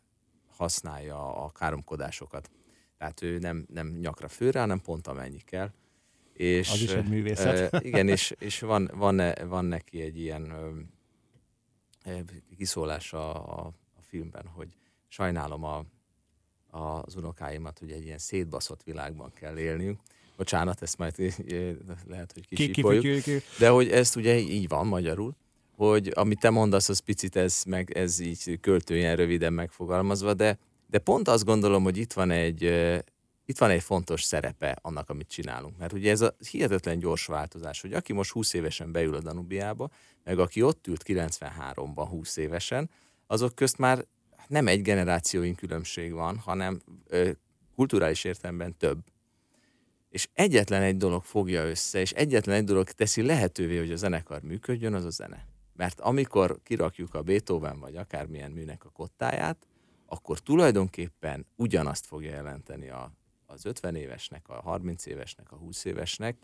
használja 0.49 1.45
a 1.45 1.51
káromkodásokat. 1.51 2.51
Tehát 2.99 3.23
ő 3.23 3.39
nem, 3.39 3.67
nem 3.73 3.89
nyakra 3.89 4.29
főre, 4.29 4.61
hanem 4.61 4.81
pont 4.81 5.07
amennyi 5.07 5.41
kell. 5.41 5.73
És, 6.33 6.71
az 6.71 6.81
is 6.81 6.93
egy 6.93 7.09
művészet. 7.09 7.75
E, 7.75 7.81
igen, 7.83 8.09
és, 8.09 8.35
és 8.39 8.61
van, 8.61 8.91
van, 8.95 9.23
van 9.47 9.65
neki 9.65 10.01
egy 10.01 10.19
ilyen 10.19 10.53
e, 12.03 12.25
kiszólása 12.57 13.45
a, 13.45 13.67
a 13.97 14.03
filmben, 14.03 14.47
hogy 14.47 14.77
sajnálom 15.09 15.65
a, 15.65 15.85
az 16.71 17.17
unokáimat, 17.17 17.79
hogy 17.79 17.91
egy 17.91 18.05
ilyen 18.05 18.19
szétbaszott 18.19 18.83
világban 18.83 19.33
kell 19.35 19.59
élniük. 19.59 20.01
Bocsánat, 20.37 20.83
ezt 20.83 20.99
majd 20.99 21.15
lehet, 22.09 22.33
hogy 22.33 22.47
kisipoljuk. 22.49 23.25
De 23.59 23.69
hogy 23.69 23.91
ezt 23.91 24.17
ugye 24.17 24.39
így 24.39 24.69
van 24.69 24.87
magyarul, 24.87 25.35
hogy 25.77 26.13
amit 26.15 26.41
te 26.41 26.51
mondasz, 26.51 26.89
az 26.89 26.99
picit 26.99 27.37
ez, 27.37 27.63
meg, 27.67 27.91
ez 27.91 28.19
így 28.19 28.61
költően 28.61 29.17
röviden 29.17 29.53
megfogalmazva, 29.53 30.35
de, 30.35 30.59
de 30.87 30.99
pont 30.99 31.29
azt 31.29 31.45
gondolom, 31.45 31.83
hogy 31.83 31.97
itt 31.97 32.13
van 32.13 32.31
egy, 32.31 32.63
itt 33.45 33.59
van 33.59 33.71
egy 33.71 33.83
fontos 33.83 34.23
szerepe 34.23 34.79
annak, 34.83 35.11
amit 35.11 35.29
csinálunk. 35.29 35.79
Mert 35.79 35.93
ugye 35.93 36.11
ez 36.11 36.21
a 36.21 36.37
hihetetlen 36.51 36.99
gyors 36.99 37.27
változás, 37.27 37.81
hogy 37.81 37.93
aki 37.93 38.13
most 38.13 38.31
20 38.31 38.53
évesen 38.53 38.93
beül 38.93 39.15
a 39.15 39.21
Danubiába, 39.21 39.91
meg 40.25 40.39
aki 40.39 40.63
ott 40.63 40.87
ült 40.87 41.03
93-ban 41.07 42.07
20 42.09 42.37
évesen, 42.37 42.91
azok 43.27 43.55
közt 43.55 43.79
már 43.79 44.05
nem 44.51 44.67
egy 44.67 44.83
generációink 44.83 45.57
különbség 45.57 46.13
van, 46.13 46.39
hanem 46.39 46.81
ö, 47.07 47.31
kulturális 47.75 48.25
értelemben 48.25 48.77
több. 48.77 48.99
És 50.09 50.29
egyetlen 50.33 50.83
egy 50.83 50.97
dolog 50.97 51.25
fogja 51.25 51.69
össze, 51.69 52.01
és 52.01 52.13
egyetlen 52.13 52.57
egy 52.57 52.65
dolog 52.65 52.91
teszi 52.91 53.23
lehetővé, 53.23 53.79
hogy 53.79 53.93
a 53.93 53.97
zenekar 53.97 54.43
működjön, 54.43 54.95
az 54.95 55.05
a 55.05 55.11
zene. 55.11 55.47
Mert 55.77 56.01
amikor 56.01 56.59
kirakjuk 56.63 57.15
a 57.15 57.23
Beethoven 57.23 57.81
vagy 57.81 57.97
akármilyen 57.97 58.51
műnek 58.51 58.85
a 58.85 58.91
kottáját, 58.91 59.67
akkor 60.07 60.39
tulajdonképpen 60.39 61.47
ugyanazt 61.57 62.07
fogja 62.07 62.31
jelenteni 62.31 62.89
a, 62.89 63.13
az 63.47 63.65
50 63.65 63.95
évesnek, 63.95 64.49
a 64.49 64.61
30 64.61 65.07
évesnek, 65.07 65.53
a 65.53 65.57
20 65.57 65.85
évesnek, 65.85 66.37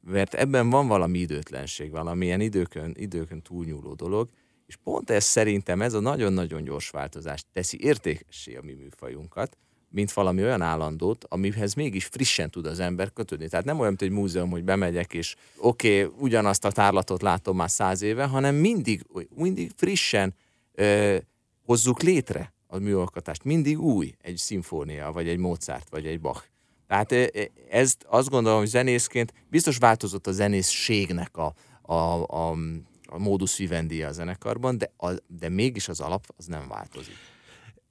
mert 0.00 0.34
ebben 0.34 0.70
van 0.70 0.86
valami 0.86 1.18
időtlenség, 1.18 1.90
valamilyen 1.90 2.40
időkön, 2.40 2.94
időkön 2.96 3.42
túlnyúló 3.42 3.94
dolog, 3.94 4.28
és 4.74 4.80
pont 4.84 5.10
ez 5.10 5.24
szerintem 5.24 5.82
ez 5.82 5.94
a 5.94 6.00
nagyon-nagyon 6.00 6.64
gyors 6.64 6.90
változást 6.90 7.46
teszi 7.52 7.84
értékessé 7.84 8.56
a 8.56 8.62
mi 8.62 8.72
műfajunkat, 8.72 9.56
mint 9.88 10.12
valami 10.12 10.42
olyan 10.42 10.62
állandót, 10.62 11.24
amihez 11.28 11.74
mégis 11.74 12.04
frissen 12.04 12.50
tud 12.50 12.66
az 12.66 12.80
ember 12.80 13.12
kötődni. 13.12 13.48
Tehát 13.48 13.64
nem 13.64 13.78
olyan, 13.78 13.88
mint 13.88 14.02
egy 14.02 14.18
múzeum, 14.18 14.50
hogy 14.50 14.64
bemegyek, 14.64 15.14
és 15.14 15.36
oké, 15.56 16.02
okay, 16.04 16.16
ugyanazt 16.20 16.64
a 16.64 16.72
tárlatot 16.72 17.22
látom 17.22 17.56
már 17.56 17.70
száz 17.70 18.02
éve, 18.02 18.24
hanem 18.24 18.54
mindig, 18.54 19.06
mindig 19.34 19.72
frissen 19.76 20.34
ö, 20.72 21.16
hozzuk 21.64 22.02
létre 22.02 22.52
a 22.66 22.78
műalkotást. 22.78 23.44
Mindig 23.44 23.80
új 23.80 24.14
egy 24.20 24.36
szimfónia, 24.36 25.12
vagy 25.12 25.28
egy 25.28 25.38
Mozart, 25.38 25.88
vagy 25.90 26.06
egy 26.06 26.20
Bach. 26.20 26.44
Tehát 26.86 27.12
ezt 27.70 28.04
azt 28.08 28.28
gondolom, 28.28 28.58
hogy 28.58 28.68
zenészként 28.68 29.32
biztos 29.50 29.76
változott 29.76 30.26
a 30.26 30.32
zenészségnek 30.32 31.36
a, 31.36 31.54
a, 31.82 32.22
a, 32.22 32.56
a 33.14 33.18
modus 33.18 33.56
vivendi 33.56 34.02
a 34.02 34.12
zenekarban, 34.12 34.78
de, 34.78 34.92
a, 34.96 35.10
de 35.26 35.48
mégis 35.48 35.88
az 35.88 36.00
alap 36.00 36.24
az 36.36 36.46
nem 36.46 36.68
változik. 36.68 37.14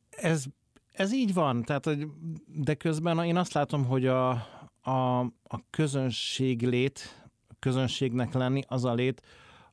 Ez, 0.09 0.43
ez 0.91 1.13
így 1.13 1.33
van, 1.33 1.63
tehát, 1.63 1.89
de 2.47 2.73
közben 2.73 3.25
én 3.25 3.37
azt 3.37 3.53
látom, 3.53 3.85
hogy 3.85 4.07
a, 4.07 4.29
a, 4.81 5.19
a 5.43 5.69
közönség 5.69 6.61
lét, 6.61 7.25
a 7.47 7.53
közönségnek 7.59 8.33
lenni, 8.33 8.61
az 8.67 8.85
a 8.85 8.93
lét, 8.93 9.21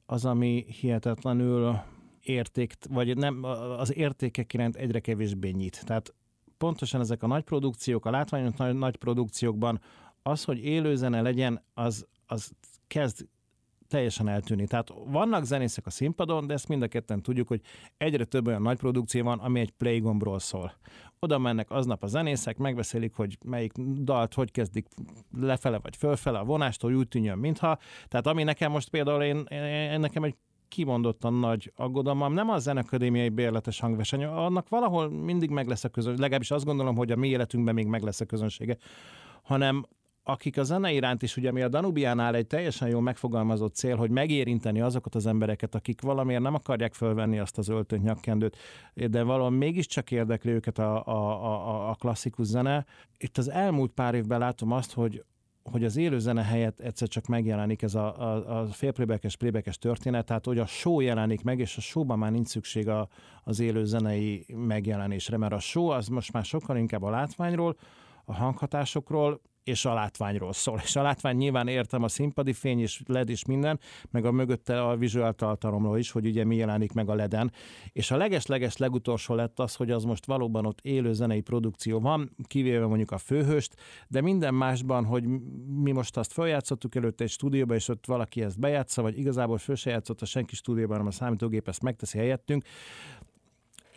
az, 0.07 0.25
ami 0.25 0.67
hihetetlenül 0.81 1.79
érték, 2.23 2.75
vagy 2.89 3.17
nem, 3.17 3.45
az 3.79 3.97
értékek 3.97 4.53
iránt 4.53 4.77
egyre 4.77 5.01
kevésbé 5.01 5.51
nyit. 5.51 5.85
Tehát 5.85 6.15
pontosan 6.59 7.01
ezek 7.01 7.23
a 7.23 7.27
nagy 7.27 7.45
produkciók, 7.45 8.07
a 8.07 8.11
látványos 8.11 8.55
nagy, 8.57 8.75
nagy 8.75 8.97
produkciókban 8.97 9.81
az, 10.23 10.45
hogy 10.45 10.65
élőzene 10.65 11.21
legyen, 11.21 11.63
az, 11.75 12.07
az 12.27 12.51
kezd 12.87 13.27
teljesen 13.91 14.29
eltűni. 14.29 14.67
Tehát 14.67 14.93
vannak 15.07 15.45
zenészek 15.45 15.87
a 15.87 15.91
színpadon, 15.91 16.47
de 16.47 16.55
ezt 16.55 16.69
mind 16.69 16.83
a 16.83 16.89
ketten 16.89 17.23
tudjuk, 17.23 17.49
hogy 17.49 17.61
egyre 17.97 18.25
több 18.25 18.47
olyan 18.47 18.63
nagy 18.63 18.79
produkció 18.79 19.25
van, 19.25 19.39
ami 19.39 19.61
egy 19.61 19.71
playgombról 19.71 20.39
szól. 20.39 20.73
Oda 21.19 21.39
mennek 21.39 21.71
aznap 21.71 22.03
a 22.03 22.07
zenészek, 22.07 22.57
megbeszélik, 22.57 23.15
hogy 23.15 23.39
melyik 23.45 23.73
dalt 24.03 24.35
hogy 24.35 24.51
kezdik 24.51 24.87
lefele 25.41 25.79
vagy 25.79 25.97
fölfele 25.97 26.39
a 26.39 26.45
vonástól, 26.45 26.95
úgy 26.95 27.09
tűnjön, 27.09 27.39
mintha. 27.39 27.79
Tehát 28.09 28.27
ami 28.27 28.43
nekem 28.43 28.71
most 28.71 28.89
például 28.89 29.23
én, 29.23 29.37
én 29.93 30.01
nekem 30.01 30.25
egy 30.25 30.35
kimondottan 30.69 31.35
nagy 31.35 31.73
aggodalmam. 31.77 32.33
Nem 32.33 32.51
a 32.51 32.59
zenekadémiai 32.59 33.29
bérletes 33.29 33.81
hangverseny, 33.81 34.25
annak 34.25 34.69
valahol 34.69 35.11
mindig 35.11 35.51
meg 35.51 35.69
lesz 35.69 35.85
a 35.85 35.89
közönség, 35.89 36.21
legalábbis 36.21 36.51
azt 36.51 36.65
gondolom, 36.65 36.97
hogy 36.97 37.11
a 37.11 37.17
mi 37.17 37.29
életünkben 37.29 37.75
még 37.75 37.87
meg 37.87 38.03
lesz 38.03 38.21
a 38.21 38.25
közönsége, 38.25 38.77
hanem 39.43 39.85
akik 40.31 40.59
a 40.59 40.63
zene 40.63 40.93
iránt 40.93 41.23
is, 41.23 41.37
ugye 41.37 41.49
ami 41.49 41.63
a 41.63 41.69
Danubiánál 41.69 42.35
egy 42.35 42.47
teljesen 42.47 42.89
jól 42.89 43.03
megfogalmazott 43.03 43.75
cél, 43.75 43.97
hogy 43.97 44.11
megérinteni 44.11 44.81
azokat 44.81 45.15
az 45.15 45.27
embereket, 45.27 45.75
akik 45.75 46.01
valamiért 46.01 46.43
nem 46.43 46.55
akarják 46.55 46.95
fölvenni 46.95 47.39
azt 47.39 47.59
az 47.59 47.69
öltönyt 47.69 48.03
nyakkendőt, 48.03 48.57
de 48.95 49.23
valami 49.23 49.57
mégiscsak 49.57 50.11
érdekli 50.11 50.51
őket 50.51 50.79
a, 50.79 51.07
a, 51.07 51.45
a, 51.45 51.91
a 51.91 51.95
klasszikus 51.95 52.47
zene. 52.47 52.87
Itt 53.19 53.39
az 53.39 53.51
elmúlt 53.51 53.93
pár 53.93 54.15
évben 54.15 54.39
látom 54.39 54.73
azt, 54.73 54.93
hogy 54.93 55.25
hogy 55.63 55.85
az 55.85 55.97
élő 55.97 56.19
zene 56.19 56.43
helyett 56.43 56.81
egyszer 56.81 57.09
csak 57.09 57.27
megjelenik 57.27 57.83
ez 57.83 57.95
a, 57.95 58.21
a, 58.21 58.61
a 58.61 58.67
félplébekes, 58.67 59.37
plébekes 59.37 59.79
történet, 59.79 60.27
tehát 60.27 60.45
hogy 60.45 60.59
a 60.59 60.67
show 60.67 61.01
jelenik 61.01 61.43
meg, 61.43 61.59
és 61.59 61.77
a 61.77 61.81
showban 61.81 62.19
már 62.19 62.31
nincs 62.31 62.49
szükség 62.49 62.89
a, 62.89 63.09
az 63.45 63.61
élő 63.61 63.85
zenei 63.85 64.47
megjelenésre, 64.55 65.37
mert 65.37 65.53
a 65.53 65.59
show 65.59 65.87
az 65.87 66.09
most 66.09 66.33
már 66.33 66.45
sokkal 66.45 66.77
inkább 66.77 67.03
a 67.03 67.11
látványról, 67.11 67.77
a 68.25 68.35
hanghatásokról, 68.35 69.41
és 69.65 69.85
a 69.85 69.95
látványról 69.95 70.53
szól. 70.53 70.81
És 70.83 70.97
a 70.97 71.03
látvány 71.03 71.37
nyilván 71.37 71.69
értem 71.69 72.03
a 72.03 72.09
színpadi 72.09 72.53
fény 72.53 72.81
és 72.81 73.03
LED 73.07 73.29
és 73.29 73.45
minden, 73.45 73.81
meg 74.11 74.25
a 74.25 74.31
mögötte 74.31 74.83
a 74.83 74.97
visual 74.97 75.33
tartalomról 75.33 75.99
is, 75.99 76.11
hogy 76.11 76.27
ugye 76.27 76.45
mi 76.45 76.57
jelenik 76.57 76.93
meg 76.93 77.09
a 77.09 77.15
leden. 77.15 77.53
És 77.93 78.11
a 78.11 78.17
leges-leges 78.17 78.77
legutolsó 78.77 79.35
lett 79.35 79.59
az, 79.59 79.75
hogy 79.75 79.91
az 79.91 80.05
most 80.05 80.27
valóban 80.27 80.67
ott 80.67 80.79
élő 80.83 81.13
zenei 81.13 81.41
produkció 81.41 82.01
van, 82.01 82.37
kivéve 82.47 82.87
mondjuk 82.87 83.11
a 83.11 83.19
főhőst, 83.19 83.75
de 84.09 84.21
minden 84.21 84.55
másban, 84.55 85.05
hogy 85.05 85.25
mi 85.83 85.93
most 85.93 86.17
azt 86.17 86.33
feljátszottuk 86.33 86.95
előtte 86.95 87.25
egy 87.25 87.31
stúdióba, 87.31 87.75
és 87.75 87.89
ott 87.89 88.07
valaki 88.07 88.43
ezt 88.43 88.59
bejátsza, 88.59 89.03
vagy 89.03 89.19
igazából 89.19 89.59
föl 89.59 89.75
se 89.75 89.91
játszott 89.91 90.21
a 90.21 90.25
senki 90.27 90.55
stúdióban, 90.55 90.97
hanem 90.97 91.07
a 91.07 91.15
számítógép 91.15 91.69
ezt 91.69 91.83
megteszi 91.83 92.19
helyettünk, 92.19 92.65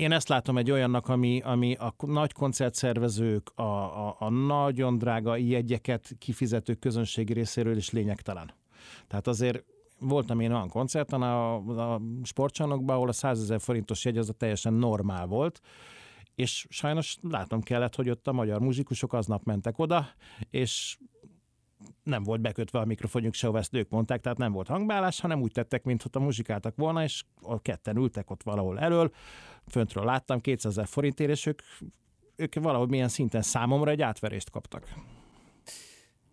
én 0.04 0.12
ezt 0.12 0.28
látom 0.28 0.58
egy 0.58 0.72
olyannak, 0.72 1.08
ami, 1.08 1.42
ami 1.42 1.74
a 1.74 1.96
nagy 1.98 2.34
koncertszervezők, 2.34 3.52
a, 3.56 3.62
a, 4.08 4.16
a 4.20 4.30
nagyon 4.30 4.98
drága 4.98 5.36
jegyeket 5.36 6.16
kifizetők 6.20 6.80
közönségi 6.80 7.34
részéről 7.34 7.78
is 7.78 7.89
lényegtelen. 7.89 8.54
Tehát 9.08 9.28
azért 9.28 9.63
voltam 10.00 10.39
én 10.39 10.52
olyan 10.52 10.70
koncerten 10.70 11.22
a, 11.22 11.56
a 11.94 12.02
sportcsarnokban, 12.24 12.96
ahol 12.96 13.08
a 13.08 13.13
100 13.13 13.42
ezer 13.42 13.62
forintos 13.62 14.06
jegy 14.06 14.18
az 14.18 14.30
a 14.30 14.34
teljesen 14.34 14.74
normál 14.74 15.26
volt, 15.26 15.62
és 16.36 16.66
sajnos 16.70 17.18
látnom 17.22 17.62
kellett, 17.62 17.96
hogy 17.96 18.10
ott 18.10 18.28
a 18.28 18.34
magyar 18.34 18.60
muzsikusok 18.60 19.13
aznap 19.13 19.44
mentek 19.44 19.80
oda, 19.80 20.10
és 20.50 20.98
nem 22.04 22.24
volt 22.24 22.42
bekötve 22.42 22.80
a 22.80 22.86
mikrofonjuk 22.86 23.34
se, 23.34 23.50
ezt 23.54 23.74
ők 23.74 23.89
mondták, 23.89 24.22
tehát 24.22 24.38
nem 24.38 24.52
volt 24.52 24.68
hangbálás, 24.68 25.20
hanem 25.20 25.42
úgy 25.42 25.52
tettek, 25.52 25.84
mintha 25.84 26.10
a 26.12 26.20
muzsikáltak 26.20 26.76
volna, 26.76 27.04
és 27.04 27.24
a 27.42 27.62
ketten 27.62 27.98
ültek 27.98 28.30
ott 28.30 28.44
valahol 28.44 28.80
elől, 28.80 29.12
föntről 29.68 30.06
láttam 30.06 30.42
200 30.42 30.72
ezer 30.72 30.88
forintért, 30.88 31.30
és 31.30 31.46
ők, 31.46 31.62
ők 32.36 32.54
valahogy 32.56 32.89
milyen 32.89 33.08
szinten 33.08 33.42
számomra 33.42 33.92
egy 33.92 34.02
átverést 34.02 34.50
kaptak. 34.50 34.88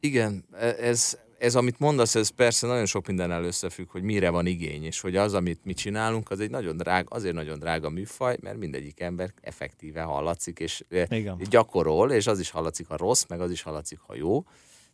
Igen, 0.00 0.44
e, 0.52 0.66
ez, 0.66 1.18
ez, 1.38 1.54
amit 1.54 1.78
mondasz, 1.78 2.14
ez 2.14 2.28
persze 2.28 2.66
nagyon 2.66 2.86
sok 2.86 3.06
minden 3.06 3.30
összefügg, 3.30 3.90
hogy 3.90 4.02
mire 4.02 4.30
van 4.30 4.46
igény, 4.46 4.84
és 4.84 5.00
hogy 5.00 5.16
az, 5.16 5.34
amit 5.34 5.64
mi 5.64 5.72
csinálunk, 5.72 6.30
az 6.30 6.40
egy 6.40 6.50
nagyon 6.50 6.76
drága, 6.76 7.14
azért 7.14 7.34
nagyon 7.34 7.58
drága 7.58 7.90
műfaj, 7.90 8.36
mert 8.40 8.58
mindegyik 8.58 9.00
ember 9.00 9.32
effektíve 9.40 10.02
hallatszik, 10.02 10.58
és 10.58 10.84
e, 10.88 11.16
Igen. 11.16 11.38
gyakorol, 11.50 12.12
és 12.12 12.26
az 12.26 12.40
is 12.40 12.50
hallatszik, 12.50 12.86
ha 12.86 12.96
rossz, 12.96 13.24
meg 13.28 13.40
az 13.40 13.50
is 13.50 13.62
hallatszik, 13.62 13.98
ha 13.98 14.14
jó 14.14 14.44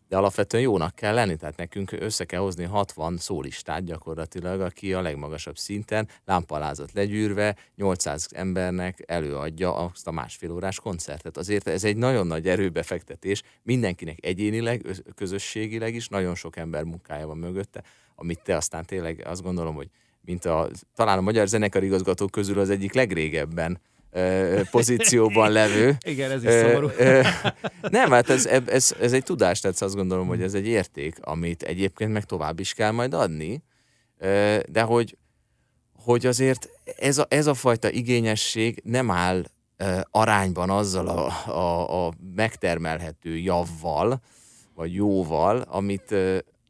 de 0.08 0.16
alapvetően 0.16 0.62
jónak 0.62 0.94
kell 0.94 1.14
lenni, 1.14 1.36
tehát 1.36 1.56
nekünk 1.56 1.92
össze 1.92 2.24
kell 2.24 2.40
hozni 2.40 2.64
60 2.64 3.16
szólistát 3.16 3.84
gyakorlatilag, 3.84 4.60
aki 4.60 4.92
a 4.92 5.00
legmagasabb 5.00 5.56
szinten 5.56 6.08
lámpalázat 6.24 6.92
legyűrve 6.92 7.56
800 7.76 8.28
embernek 8.32 9.02
előadja 9.06 9.74
azt 9.76 10.06
a 10.06 10.10
másfél 10.10 10.52
órás 10.52 10.80
koncertet. 10.80 11.36
Azért 11.36 11.68
ez 11.68 11.84
egy 11.84 11.96
nagyon 11.96 12.26
nagy 12.26 12.48
erőbefektetés, 12.48 13.42
mindenkinek 13.62 14.18
egyénileg, 14.24 14.86
közösségileg 15.14 15.94
is, 15.94 16.08
nagyon 16.08 16.34
sok 16.34 16.56
ember 16.56 16.82
munkája 16.82 17.26
van 17.26 17.38
mögötte, 17.38 17.82
amit 18.14 18.42
te 18.42 18.56
aztán 18.56 18.84
tényleg 18.84 19.22
azt 19.26 19.42
gondolom, 19.42 19.74
hogy 19.74 19.88
mint 20.20 20.44
a, 20.44 20.68
talán 20.94 21.18
a 21.18 21.20
magyar 21.20 21.46
zenekar 21.46 21.82
igazgatók 21.82 22.30
közül 22.30 22.58
az 22.58 22.70
egyik 22.70 22.92
legrégebben 22.92 23.80
pozícióban 24.70 25.50
levő. 25.50 25.96
Igen, 26.06 26.30
ez 26.30 26.44
is 26.44 26.50
szomorú. 26.50 26.90
Nem, 27.80 28.10
hát 28.10 28.30
ez, 28.30 28.46
ez, 28.46 28.94
ez 29.00 29.12
egy 29.12 29.22
tudás, 29.22 29.60
tehát 29.60 29.82
azt 29.82 29.94
gondolom, 29.94 30.26
hogy 30.26 30.42
ez 30.42 30.54
egy 30.54 30.66
érték, 30.66 31.16
amit 31.20 31.62
egyébként 31.62 32.12
meg 32.12 32.24
tovább 32.24 32.60
is 32.60 32.72
kell 32.72 32.90
majd 32.90 33.14
adni, 33.14 33.62
de 34.68 34.80
hogy, 34.80 35.16
hogy 35.92 36.26
azért 36.26 36.68
ez 36.98 37.18
a, 37.18 37.26
ez 37.28 37.46
a 37.46 37.54
fajta 37.54 37.90
igényesség 37.90 38.80
nem 38.84 39.10
áll 39.10 39.44
arányban 40.10 40.70
azzal 40.70 41.08
a, 41.08 41.50
a, 41.50 42.06
a 42.06 42.12
megtermelhető 42.34 43.38
javval, 43.38 44.20
vagy 44.74 44.94
jóval, 44.94 45.60
amit 45.60 46.14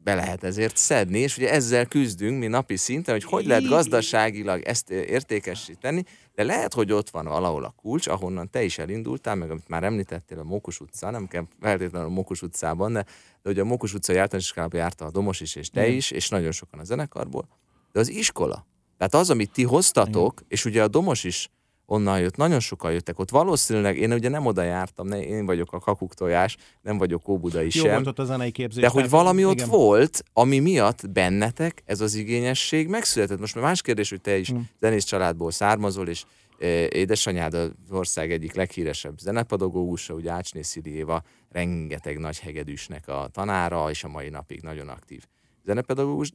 be 0.07 0.15
lehet 0.15 0.45
ezért 0.45 0.77
szedni, 0.77 1.19
és 1.19 1.37
ugye 1.37 1.51
ezzel 1.51 1.87
küzdünk 1.87 2.39
mi 2.39 2.47
napi 2.47 2.77
szinten, 2.77 3.15
hogy 3.15 3.25
hogy 3.25 3.47
lehet 3.47 3.69
gazdaságilag 3.69 4.63
ezt 4.63 4.91
értékesíteni, 4.91 6.05
de 6.37 6.45
lehet, 6.45 6.75
hogy 6.75 6.93
ott 6.93 7.11
van 7.11 7.25
valahol 7.25 7.65
a 7.65 7.75
kulcs, 7.83 8.07
ahonnan 8.07 8.51
te 8.51 8.63
is 8.63 8.79
elindultál, 8.79 9.35
meg 9.35 9.51
amit 9.51 9.69
már 9.69 9.85
említettél 9.85 10.39
a 10.39 10.45
Mókus 10.45 10.81
utca, 10.81 11.11
nem 11.11 11.27
kell 11.27 11.47
feltétlenül 11.61 12.09
a 12.09 12.13
Mókus 12.13 12.43
utcában, 12.43 12.93
de, 12.93 13.03
de 13.03 13.09
hogy 13.43 13.59
a 13.59 13.65
Mókus 13.65 13.95
utca 13.95 14.13
általános 14.13 14.45
iskolában 14.45 14.81
járta 14.81 15.05
a 15.05 15.11
Domos 15.11 15.41
is, 15.41 15.55
és 15.55 15.71
te 15.71 15.89
is, 15.89 16.11
és 16.11 16.29
nagyon 16.29 16.53
sokan 16.53 16.81
a 16.81 16.85
zenekarból, 16.85 17.49
de 17.93 18.01
az 18.01 18.09
iskola. 18.09 18.67
Tehát 18.99 19.15
az, 19.15 19.31
amit 19.31 19.53
ti 19.53 19.65
hoztatok, 19.65 20.33
Igen. 20.33 20.47
és 20.49 20.65
ugye 20.65 20.83
a 20.83 20.89
Domos 20.89 21.25
is 21.25 21.51
onnan 21.87 22.21
jött, 22.21 22.37
nagyon 22.37 22.61
sokan 22.61 22.93
jöttek 22.93 23.19
ott. 23.19 23.31
Valószínűleg, 23.31 23.99
én 23.99 24.13
ugye 24.13 24.29
nem 24.29 24.47
oda 24.47 24.63
jártam, 24.63 25.07
ne, 25.07 25.23
én 25.23 25.47
vagyok 25.47 25.73
a 25.73 25.79
kakuktojás, 25.79 26.57
nem 26.83 26.99
vagyok 26.99 27.29
Óbudai 27.29 27.69
Jó 27.73 27.85
sem. 27.85 27.95
volt 27.95 28.07
ott 28.07 28.19
a 28.19 28.25
zenei 28.25 28.51
képzés. 28.51 28.83
De 28.83 28.89
hogy 28.89 28.97
tehát 29.05 29.23
valami 29.23 29.45
ott 29.45 29.53
igen. 29.53 29.69
volt, 29.69 30.23
ami 30.33 30.59
miatt 30.59 31.11
bennetek 31.11 31.83
ez 31.85 32.01
az 32.01 32.15
igényesség 32.15 32.89
megszületett. 32.89 33.39
Most 33.39 33.55
már 33.55 33.65
más 33.65 33.83
kérdés, 33.83 34.11
hogy 34.11 34.21
te 34.21 34.37
is 34.39 34.49
Hmm. 34.49 34.69
zenész 34.81 35.05
családból 35.05 35.51
származol, 35.51 36.09
és 36.09 36.25
e, 36.59 36.67
édesanyád 36.89 37.55
az 37.55 37.71
ország 37.91 38.33
egyik 38.33 38.55
leghíresebb 38.55 39.19
zenepedagógusa, 39.19 40.15
ugye 40.15 40.31
Ácsné 40.31 40.63
Szili 40.63 40.91
Éva, 40.91 41.23
rengeteg 41.51 42.19
nagy 42.19 42.39
hegedűsnek 42.39 43.09
a 43.09 43.29
tanára, 43.33 43.91
és 43.91 44.05
a 44.05 44.09
mai 44.09 44.29
napig 44.29 44.63
nagyon 44.63 44.89
aktív 44.89 45.23
zenepedagógus. 45.65 46.33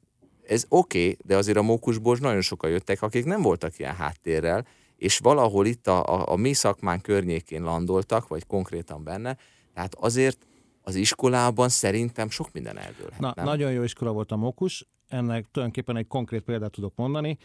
Ez 0.47 0.65
oké, 0.67 0.99
okay, 0.99 1.17
de 1.25 1.35
azért 1.37 1.57
a 1.57 1.61
mókusból 1.61 2.17
nagyon 2.19 2.41
sokan 2.41 2.69
jöttek, 2.69 3.01
akik 3.01 3.25
nem 3.25 3.41
voltak 3.41 3.79
ilyen 3.79 3.95
háttérrel, 3.95 4.65
és 5.01 5.17
valahol 5.17 5.65
itt 5.65 5.87
a, 5.87 6.05
a, 6.05 6.31
a 6.31 6.35
mi 6.35 6.53
szakmán 6.53 7.01
környékén 7.01 7.63
landoltak, 7.63 8.27
vagy 8.27 8.45
konkrétan 8.45 9.03
benne, 9.03 9.37
tehát 9.73 9.95
azért 9.95 10.47
az 10.81 10.95
iskolában 10.95 11.69
szerintem 11.69 12.29
sok 12.29 12.51
minden 12.51 12.77
eldőlhet. 12.77 13.19
Na, 13.19 13.33
nagyon 13.35 13.71
jó 13.71 13.83
iskola 13.83 14.11
volt 14.11 14.31
a 14.31 14.35
Mokus, 14.35 14.87
ennek 15.07 15.45
tulajdonképpen 15.51 15.95
egy 15.95 16.07
konkrét 16.07 16.41
példát 16.41 16.71
tudok 16.71 16.95
mondani, 16.95 17.37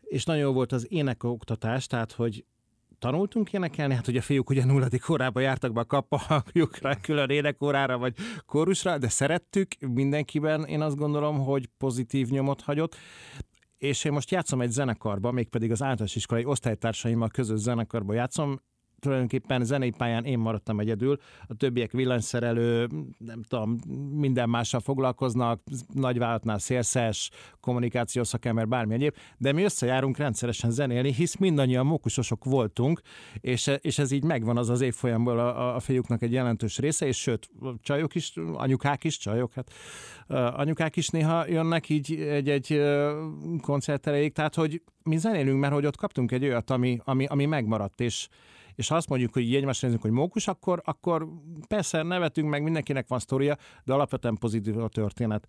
és 0.00 0.24
nagyon 0.24 0.42
jó 0.42 0.52
volt 0.52 0.72
az 0.72 0.86
énekoktatás, 0.90 1.86
tehát 1.86 2.12
hogy 2.12 2.44
tanultunk 2.98 3.52
énekelni, 3.52 3.94
hát 3.94 4.08
ugye 4.08 4.18
a 4.18 4.22
fiúk 4.22 4.50
ugye 4.50 4.64
nulladik 4.64 5.08
órába 5.08 5.40
jártak 5.40 5.72
be 5.72 5.80
a 5.80 5.84
kapahangjuk 5.84 6.78
külön 7.00 7.30
énekórára 7.30 7.98
vagy 7.98 8.14
kórusra, 8.46 8.98
de 8.98 9.08
szerettük 9.08 9.74
mindenkiben, 9.80 10.64
én 10.64 10.80
azt 10.80 10.96
gondolom, 10.96 11.38
hogy 11.38 11.68
pozitív 11.78 12.28
nyomot 12.28 12.60
hagyott, 12.60 12.96
és 13.78 14.04
én 14.04 14.12
most 14.12 14.30
játszom 14.30 14.60
egy 14.60 14.70
zenekarba, 14.70 15.30
mégpedig 15.30 15.70
az 15.70 15.82
általános 15.82 16.16
iskolai 16.16 16.44
osztálytársaimmal 16.44 17.28
közös 17.28 17.58
zenekarba 17.58 18.12
játszom, 18.12 18.60
tulajdonképpen 19.00 19.64
zenei 19.64 19.90
pályán 19.90 20.24
én 20.24 20.38
maradtam 20.38 20.80
egyedül, 20.80 21.18
a 21.46 21.54
többiek 21.54 21.92
villanyszerelő, 21.92 22.88
nem 23.18 23.42
tudom, 23.42 23.76
minden 24.12 24.48
mással 24.48 24.80
foglalkoznak, 24.80 25.60
nagyvállalatnál 25.94 26.58
szélszes, 26.58 27.30
kommunikációs 27.60 28.26
szakember, 28.26 28.68
bármi 28.68 28.94
egyéb, 28.94 29.14
de 29.38 29.52
mi 29.52 29.62
összejárunk 29.62 30.16
rendszeresen 30.16 30.70
zenélni, 30.70 31.12
hisz 31.12 31.36
mindannyian 31.36 31.86
mókusosok 31.86 32.44
voltunk, 32.44 33.00
és, 33.40 33.70
és 33.80 33.98
ez 33.98 34.10
így 34.10 34.24
megvan 34.24 34.56
az 34.56 34.68
az 34.68 34.80
évfolyamból 34.80 35.38
a, 35.38 35.74
a 35.74 35.80
fiúknak 35.80 36.22
egy 36.22 36.32
jelentős 36.32 36.78
része, 36.78 37.06
és 37.06 37.16
sőt, 37.16 37.50
csajok 37.82 38.14
is, 38.14 38.32
anyukák 38.52 39.04
is, 39.04 39.18
csajok, 39.18 39.52
hát 39.52 39.72
anyukák 40.54 40.96
is 40.96 41.08
néha 41.08 41.48
jönnek 41.48 41.88
így 41.88 42.14
egy-egy 42.14 42.80
koncert 43.60 44.02
tehát 44.32 44.54
hogy 44.54 44.82
mi 45.02 45.16
zenélünk, 45.16 45.60
mert 45.60 45.72
hogy 45.72 45.86
ott 45.86 45.96
kaptunk 45.96 46.32
egy 46.32 46.44
olyat, 46.44 46.70
ami, 46.70 47.00
ami, 47.04 47.26
ami 47.26 47.46
megmaradt, 47.46 48.00
és, 48.00 48.28
és 48.78 48.88
ha 48.88 48.96
azt 48.96 49.08
mondjuk, 49.08 49.32
hogy 49.32 49.42
így 49.42 49.54
egymásra 49.54 49.86
nézünk, 49.86 50.04
hogy 50.04 50.12
mókus, 50.14 50.48
akkor, 50.48 50.82
akkor 50.84 51.28
persze 51.68 52.02
nevetünk, 52.02 52.48
meg 52.48 52.62
mindenkinek 52.62 53.08
van 53.08 53.18
sztoria, 53.18 53.56
de 53.84 53.92
alapvetően 53.92 54.34
pozitív 54.34 54.78
a 54.78 54.88
történet. 54.88 55.48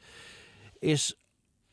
És 0.79 1.15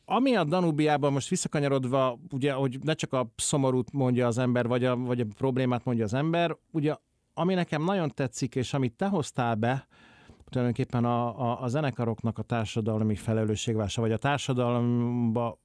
ami 0.05 0.35
a 0.35 0.43
Danubiában 0.43 1.11
most 1.11 1.29
visszakanyarodva, 1.29 2.19
ugye, 2.31 2.53
hogy 2.53 2.79
ne 2.83 2.93
csak 2.93 3.13
a 3.13 3.31
szomorút 3.35 3.91
mondja 3.91 4.27
az 4.27 4.37
ember, 4.37 4.67
vagy 4.67 4.85
a, 4.85 4.95
vagy 4.95 5.19
a 5.19 5.25
problémát 5.37 5.85
mondja 5.85 6.03
az 6.03 6.13
ember, 6.13 6.57
ugye, 6.71 6.95
ami 7.33 7.53
nekem 7.53 7.83
nagyon 7.83 8.09
tetszik, 8.09 8.55
és 8.55 8.73
amit 8.73 8.93
te 8.93 9.07
hoztál 9.07 9.55
be, 9.55 9.87
tulajdonképpen 10.49 11.05
a, 11.05 11.41
a, 11.51 11.61
a 11.61 11.67
zenekaroknak 11.67 12.37
a 12.37 12.43
társadalmi 12.43 13.15
felelősségvása, 13.15 14.01
vagy 14.01 14.11
a 14.11 14.17
társadalomba 14.17 15.59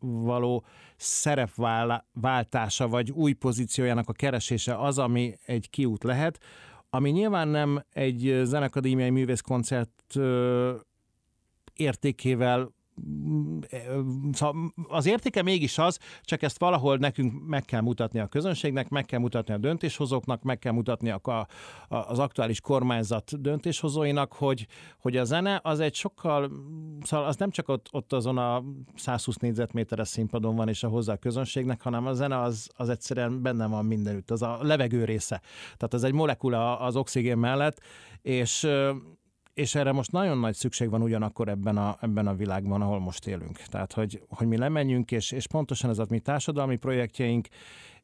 való 0.00 0.64
szerepváltása, 0.96 2.88
vagy 2.88 3.10
új 3.10 3.32
pozíciójának 3.32 4.08
a 4.08 4.12
keresése 4.12 4.78
az, 4.78 4.98
ami 4.98 5.34
egy 5.44 5.70
kiút 5.70 6.04
lehet, 6.04 6.38
ami 6.90 7.10
nyilván 7.10 7.48
nem 7.48 7.84
egy 7.92 8.40
zenekadémiai 8.44 9.10
művészkoncert 9.10 10.16
értékével 11.74 12.74
Szóval 14.32 14.72
az 14.88 15.06
értéke 15.06 15.42
mégis 15.42 15.78
az, 15.78 15.98
csak 16.22 16.42
ezt 16.42 16.58
valahol 16.58 16.96
nekünk 16.96 17.46
meg 17.46 17.64
kell 17.64 17.80
mutatni 17.80 18.18
a 18.18 18.26
közönségnek, 18.26 18.88
meg 18.88 19.04
kell 19.04 19.20
mutatni 19.20 19.54
a 19.54 19.58
döntéshozóknak, 19.58 20.42
meg 20.42 20.58
kell 20.58 20.72
mutatni 20.72 21.10
a, 21.10 21.20
a, 21.22 21.46
az 21.96 22.18
aktuális 22.18 22.60
kormányzat 22.60 23.40
döntéshozóinak, 23.40 24.32
hogy, 24.32 24.66
hogy 24.98 25.16
a 25.16 25.24
zene 25.24 25.60
az 25.62 25.80
egy 25.80 25.94
sokkal, 25.94 26.50
szóval 27.02 27.26
az 27.26 27.36
nem 27.36 27.50
csak 27.50 27.68
ott, 27.68 27.88
ott 27.90 28.12
azon 28.12 28.38
a 28.38 28.62
120 28.94 29.36
négyzetméteres 29.36 30.08
színpadon 30.08 30.56
van 30.56 30.68
és 30.68 30.82
a 30.82 30.88
hozzá 30.88 31.12
a 31.12 31.16
közönségnek, 31.16 31.82
hanem 31.82 32.06
a 32.06 32.12
zene 32.12 32.40
az, 32.40 32.68
az 32.76 32.88
egyszerűen 32.88 33.42
benne 33.42 33.66
van 33.66 33.84
mindenütt, 33.84 34.30
az 34.30 34.42
a 34.42 34.58
levegő 34.62 35.04
része. 35.04 35.40
Tehát 35.64 35.94
ez 35.94 36.02
egy 36.02 36.12
molekula 36.12 36.78
az 36.78 36.96
oxigén 36.96 37.38
mellett, 37.38 37.80
és 38.22 38.68
és 39.56 39.74
erre 39.74 39.92
most 39.92 40.12
nagyon 40.12 40.38
nagy 40.38 40.54
szükség 40.54 40.90
van 40.90 41.02
ugyanakkor 41.02 41.48
ebben 41.48 41.76
a, 41.76 41.96
ebben 42.00 42.26
a 42.26 42.34
világban, 42.34 42.82
ahol 42.82 43.00
most 43.00 43.26
élünk. 43.26 43.56
Tehát, 43.56 43.92
hogy, 43.92 44.22
hogy 44.28 44.46
mi 44.46 44.56
lemenjünk, 44.56 45.10
és, 45.10 45.30
és 45.30 45.46
pontosan 45.46 45.90
ez 45.90 45.98
a 45.98 46.06
mi 46.08 46.18
társadalmi 46.18 46.76
projektjeink, 46.76 47.48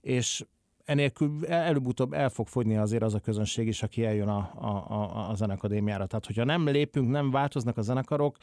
és 0.01 0.45
enélkül 0.85 1.47
előbb-utóbb 1.47 2.13
el 2.13 2.29
fog 2.29 2.47
fogyni 2.47 2.77
azért 2.77 3.03
az 3.03 3.15
a 3.15 3.21
közönség 3.21 3.67
is, 3.67 3.83
aki 3.83 4.05
eljön 4.05 4.29
a, 4.29 4.53
a, 4.55 4.93
a, 4.93 5.31
a 5.31 5.35
zenekadémiára. 5.35 6.07
Tehát, 6.07 6.27
hogyha 6.27 6.45
nem 6.45 6.69
lépünk, 6.69 7.11
nem 7.11 7.31
változnak 7.31 7.77
a 7.77 7.83
zenekarok, 7.83 8.37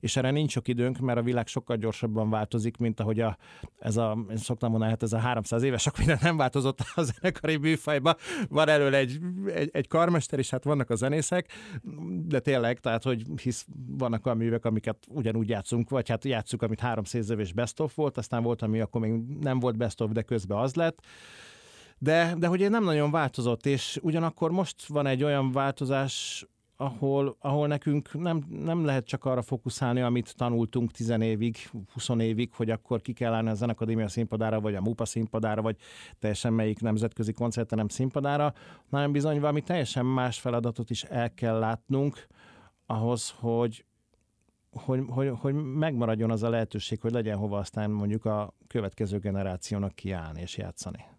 és 0.00 0.16
erre 0.16 0.30
nincs 0.30 0.50
sok 0.50 0.68
időnk, 0.68 0.98
mert 0.98 1.18
a 1.18 1.22
világ 1.22 1.46
sokkal 1.46 1.76
gyorsabban 1.76 2.30
változik, 2.30 2.76
mint 2.76 3.00
ahogy 3.00 3.20
a, 3.20 3.36
ez 3.78 3.96
a, 3.96 4.18
én 4.30 4.36
szoktam 4.36 4.70
mondani, 4.70 4.90
hát 4.90 5.02
ez 5.02 5.12
a 5.12 5.18
300 5.18 5.62
éves, 5.62 5.82
sok 5.82 5.98
minden 5.98 6.18
nem 6.20 6.36
változott 6.36 6.78
a 6.94 7.02
zenekari 7.02 7.56
műfajban. 7.56 8.14
Van 8.48 8.68
elől 8.68 8.94
egy, 8.94 9.20
egy, 9.54 9.70
egy 9.72 9.88
karmester, 9.88 10.38
és 10.38 10.50
hát 10.50 10.64
vannak 10.64 10.90
a 10.90 10.94
zenészek, 10.94 11.52
de 12.26 12.40
tényleg, 12.40 12.80
tehát, 12.80 13.02
hogy 13.02 13.22
hisz 13.42 13.66
vannak 13.98 14.26
olyan 14.26 14.38
művek, 14.38 14.64
amiket 14.64 14.96
ugyanúgy 15.08 15.48
játszunk, 15.48 15.90
vagy 15.90 16.08
hát 16.08 16.24
játszunk, 16.24 16.62
amit 16.62 16.80
300 16.80 17.30
éves 17.30 17.52
best 17.52 17.80
of 17.80 17.94
volt, 17.94 18.18
aztán 18.18 18.42
volt, 18.42 18.62
ami 18.62 18.80
akkor 18.80 19.00
még 19.00 19.12
nem 19.40 19.58
volt 19.58 19.76
best 19.76 20.00
of, 20.00 20.10
de 20.10 20.22
közben 20.22 20.58
az 20.58 20.74
lett. 20.74 21.02
De, 22.02 22.34
de 22.38 22.46
hogy 22.46 22.70
nem 22.70 22.84
nagyon 22.84 23.10
változott, 23.10 23.66
és 23.66 23.98
ugyanakkor 24.02 24.50
most 24.50 24.86
van 24.86 25.06
egy 25.06 25.22
olyan 25.24 25.52
változás, 25.52 26.46
ahol, 26.76 27.36
ahol 27.40 27.66
nekünk 27.66 28.14
nem, 28.14 28.46
nem 28.48 28.84
lehet 28.84 29.06
csak 29.06 29.24
arra 29.24 29.42
fókuszálni, 29.42 30.00
amit 30.00 30.36
tanultunk 30.36 30.90
10 30.90 31.08
évig, 31.08 31.56
20 31.92 32.08
évig, 32.08 32.52
hogy 32.52 32.70
akkor 32.70 33.00
ki 33.00 33.12
kell 33.12 33.32
állni 33.32 33.48
a 33.48 33.54
Zenakadémia 33.54 34.08
színpadára, 34.08 34.60
vagy 34.60 34.74
a 34.74 34.80
MUPA 34.80 35.04
színpadára, 35.04 35.62
vagy 35.62 35.76
teljesen 36.18 36.52
melyik 36.52 36.80
nemzetközi 36.80 37.32
koncertenem 37.32 37.88
színpadára, 37.88 38.54
hanem 38.90 39.12
bizony 39.12 39.40
valami 39.40 39.60
teljesen 39.60 40.06
más 40.06 40.40
feladatot 40.40 40.90
is 40.90 41.02
el 41.02 41.34
kell 41.34 41.58
látnunk 41.58 42.26
ahhoz, 42.86 43.34
hogy, 43.38 43.84
hogy, 44.70 45.04
hogy, 45.08 45.32
hogy 45.40 45.54
megmaradjon 45.54 46.30
az 46.30 46.42
a 46.42 46.50
lehetőség, 46.50 47.00
hogy 47.00 47.12
legyen 47.12 47.36
hova 47.36 47.58
aztán 47.58 47.90
mondjuk 47.90 48.24
a 48.24 48.54
következő 48.66 49.18
generációnak 49.18 49.94
kiállni 49.94 50.40
és 50.40 50.56
játszani. 50.56 51.11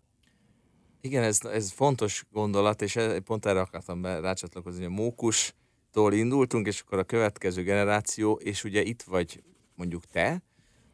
Igen, 1.06 1.24
ez, 1.24 1.39
ez 1.46 1.72
fontos 1.72 2.26
gondolat, 2.32 2.82
és 2.82 3.00
pont 3.24 3.46
erre 3.46 3.60
akartam 3.60 4.02
be 4.02 4.20
rácsatlakozni, 4.20 4.84
hogy 4.84 4.92
a 4.92 4.96
mókustól 4.96 6.13
indultunk, 6.13 6.68
és 6.68 6.80
akkor 6.80 7.00
a 7.00 7.04
következő 7.04 7.63
generáció, 7.63 8.34
és 8.34 8.63
ugye 8.63 8.82
itt 8.82 9.02
vagy 9.02 9.44
mondjuk 9.76 10.06
te, 10.06 10.42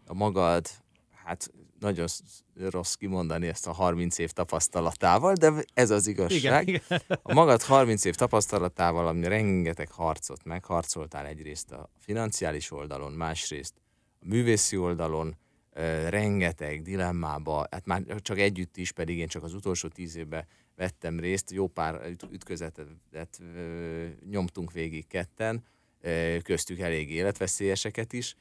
a 0.06 0.14
magad, 0.14 0.68
hát 1.26 1.52
nagyon 1.80 2.08
rossz 2.70 2.94
kimondani 2.94 3.48
ezt 3.48 3.68
a 3.68 3.72
30 3.72 4.18
év 4.18 4.32
tapasztalatával, 4.32 5.34
de 5.34 5.54
ez 5.74 5.90
az 5.90 6.08
igazság. 6.08 6.68
Igen, 6.68 6.82
igen. 6.90 7.02
A 7.22 7.34
magad 7.34 7.62
30 7.62 8.06
év 8.06 8.16
tapasztalatával, 8.16 9.08
ami 9.08 9.28
rengeteg 9.28 9.92
harcot 9.92 10.44
megharcoltál 10.44 11.26
egyrészt 11.26 11.72
a 11.72 11.90
financiális 12.00 12.72
oldalon, 12.72 13.12
másrészt 13.12 13.74
a 14.22 14.26
művészi 14.26 14.78
oldalon, 14.78 15.36
rengeteg 16.10 16.82
dilemmába, 16.82 17.68
hát 17.72 17.86
már 17.86 18.04
csak 18.22 18.40
együtt 18.40 18.78
is, 18.78 18.92
pedig 18.92 19.18
én 19.18 19.28
csak 19.28 19.44
az 19.44 19.54
utolsó 19.54 19.88
tíz 19.88 20.16
évben 20.16 20.46
vettem 20.76 21.20
részt, 21.20 21.52
jó 21.52 21.68
pár 21.68 22.16
ütközetet 22.32 23.42
nyomtunk 24.30 24.72
végig 24.72 25.08
ketten, 25.08 25.64
köztük 26.44 26.80
elég 26.80 27.12
életveszélyeseket 27.12 28.14
is. 28.14 28.36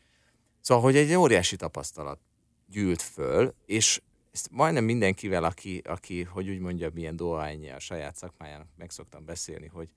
Szóval, 0.61 0.85
hogy 0.85 0.96
egy 0.96 1.14
óriási 1.14 1.57
tapasztalat 1.57 2.20
gyűlt 2.66 3.03
föl, 3.03 3.55
és 3.66 4.01
ezt 4.33 4.48
majdnem 4.51 4.85
mindenkivel, 4.85 5.44
aki, 5.44 5.83
aki 5.85 6.22
hogy 6.22 6.48
úgy 6.48 6.59
mondja, 6.59 6.90
milyen 6.94 7.16
dohányja 7.16 7.74
a 7.74 7.81
saját 7.81 8.16
szakmájának, 8.16 8.68
meg 8.77 8.90
szoktam 8.90 9.24
beszélni, 9.24 9.66
hogy, 9.66 9.88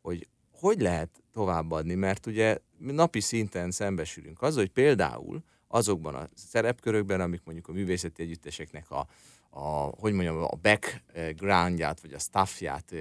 hogy 0.00 0.28
hogy 0.50 0.80
lehet 0.80 1.22
továbbadni, 1.32 1.94
mert 1.94 2.26
ugye 2.26 2.58
napi 2.78 3.20
szinten 3.20 3.70
szembesülünk 3.70 4.42
az, 4.42 4.54
hogy 4.54 4.70
például 4.70 5.42
azokban 5.74 6.14
a 6.14 6.28
szerepkörökben, 6.34 7.20
amik 7.20 7.40
mondjuk 7.44 7.68
a 7.68 7.72
művészeti 7.72 8.22
együtteseknek 8.22 8.90
a, 8.90 9.06
a 9.50 9.60
hogy 9.98 10.12
mondjam, 10.12 10.36
a 10.36 10.58
backgroundját, 10.62 12.00
vagy 12.00 12.12
a 12.12 12.18
staffját 12.18 12.94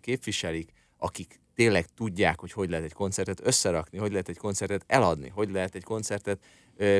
képviselik, 0.00 0.72
akik 0.98 1.40
tényleg 1.54 1.86
tudják, 1.86 2.40
hogy 2.40 2.52
hogy 2.52 2.70
lehet 2.70 2.84
egy 2.84 2.92
koncertet 2.92 3.46
összerakni, 3.46 3.98
hogy 3.98 4.10
lehet 4.10 4.28
egy 4.28 4.36
koncertet 4.36 4.84
eladni, 4.86 5.28
hogy 5.28 5.50
lehet 5.50 5.74
egy 5.74 5.84
koncertet 5.84 6.44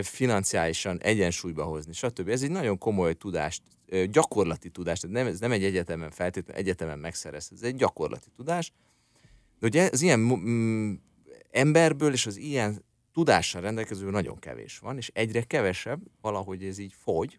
financiálisan 0.02 0.98
egyensúlyba 1.00 1.64
hozni, 1.64 1.92
stb. 1.92 2.28
Ez 2.28 2.42
egy 2.42 2.50
nagyon 2.50 2.78
komoly 2.78 3.14
tudást 3.14 3.62
gyakorlati 4.10 4.70
tudás, 4.70 5.00
tehát 5.00 5.16
nem, 5.16 5.26
ez 5.26 5.40
nem 5.40 5.52
egy 5.52 5.64
egyetemen 5.64 6.10
feltétlenül 6.10 6.62
egyetemen 6.62 6.98
megszerez, 6.98 7.48
ez 7.52 7.62
egy 7.62 7.76
gyakorlati 7.76 8.28
tudás. 8.36 8.72
De 9.58 9.66
ugye 9.66 9.88
az 9.92 10.02
ilyen 10.02 10.18
mm, 10.18 10.92
emberből 11.50 12.12
és 12.12 12.26
az 12.26 12.36
ilyen 12.36 12.84
tudással 13.12 13.60
rendelkező 13.60 14.10
nagyon 14.10 14.38
kevés 14.38 14.78
van, 14.78 14.96
és 14.96 15.10
egyre 15.14 15.42
kevesebb, 15.42 16.00
valahogy 16.20 16.64
ez 16.64 16.78
így 16.78 16.92
fogy, 16.92 17.38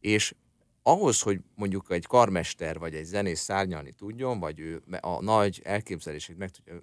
és 0.00 0.34
ahhoz, 0.82 1.20
hogy 1.20 1.40
mondjuk 1.54 1.90
egy 1.90 2.06
karmester 2.06 2.78
vagy 2.78 2.94
egy 2.94 3.04
zenész 3.04 3.40
szárnyalni 3.40 3.92
tudjon, 3.92 4.38
vagy 4.38 4.60
ő 4.60 4.82
a 5.00 5.22
nagy 5.22 5.60
elképzelését 5.64 6.38
meg 6.38 6.50
tudja 6.50 6.82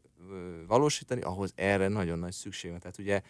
valósítani, 0.68 1.22
ahhoz 1.22 1.52
erre 1.56 1.88
nagyon 1.88 2.20
nagy 2.20 2.32
szükség 2.32 2.72
van. 2.72 2.80
Tehát 2.80 2.98
ugye 2.98 3.22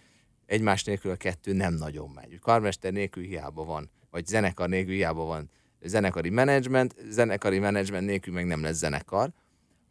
egymás 0.45 0.83
nélkül 0.83 1.11
a 1.11 1.15
kettő 1.15 1.53
nem 1.53 1.73
nagyon 1.73 2.09
megy. 2.09 2.39
Karmester 2.39 2.91
nélkül 2.91 3.23
hiába 3.23 3.63
van, 3.63 3.89
vagy 4.09 4.25
zenekar 4.25 4.69
nélkül 4.69 4.93
hiába 4.93 5.23
van 5.23 5.49
zenekari 5.81 6.29
menedzsment, 6.29 6.95
zenekari 7.09 7.59
menedzsment 7.59 8.05
nélkül 8.05 8.33
meg 8.33 8.45
nem 8.45 8.63
lesz 8.63 8.77
zenekar, 8.77 9.31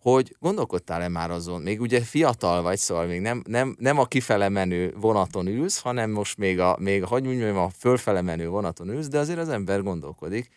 hogy 0.01 0.37
gondolkodtál-e 0.39 1.09
már 1.09 1.31
azon, 1.31 1.63
még 1.63 1.81
ugye 1.81 2.01
fiatal 2.01 2.63
vagy, 2.63 2.79
szóval 2.79 3.07
még 3.07 3.21
nem, 3.21 3.43
nem, 3.47 3.77
nem 3.79 3.99
a 3.99 4.07
kifele 4.07 4.49
menő 4.49 4.95
vonaton 4.97 5.47
ülsz, 5.47 5.81
hanem 5.81 6.11
most 6.11 6.37
még 6.39 6.61
a, 6.61 6.77
még, 6.81 7.05
hogy 7.05 7.25
mondjam, 7.25 7.57
a 7.57 7.69
fölfele 7.69 8.23
menő 8.23 8.49
vonaton 8.49 8.89
ülsz, 8.89 9.09
de 9.09 9.19
azért 9.19 9.39
az 9.39 9.49
ember 9.49 9.83
gondolkodik, 9.83 10.51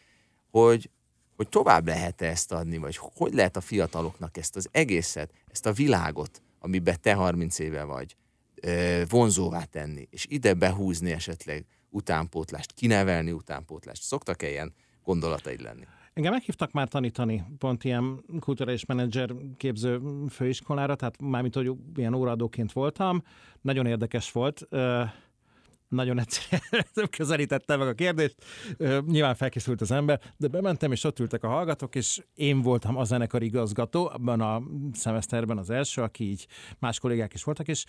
hogy, 0.52 0.90
hogy 1.36 1.50
tovább 1.50 1.88
lehet 1.88 2.22
-e 2.22 2.26
ezt 2.26 2.52
adni, 2.52 2.78
vagy 2.78 3.00
hogy 3.16 3.34
lehet 3.34 3.58
a 3.58 3.62
fiataloknak 3.62 4.38
ezt 4.38 4.56
az 4.56 4.68
egészet, 4.72 5.32
ezt 5.52 5.66
a 5.66 5.72
világot, 5.72 6.42
amiben 6.60 6.98
te 7.02 7.14
30 7.14 7.60
éve 7.60 7.84
vagy, 7.84 8.16
vonzóvá 9.10 9.64
tenni, 9.64 10.08
és 10.12 10.26
ide 10.30 10.54
behúzni 10.54 11.12
esetleg 11.12 11.66
utánpótlást, 11.90 12.72
kinevelni 12.72 13.32
utánpótlást. 13.32 14.04
Szoktak-e 14.04 14.50
ilyen 14.50 14.74
gondolataid 15.04 15.62
lenni? 15.62 15.86
Engem 16.22 16.36
meghívtak 16.36 16.72
már 16.72 16.88
tanítani, 16.88 17.44
pont 17.58 17.84
ilyen 17.84 18.24
kulturális 18.40 18.86
menedzser 18.86 19.34
képző 19.58 20.02
főiskolára, 20.30 20.96
tehát 20.96 21.22
mármint, 21.22 21.56
hogy 21.56 21.72
ilyen 21.96 22.14
óraadóként 22.14 22.72
voltam. 22.72 23.24
Nagyon 23.62 23.86
érdekes 23.86 24.32
volt. 24.32 24.68
Nagyon 25.88 26.20
egyszerűen 26.20 27.10
közelítettem 27.18 27.80
meg 27.80 27.88
a 27.88 27.94
kérdést. 27.94 28.36
Nyilván 29.06 29.36
felkészült 29.36 29.82
az 29.82 29.92
ember, 29.92 30.22
de 30.38 30.48
bementem, 30.48 30.92
és 30.92 31.04
ott 31.04 31.20
ültek 31.20 31.44
a 31.44 31.48
hallgatók, 31.48 31.96
és 31.96 32.22
én 32.36 32.62
voltam 32.62 32.98
a 32.98 33.04
zenekar 33.04 33.44
igazgató 33.44 34.10
abban 34.14 34.42
a 34.42 34.62
szemeszterben 34.94 35.58
az 35.58 35.70
első, 35.70 36.02
aki 36.02 36.24
így 36.30 36.48
más 36.80 37.00
kollégák 37.00 37.34
is 37.34 37.44
voltak, 37.44 37.68
és 37.68 37.86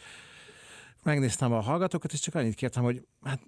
megnéztem 1.03 1.53
a 1.53 1.61
hallgatókat, 1.61 2.12
és 2.12 2.20
csak 2.20 2.35
annyit 2.35 2.55
kértem, 2.55 2.83
hogy 2.83 3.03
hát 3.22 3.41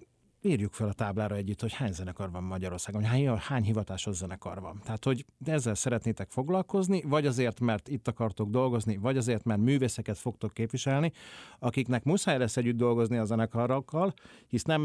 írjuk 0.45 0.73
fel 0.73 0.87
a 0.87 0.93
táblára 0.93 1.35
együtt, 1.35 1.61
hogy 1.61 1.73
hány 1.73 1.91
zenekar 1.91 2.31
van 2.31 2.43
Magyarországon, 2.43 3.03
hány, 3.03 3.27
hány 3.27 3.63
hivatásos 3.63 4.15
zenekar 4.15 4.59
van. 4.59 4.81
Tehát, 4.83 5.03
hogy 5.03 5.25
ezzel 5.45 5.75
szeretnétek 5.75 6.29
foglalkozni, 6.29 7.01
vagy 7.07 7.25
azért, 7.25 7.59
mert 7.59 7.87
itt 7.87 8.07
akartok 8.07 8.49
dolgozni, 8.49 8.97
vagy 8.97 9.17
azért, 9.17 9.43
mert 9.43 9.59
művészeket 9.59 10.17
fogtok 10.17 10.53
képviselni, 10.53 11.11
akiknek 11.59 12.03
muszáj 12.03 12.37
lesz 12.37 12.57
együtt 12.57 12.77
dolgozni 12.77 13.17
a 13.17 13.25
zenekarokkal, 13.25 14.13
hisz 14.47 14.63
nem, 14.63 14.81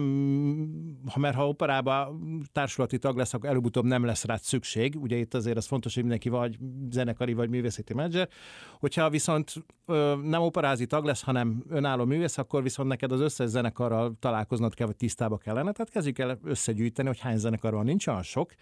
ha 1.12 1.18
mert 1.18 1.36
ha 1.36 1.48
operába 1.48 2.18
társulati 2.52 2.98
tag 2.98 3.16
lesz, 3.16 3.34
akkor 3.34 3.48
előbb-utóbb 3.48 3.84
nem 3.84 4.04
lesz 4.04 4.24
rá 4.24 4.36
szükség. 4.36 4.96
Ugye 5.00 5.16
itt 5.16 5.34
azért 5.34 5.56
az 5.56 5.66
fontos, 5.66 5.94
hogy 5.94 6.02
mindenki 6.02 6.28
vagy 6.28 6.58
zenekari, 6.90 7.32
vagy 7.32 7.48
művészeti 7.48 7.94
menedzser. 7.94 8.28
Hogyha 8.78 9.10
viszont 9.10 9.52
ö, 9.86 10.14
nem 10.22 10.42
operázi 10.42 10.86
tag 10.86 11.04
lesz, 11.04 11.22
hanem 11.22 11.64
önálló 11.68 12.04
művész, 12.04 12.38
akkor 12.38 12.62
viszont 12.62 12.88
neked 12.88 13.12
az 13.12 13.20
összes 13.20 13.48
zenekarral 13.48 14.16
találkoznod 14.18 14.74
kell, 14.74 14.86
vagy 14.86 14.96
tisztába 14.96 15.38
kell 15.38 15.49
kellene, 15.50 15.72
tehát 15.72 15.90
kezdjük 15.92 16.18
el 16.18 16.38
összegyűjteni, 16.44 17.08
hogy 17.08 17.20
hány 17.20 17.36
zenekar 17.36 17.72
van, 17.72 17.84
nincs 17.84 18.06
olyan 18.06 18.22
sok, 18.22 18.54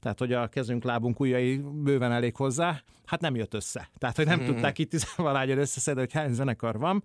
tehát 0.00 0.18
hogy 0.18 0.32
a 0.32 0.46
kezünk, 0.46 0.84
lábunk, 0.84 1.20
ujjai 1.20 1.56
bőven 1.56 2.12
elég 2.12 2.36
hozzá, 2.36 2.82
hát 3.04 3.20
nem 3.20 3.36
jött 3.36 3.54
össze. 3.54 3.88
Tehát, 3.98 4.16
hogy 4.16 4.26
nem 4.26 4.38
hmm. 4.38 4.46
tudták 4.46 4.78
itt 4.78 4.90
tizenvalányon 4.90 5.58
összeszedni, 5.58 6.00
hogy 6.00 6.12
hány 6.12 6.32
zenekar 6.32 6.78
van. 6.78 7.04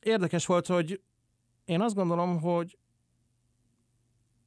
Érdekes 0.00 0.46
volt, 0.46 0.66
hogy 0.66 1.00
én 1.64 1.80
azt 1.80 1.94
gondolom, 1.94 2.40
hogy 2.40 2.78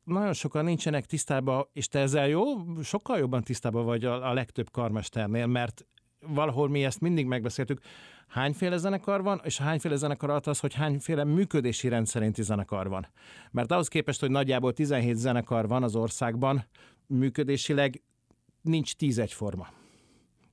nagyon 0.03 0.33
sokan 0.33 0.63
nincsenek 0.63 1.05
tisztában, 1.05 1.67
és 1.73 1.87
te 1.87 1.99
ezzel 1.99 2.27
jó, 2.27 2.43
sokkal 2.83 3.17
jobban 3.17 3.43
tisztában 3.43 3.85
vagy 3.85 4.05
a, 4.05 4.29
a 4.29 4.33
legtöbb 4.33 4.71
karmesternél, 4.71 5.45
mert 5.45 5.85
valahol 6.19 6.69
mi 6.69 6.83
ezt 6.83 7.01
mindig 7.01 7.25
megbeszéltük, 7.25 7.81
hányféle 8.27 8.77
zenekar 8.77 9.23
van, 9.23 9.41
és 9.43 9.57
hányféle 9.57 9.95
zenekar 9.95 10.29
alatt 10.29 10.47
az, 10.47 10.59
hogy 10.59 10.73
hányféle 10.73 11.23
működési 11.23 11.87
rendszerinti 11.87 12.43
zenekar 12.43 12.89
van. 12.89 13.07
Mert 13.51 13.71
ahhoz 13.71 13.87
képest, 13.87 14.19
hogy 14.19 14.31
nagyjából 14.31 14.73
17 14.73 15.15
zenekar 15.15 15.67
van 15.67 15.83
az 15.83 15.95
országban, 15.95 16.65
működésileg 17.07 18.01
nincs 18.61 18.95
10 18.95 19.17
egyforma. 19.19 19.76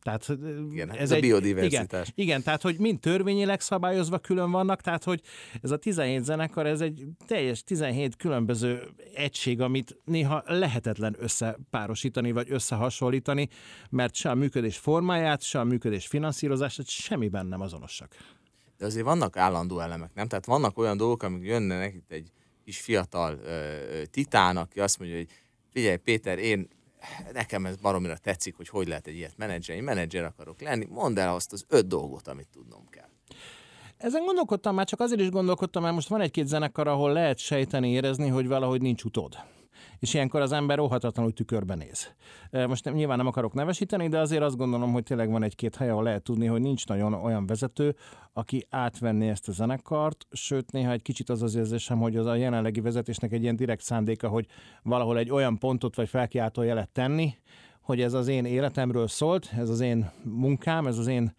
Tehát 0.04 0.28
igen, 0.70 0.90
ez, 0.90 0.96
ez 0.96 1.10
egy, 1.10 1.18
a 1.18 1.20
biodiversitás. 1.20 2.08
Igen, 2.08 2.26
igen, 2.26 2.42
tehát 2.42 2.62
hogy 2.62 2.78
mind 2.78 3.00
törvényileg 3.00 3.60
szabályozva 3.60 4.18
külön 4.18 4.50
vannak, 4.50 4.80
tehát 4.80 5.04
hogy 5.04 5.20
ez 5.62 5.70
a 5.70 5.76
17 5.76 6.24
zenekar, 6.24 6.66
ez 6.66 6.80
egy 6.80 7.04
teljes 7.26 7.62
17 7.62 8.16
különböző 8.16 8.82
egység, 9.14 9.60
amit 9.60 9.96
néha 10.04 10.42
lehetetlen 10.46 11.16
összepárosítani, 11.18 12.32
vagy 12.32 12.50
összehasonlítani, 12.50 13.48
mert 13.90 14.14
se 14.14 14.30
a 14.30 14.34
működés 14.34 14.76
formáját, 14.76 15.42
se 15.42 15.60
a 15.60 15.64
működés 15.64 16.06
finanszírozását 16.06 16.88
semmiben 16.88 17.46
nem 17.46 17.60
azonosak. 17.60 18.16
De 18.78 18.86
azért 18.86 19.04
vannak 19.04 19.36
állandó 19.36 19.80
elemek, 19.80 20.14
nem? 20.14 20.28
Tehát 20.28 20.46
vannak 20.46 20.78
olyan 20.78 20.96
dolgok, 20.96 21.22
amik 21.22 21.46
jönnek 21.46 21.94
itt 21.94 22.10
egy 22.10 22.32
kis 22.64 22.80
fiatal 22.80 23.34
uh, 23.34 24.02
titán, 24.02 24.56
aki 24.56 24.80
azt 24.80 24.98
mondja, 24.98 25.16
hogy 25.16 25.28
figyelj 25.72 25.96
Péter, 25.96 26.38
én 26.38 26.68
nekem 27.32 27.66
ez 27.66 27.76
baromira 27.76 28.16
tetszik, 28.16 28.56
hogy 28.56 28.68
hogy 28.68 28.88
lehet 28.88 29.06
egy 29.06 29.16
ilyet 29.16 29.36
menedzselni, 29.36 29.82
menedzser 29.82 30.24
akarok 30.24 30.60
lenni, 30.60 30.86
mondd 30.90 31.18
el 31.18 31.34
azt 31.34 31.52
az 31.52 31.64
öt 31.68 31.86
dolgot, 31.86 32.28
amit 32.28 32.48
tudnom 32.52 32.88
kell. 32.90 33.08
Ezen 33.96 34.24
gondolkodtam, 34.24 34.74
már 34.74 34.86
csak 34.86 35.00
azért 35.00 35.20
is 35.20 35.30
gondolkodtam, 35.30 35.82
mert 35.82 35.94
most 35.94 36.08
van 36.08 36.20
egy-két 36.20 36.46
zenekar, 36.46 36.88
ahol 36.88 37.12
lehet 37.12 37.38
sejteni, 37.38 37.90
érezni, 37.90 38.28
hogy 38.28 38.46
valahogy 38.46 38.80
nincs 38.80 39.04
utód 39.04 39.36
és 40.04 40.14
ilyenkor 40.14 40.40
az 40.40 40.52
ember 40.52 40.78
óhatatlanul 40.78 41.32
tükörben 41.32 41.78
néz. 41.78 42.14
Most 42.68 42.84
nem, 42.84 42.94
nyilván 42.94 43.16
nem 43.16 43.26
akarok 43.26 43.54
nevesíteni, 43.54 44.08
de 44.08 44.18
azért 44.18 44.42
azt 44.42 44.56
gondolom, 44.56 44.92
hogy 44.92 45.02
tényleg 45.02 45.30
van 45.30 45.42
egy-két 45.42 45.76
hely, 45.76 45.90
ahol 45.90 46.02
lehet 46.02 46.22
tudni, 46.22 46.46
hogy 46.46 46.60
nincs 46.60 46.86
nagyon 46.86 47.14
olyan 47.14 47.46
vezető, 47.46 47.96
aki 48.32 48.66
átvenné 48.70 49.28
ezt 49.28 49.48
a 49.48 49.52
zenekart, 49.52 50.26
sőt 50.30 50.72
néha 50.72 50.92
egy 50.92 51.02
kicsit 51.02 51.28
az 51.28 51.42
az 51.42 51.54
érzésem, 51.54 51.98
hogy 51.98 52.16
az 52.16 52.26
a 52.26 52.34
jelenlegi 52.34 52.80
vezetésnek 52.80 53.32
egy 53.32 53.42
ilyen 53.42 53.56
direkt 53.56 53.82
szándéka, 53.82 54.28
hogy 54.28 54.46
valahol 54.82 55.18
egy 55.18 55.30
olyan 55.30 55.58
pontot 55.58 55.96
vagy 55.96 56.08
felkiáltó 56.08 56.62
jelet 56.62 56.90
tenni, 56.90 57.34
hogy 57.80 58.00
ez 58.00 58.12
az 58.12 58.28
én 58.28 58.44
életemről 58.44 59.08
szólt, 59.08 59.52
ez 59.56 59.68
az 59.68 59.80
én 59.80 60.10
munkám, 60.22 60.86
ez 60.86 60.98
az 60.98 61.06
én 61.06 61.34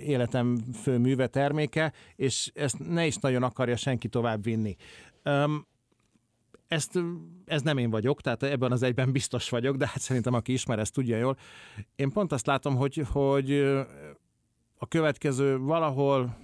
életem 0.00 0.58
fő 0.82 0.98
műve 0.98 1.26
terméke, 1.26 1.92
és 2.16 2.50
ezt 2.54 2.88
ne 2.88 3.06
is 3.06 3.16
nagyon 3.16 3.42
akarja 3.42 3.76
senki 3.76 4.08
tovább 4.08 4.42
vinni. 4.42 4.76
Um, 5.24 5.66
ezt, 6.68 6.98
ez 7.44 7.62
nem 7.62 7.78
én 7.78 7.90
vagyok, 7.90 8.20
tehát 8.20 8.42
ebben 8.42 8.72
az 8.72 8.82
egyben 8.82 9.12
biztos 9.12 9.48
vagyok, 9.48 9.76
de 9.76 9.86
hát 9.86 10.00
szerintem 10.00 10.34
aki 10.34 10.52
ismer, 10.52 10.78
ezt 10.78 10.92
tudja 10.92 11.16
jól. 11.16 11.36
Én 11.96 12.10
pont 12.10 12.32
azt 12.32 12.46
látom, 12.46 12.76
hogy, 12.76 13.02
hogy 13.12 13.52
a 14.78 14.86
következő 14.88 15.58
valahol 15.58 16.36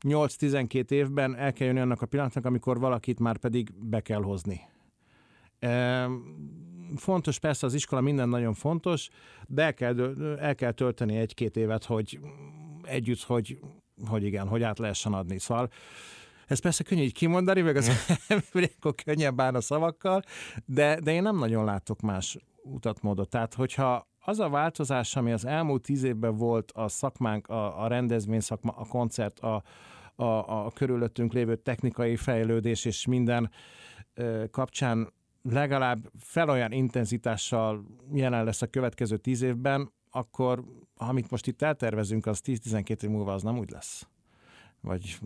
8-12 0.00 0.90
évben 0.90 1.36
el 1.36 1.52
kell 1.52 1.66
jönni 1.66 1.80
annak 1.80 2.02
a 2.02 2.06
pillanatnak, 2.06 2.44
amikor 2.44 2.78
valakit 2.78 3.20
már 3.20 3.36
pedig 3.36 3.72
be 3.74 4.00
kell 4.00 4.22
hozni. 4.22 4.60
Fontos 6.96 7.38
persze 7.38 7.66
az 7.66 7.74
iskola, 7.74 8.00
minden 8.00 8.28
nagyon 8.28 8.54
fontos, 8.54 9.08
de 9.46 9.62
el 9.62 9.74
kell, 9.74 10.14
el 10.38 10.54
kell 10.54 10.72
tölteni 10.72 11.16
egy-két 11.16 11.56
évet, 11.56 11.84
hogy 11.84 12.20
együtt, 12.82 13.22
hogy, 13.22 13.58
hogy 14.08 14.24
igen, 14.24 14.48
hogy 14.48 14.62
át 14.62 14.78
lehessen 14.78 15.12
adni. 15.12 15.38
Szóval 15.38 15.70
ez 16.46 16.58
persze 16.58 16.84
könnyű 16.84 17.02
így 17.02 17.12
kimondani, 17.12 17.60
meg 17.60 17.76
az 17.76 17.90
akkor 18.76 18.94
könnyebb 19.04 19.34
bán 19.34 19.54
a 19.54 19.60
szavakkal, 19.60 20.22
de, 20.64 21.00
de 21.00 21.12
én 21.12 21.22
nem 21.22 21.38
nagyon 21.38 21.64
látok 21.64 22.00
más 22.00 22.38
utat, 22.62 23.02
módot. 23.02 23.28
Tehát, 23.28 23.54
hogyha 23.54 24.08
az 24.18 24.38
a 24.38 24.48
változás, 24.48 25.16
ami 25.16 25.32
az 25.32 25.44
elmúlt 25.44 25.82
tíz 25.82 26.02
évben 26.02 26.36
volt 26.36 26.72
a 26.74 26.88
szakmánk, 26.88 27.46
a, 27.48 27.82
a 27.82 27.86
rendezvény 27.86 28.40
szakma, 28.40 28.72
a 28.72 28.84
koncert, 28.84 29.38
a, 29.38 29.62
a, 30.14 30.64
a 30.64 30.70
körülöttünk 30.70 31.32
lévő 31.32 31.56
technikai 31.56 32.16
fejlődés 32.16 32.84
és 32.84 33.06
minden 33.06 33.50
ö, 34.14 34.44
kapcsán 34.50 35.12
legalább 35.42 36.10
fel 36.18 36.48
olyan 36.48 36.72
intenzitással 36.72 37.84
jelen 38.12 38.44
lesz 38.44 38.62
a 38.62 38.66
következő 38.66 39.16
tíz 39.16 39.42
évben, 39.42 39.92
akkor 40.10 40.64
amit 40.96 41.30
most 41.30 41.46
itt 41.46 41.62
eltervezünk, 41.62 42.26
az 42.26 42.40
10-12 42.44 43.02
év 43.02 43.10
múlva 43.10 43.32
az 43.32 43.42
nem 43.42 43.58
úgy 43.58 43.70
lesz. 43.70 44.08
Vagy 44.86 45.18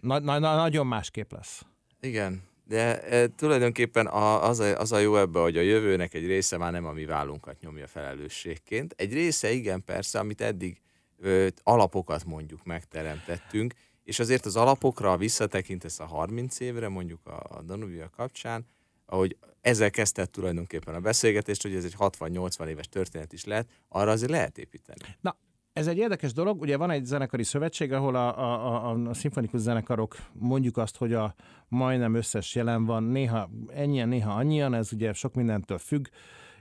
na, 0.00 0.18
na, 0.18 0.38
na, 0.38 0.56
nagyon 0.56 0.86
másképp 0.86 1.32
lesz. 1.32 1.66
Igen, 2.00 2.42
de 2.64 3.02
e, 3.02 3.28
tulajdonképpen 3.28 4.06
a, 4.06 4.48
az, 4.48 4.58
a, 4.58 4.78
az 4.78 4.92
a 4.92 4.98
jó 4.98 5.16
ebbe, 5.16 5.40
hogy 5.40 5.56
a 5.56 5.60
jövőnek 5.60 6.14
egy 6.14 6.26
része 6.26 6.56
már 6.56 6.72
nem 6.72 6.86
a 6.86 6.92
mi 6.92 7.04
vállunkat 7.04 7.60
nyomja 7.60 7.86
felelősségként. 7.86 8.94
Egy 8.96 9.12
része 9.12 9.50
igen 9.50 9.84
persze, 9.84 10.18
amit 10.18 10.40
eddig 10.40 10.80
ö, 11.18 11.46
alapokat 11.62 12.24
mondjuk 12.24 12.64
megteremtettünk, 12.64 13.74
és 14.04 14.18
azért 14.18 14.46
az 14.46 14.56
alapokra 14.56 15.16
visszatekintesz 15.16 16.00
a 16.00 16.04
30 16.04 16.60
évre, 16.60 16.88
mondjuk 16.88 17.26
a, 17.26 17.42
a 17.48 17.62
Danubia 17.62 18.10
kapcsán, 18.16 18.66
ahogy 19.06 19.36
ezzel 19.60 19.90
kezdett 19.90 20.32
tulajdonképpen 20.32 20.94
a 20.94 21.00
beszélgetést, 21.00 21.62
hogy 21.62 21.74
ez 21.74 21.84
egy 21.84 21.94
60-80 21.98 22.66
éves 22.66 22.88
történet 22.88 23.32
is 23.32 23.44
lehet, 23.44 23.68
arra 23.88 24.10
azért 24.10 24.30
lehet 24.30 24.58
építeni. 24.58 25.00
Na, 25.20 25.36
ez 25.72 25.86
egy 25.86 25.96
érdekes 25.96 26.32
dolog, 26.32 26.60
ugye 26.60 26.76
van 26.76 26.90
egy 26.90 27.04
zenekari 27.04 27.42
szövetség, 27.42 27.92
ahol 27.92 28.14
a, 28.14 28.38
a, 28.38 28.90
a, 28.90 29.08
a 29.08 29.14
szimfonikus 29.14 29.60
zenekarok 29.60 30.16
mondjuk 30.32 30.76
azt, 30.76 30.96
hogy 30.96 31.12
a 31.12 31.34
majdnem 31.68 32.14
összes 32.14 32.54
jelen 32.54 32.84
van, 32.84 33.02
néha 33.02 33.50
ennyien, 33.68 34.08
néha 34.08 34.32
annyian, 34.32 34.74
ez 34.74 34.92
ugye 34.92 35.12
sok 35.12 35.34
mindentől 35.34 35.78
függ, 35.78 36.06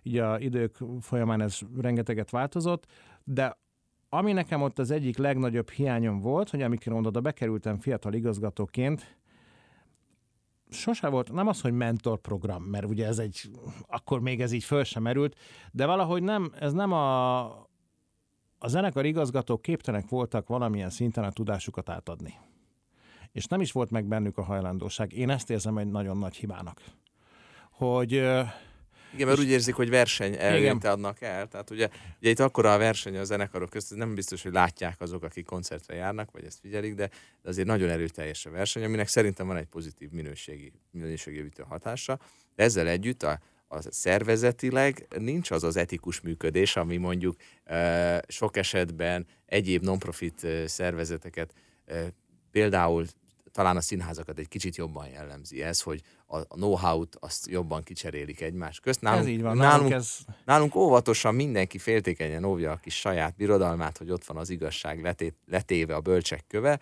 így 0.03 0.17
a 0.17 0.39
idők 0.39 0.77
folyamán 0.99 1.41
ez 1.41 1.59
rengeteget 1.81 2.29
változott, 2.29 2.85
de 3.23 3.59
ami 4.09 4.31
nekem 4.31 4.61
ott 4.61 4.79
az 4.79 4.91
egyik 4.91 5.17
legnagyobb 5.17 5.69
hiányom 5.69 6.19
volt, 6.19 6.49
hogy 6.49 6.61
amikor 6.61 6.93
oda 6.93 7.21
bekerültem 7.21 7.79
fiatal 7.79 8.13
igazgatóként, 8.13 9.19
sose 10.69 11.07
volt, 11.07 11.31
nem 11.31 11.47
az, 11.47 11.61
hogy 11.61 11.73
mentorprogram, 11.73 12.63
mert 12.63 12.85
ugye 12.85 13.07
ez 13.07 13.19
egy, 13.19 13.51
akkor 13.87 14.21
még 14.21 14.41
ez 14.41 14.51
így 14.51 14.63
föl 14.63 14.83
sem 14.83 15.03
merült, 15.03 15.35
de 15.71 15.85
valahogy 15.85 16.23
nem, 16.23 16.51
ez 16.59 16.73
nem 16.73 16.91
a, 16.91 17.45
a 18.63 18.67
zenekar 18.67 19.05
igazgatók 19.05 19.61
képtelenek 19.61 20.09
voltak 20.09 20.47
valamilyen 20.47 20.89
szinten 20.89 21.23
a 21.23 21.31
tudásukat 21.31 21.89
átadni. 21.89 22.33
És 23.31 23.45
nem 23.45 23.61
is 23.61 23.71
volt 23.71 23.89
meg 23.89 24.05
bennük 24.05 24.37
a 24.37 24.43
hajlandóság. 24.43 25.13
Én 25.13 25.29
ezt 25.29 25.49
érzem 25.49 25.77
egy 25.77 25.87
nagyon 25.87 26.17
nagy 26.17 26.35
hibának. 26.35 26.81
Hogy 27.71 28.11
igen, 29.13 29.27
mert 29.27 29.39
úgy 29.39 29.49
érzik, 29.49 29.75
hogy 29.75 29.89
verseny 29.89 30.35
előnyt 30.39 30.83
adnak 30.83 31.21
el. 31.21 31.47
Tehát 31.47 31.69
ugye, 31.69 31.89
ugye 32.19 32.29
itt 32.29 32.39
akkora 32.39 32.73
a 32.73 32.77
verseny 32.77 33.17
a 33.17 33.23
zenekarok 33.23 33.69
között, 33.69 33.97
nem 33.97 34.15
biztos, 34.15 34.43
hogy 34.43 34.51
látják 34.51 35.01
azok, 35.01 35.23
akik 35.23 35.45
koncertre 35.45 35.95
járnak, 35.95 36.31
vagy 36.31 36.43
ezt 36.43 36.59
figyelik, 36.59 36.95
de, 36.95 37.09
de 37.41 37.49
azért 37.49 37.67
nagyon 37.67 37.89
erőteljes 37.89 38.45
a 38.45 38.49
verseny, 38.49 38.83
aminek 38.83 39.07
szerintem 39.07 39.47
van 39.47 39.57
egy 39.57 39.67
pozitív 39.67 40.09
minőségi, 40.09 40.71
minőségjövítő 40.91 41.63
hatása. 41.63 42.19
De 42.55 42.63
ezzel 42.63 42.87
együtt 42.87 43.23
a, 43.23 43.39
a 43.71 43.81
szervezetileg 43.91 45.07
nincs 45.17 45.51
az 45.51 45.63
az 45.63 45.75
etikus 45.75 46.21
működés, 46.21 46.75
ami 46.75 46.97
mondjuk 46.97 47.35
sok 48.27 48.57
esetben 48.57 49.27
egyéb 49.45 49.83
non-profit 49.83 50.47
szervezeteket 50.65 51.53
például 52.51 53.05
talán 53.51 53.77
a 53.77 53.81
színházakat 53.81 54.39
egy 54.39 54.47
kicsit 54.47 54.75
jobban 54.75 55.07
jellemzi 55.07 55.63
ez, 55.63 55.81
hogy 55.81 56.01
a, 56.27 56.43
know-how-t 56.43 57.17
azt 57.19 57.47
jobban 57.47 57.83
kicserélik 57.83 58.41
egymás 58.41 58.79
közt. 58.79 59.01
Nálunk, 59.01 59.23
ez 59.23 59.29
így 59.29 59.41
van. 59.41 59.57
Nálunk, 59.57 59.89
nálunk, 59.89 59.91
ez... 59.93 60.17
nálunk 60.45 60.75
óvatosan 60.75 61.35
mindenki 61.35 61.77
féltékenyen 61.77 62.43
óvja 62.43 62.71
a 62.71 62.75
kis 62.75 62.99
saját 62.99 63.35
birodalmát, 63.35 63.97
hogy 63.97 64.11
ott 64.11 64.25
van 64.25 64.37
az 64.37 64.49
igazság 64.49 65.01
letét, 65.01 65.35
letéve 65.47 65.95
a 65.95 66.01
bölcsek 66.01 66.43
köve, 66.47 66.79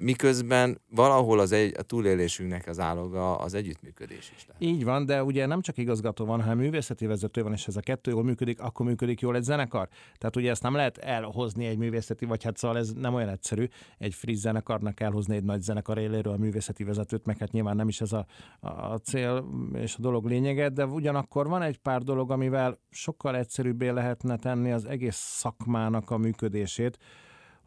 miközben 0.00 0.80
valahol 0.90 1.38
az 1.38 1.52
egy, 1.52 1.74
a 1.78 1.82
túlélésünknek 1.82 2.66
az 2.66 2.80
áloga 2.80 3.36
az 3.36 3.54
együttműködés 3.54 4.32
is 4.36 4.46
lehet. 4.46 4.62
Így 4.62 4.84
van, 4.84 5.06
de 5.06 5.24
ugye 5.24 5.46
nem 5.46 5.60
csak 5.60 5.78
igazgató 5.78 6.24
van, 6.24 6.40
hanem 6.40 6.58
művészeti 6.58 7.06
vezető 7.06 7.42
van, 7.42 7.52
és 7.52 7.66
ez 7.66 7.76
a 7.76 7.80
kettő 7.80 8.10
jól 8.10 8.24
működik, 8.24 8.60
akkor 8.60 8.86
működik 8.86 9.20
jól 9.20 9.36
egy 9.36 9.42
zenekar. 9.42 9.88
Tehát 10.18 10.36
ugye 10.36 10.50
ezt 10.50 10.62
nem 10.62 10.74
lehet 10.74 10.98
elhozni 10.98 11.66
egy 11.66 11.78
művészeti, 11.78 12.24
vagy 12.24 12.44
hát 12.44 12.56
szóval 12.56 12.78
ez 12.78 12.92
nem 12.92 13.14
olyan 13.14 13.28
egyszerű, 13.28 13.66
egy 13.98 14.14
friss 14.14 14.38
zenekarnak 14.38 15.00
elhozni 15.00 15.36
egy 15.36 15.44
nagy 15.44 15.60
zenekar 15.60 15.98
éléről 15.98 16.32
a 16.32 16.36
művészeti 16.36 16.84
vezetőt, 16.84 17.26
meg 17.26 17.38
hát 17.38 17.52
nyilván 17.52 17.76
nem 17.76 17.88
is 17.88 18.00
ez 18.00 18.12
a, 18.12 18.26
a 18.60 18.96
cél 18.96 19.44
és 19.74 19.94
a 19.96 20.00
dolog 20.00 20.26
lényege, 20.26 20.68
de 20.68 20.86
ugyanakkor 20.86 21.48
van 21.48 21.62
egy 21.62 21.78
pár 21.78 22.02
dolog, 22.02 22.30
amivel 22.30 22.78
sokkal 22.90 23.36
egyszerűbbé 23.36 23.88
lehetne 23.88 24.36
tenni 24.36 24.72
az 24.72 24.84
egész 24.84 25.16
szakmának 25.16 26.10
a 26.10 26.16
működését, 26.16 26.98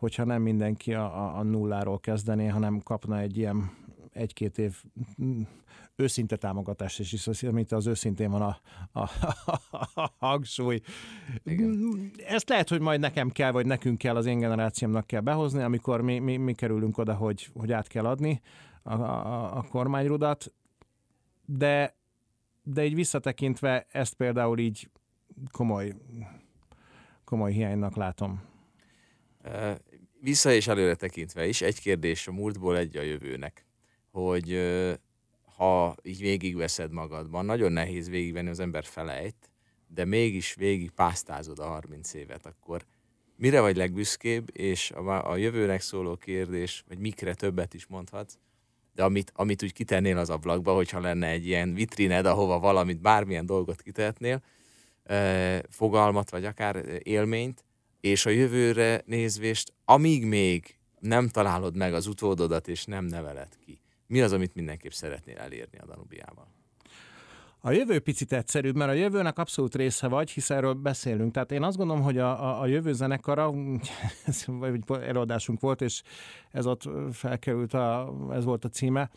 hogyha 0.02 0.24
nem 0.24 0.42
mindenki 0.42 0.94
a, 0.94 1.04
a, 1.04 1.38
a 1.38 1.44
nulláról 1.44 2.00
kezdené, 2.00 2.48
hanem 2.48 2.80
kapna 2.80 3.20
egy 3.20 3.38
ilyen 3.38 3.72
egy-két 4.12 4.58
év 4.58 4.84
őszinte 5.96 6.36
támogatást, 6.36 7.00
is, 7.00 7.44
amit 7.44 7.72
az 7.72 7.88
őszintén 7.88 8.32
van 8.32 8.42
a, 8.42 8.60
a, 8.92 9.10
a, 9.72 10.02
a 10.02 10.14
hangsúly. 10.18 10.82
Igen. 11.44 12.12
Ezt 12.28 12.50
lehet, 12.50 12.70
hogy 12.70 12.80
majd 12.80 13.00
nekem 13.00 13.30
kell, 13.30 13.52
vagy 13.52 13.66
nekünk 13.66 13.98
kell, 13.98 14.16
az 14.16 14.26
én 14.26 14.40
generációmnak 14.40 15.08
kell 15.08 15.22
behozni, 15.22 15.62
amikor 15.62 16.02
mi, 16.02 16.20
mi, 16.20 16.38
mi 16.38 16.54
kerülünk 16.54 16.98
oda, 16.98 17.14
hogy, 17.14 17.50
hogy 17.54 17.72
át 17.72 17.88
kell 17.88 18.06
adni 18.06 18.42
a, 18.84 18.94
a, 18.94 19.58
a 19.58 19.64
kormányrudat, 19.70 20.54
de, 21.46 21.96
de 22.64 22.86
így 22.86 22.96
visszatekintve 22.96 23.86
ezt 23.92 24.14
például 24.14 24.60
így 24.60 24.90
komoly, 25.52 25.96
komoly 27.24 27.52
hiánynak 27.52 27.96
látom 27.96 28.50
vissza 30.22 30.52
és 30.52 30.68
előre 30.68 30.96
tekintve 30.96 31.48
is, 31.48 31.62
egy 31.62 31.82
kérdés 31.82 32.28
a 32.28 32.32
múltból, 32.32 32.78
egy 32.78 32.98
a 32.98 33.02
jövőnek, 33.02 33.66
hogy 34.12 34.60
ha 35.56 35.96
így 36.04 36.20
végigveszed 36.20 36.92
magadban, 36.92 37.46
nagyon 37.46 37.72
nehéz 37.72 38.10
végigvenni, 38.10 38.50
az 38.50 38.60
ember 38.60 38.84
felejt, 38.84 39.50
de 39.88 40.06
mégis 40.06 40.54
végig 40.54 40.92
pásztázod 40.92 41.60
a 41.60 41.66
30 41.66 42.14
évet, 42.14 42.46
akkor 42.46 42.86
mire 43.36 43.62
vagy 43.62 43.76
legbüszkébb, 43.76 44.58
és 44.58 44.92
a, 44.92 45.32
a 45.32 45.36
jövőnek 45.36 45.82
szóló 45.82 46.16
kérdés, 46.16 46.84
vagy 46.88 46.98
mikre 46.98 47.34
többet 47.34 47.74
is 47.74 47.86
mondhatsz, 47.88 48.38
de 48.96 49.04
amit, 49.04 49.32
amit 49.36 49.64
úgy 49.64 49.74
kitennél 49.74 50.18
az 50.18 50.30
ablakba, 50.30 50.74
hogyha 50.74 51.00
lenne 51.00 51.28
egy 51.28 51.48
ilyen 51.48 51.74
vitrined, 51.74 52.26
ahova 52.26 52.60
valamit, 52.60 53.02
bármilyen 53.02 53.46
dolgot 53.46 53.82
kitehetnél, 53.82 54.42
fogalmat, 55.70 56.30
vagy 56.30 56.46
akár 56.46 57.00
élményt, 57.04 57.64
és 58.02 58.26
a 58.26 58.30
jövőre 58.30 59.02
nézvést, 59.06 59.74
amíg 59.86 60.26
még 60.26 60.80
nem 61.00 61.28
találod 61.28 61.76
meg 61.76 61.94
az 61.94 62.08
utódodat, 62.08 62.68
és 62.68 62.86
nem 62.86 63.06
neveled 63.06 63.58
ki, 63.66 63.82
mi 64.08 64.22
az, 64.22 64.34
amit 64.34 64.56
mindenképp 64.56 64.92
szeretnél 64.92 65.38
elérni 65.38 65.78
a 65.78 65.86
Danubiával? 65.86 66.48
A 67.64 67.72
jövő 67.72 68.00
picit 68.00 68.34
egyszerűbb, 68.34 68.76
mert 68.76 68.92
a 68.92 68.94
jövőnek 68.94 69.38
abszolút 69.38 69.76
része 69.76 70.08
vagy, 70.08 70.32
hiszen 70.32 70.58
erről 70.58 70.74
beszélünk. 70.74 71.34
Tehát 71.34 71.52
én 71.52 71.64
azt 71.64 71.78
gondolom, 71.78 72.04
hogy 72.04 72.18
a, 72.18 72.44
a, 72.44 72.62
a 72.62 72.66
jövő 72.66 72.94
zenekara, 72.94 73.54
előadásunk 74.88 75.60
volt, 75.60 75.82
és 75.82 76.02
ez 76.52 76.66
ott 76.66 76.90
felkerült, 77.12 77.74
a, 77.74 78.14
ez 78.32 78.44
volt 78.44 78.66
a 78.66 78.70
címe, 78.70 79.10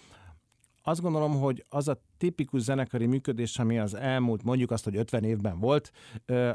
azt 0.86 1.00
gondolom, 1.00 1.40
hogy 1.40 1.64
az 1.68 1.88
a 1.88 2.00
tipikus 2.16 2.60
zenekari 2.60 3.06
működés, 3.06 3.58
ami 3.58 3.78
az 3.78 3.94
elmúlt, 3.94 4.42
mondjuk 4.42 4.70
azt, 4.70 4.84
hogy 4.84 4.96
50 4.96 5.24
évben 5.24 5.58
volt, 5.58 5.92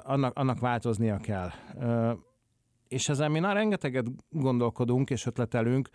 annak, 0.03 0.37
annak 0.37 0.59
változnia 0.59 1.17
kell. 1.17 1.49
És 2.87 3.09
ezen 3.09 3.31
mi 3.31 3.39
már 3.39 3.55
rengeteget 3.55 4.05
gondolkodunk 4.29 5.09
és 5.09 5.25
ötletelünk, 5.25 5.89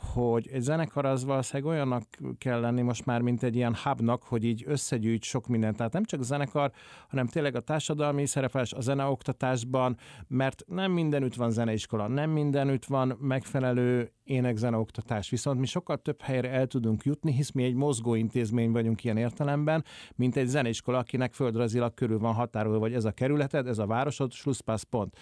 hogy 0.00 0.48
egy 0.52 0.60
zenekar 0.60 1.04
az 1.04 1.24
valószínűleg 1.24 1.72
olyannak 1.72 2.04
kell 2.38 2.60
lenni 2.60 2.82
most 2.82 3.06
már, 3.06 3.20
mint 3.20 3.42
egy 3.42 3.56
ilyen 3.56 3.76
hubnak, 3.82 4.22
hogy 4.22 4.44
így 4.44 4.64
összegyűjt 4.66 5.22
sok 5.22 5.46
mindent. 5.46 5.76
Tehát 5.76 5.92
nem 5.92 6.04
csak 6.04 6.20
a 6.20 6.22
zenekar, 6.22 6.70
hanem 7.08 7.26
tényleg 7.26 7.54
a 7.54 7.60
társadalmi 7.60 8.26
szerepelés 8.26 8.72
a 8.72 8.80
zeneoktatásban, 8.80 9.96
mert 10.26 10.62
nem 10.66 10.92
mindenütt 10.92 11.34
van 11.34 11.50
zeneiskola, 11.50 12.08
nem 12.08 12.30
mindenütt 12.30 12.84
van 12.84 13.16
megfelelő 13.20 14.12
énekzeneoktatás. 14.24 15.30
Viszont 15.30 15.60
mi 15.60 15.66
sokkal 15.66 15.96
több 15.96 16.20
helyre 16.20 16.50
el 16.50 16.66
tudunk 16.66 17.04
jutni, 17.04 17.32
hisz 17.32 17.50
mi 17.50 17.64
egy 17.64 17.74
mozgó 17.74 18.14
intézmény 18.14 18.70
vagyunk 18.70 19.04
ilyen 19.04 19.16
értelemben, 19.16 19.84
mint 20.14 20.36
egy 20.36 20.46
zeneiskola, 20.46 20.98
akinek 20.98 21.32
földrajzilag 21.32 21.94
körül 21.94 22.18
van 22.18 22.34
határolva, 22.34 22.78
vagy 22.78 22.94
ez 22.94 23.04
a 23.04 23.12
kerületed, 23.12 23.66
ez 23.66 23.78
a 23.78 23.86
városod, 23.86 24.32
slusszpász 24.32 24.82
pont 24.82 25.16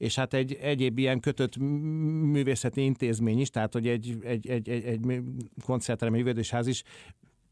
és 0.00 0.14
hát 0.14 0.34
egy 0.34 0.52
egyéb 0.52 0.98
ilyen 0.98 1.20
kötött 1.20 1.56
művészeti 1.56 2.84
intézmény 2.84 3.40
is, 3.40 3.50
tehát 3.50 3.72
hogy 3.72 3.88
egy, 3.88 4.16
egy, 4.22 4.48
egy, 4.48 4.68
egy, 4.68 4.84
egy 4.84 5.22
koncertterem, 5.64 6.14
művédésház 6.14 6.66
is 6.66 6.82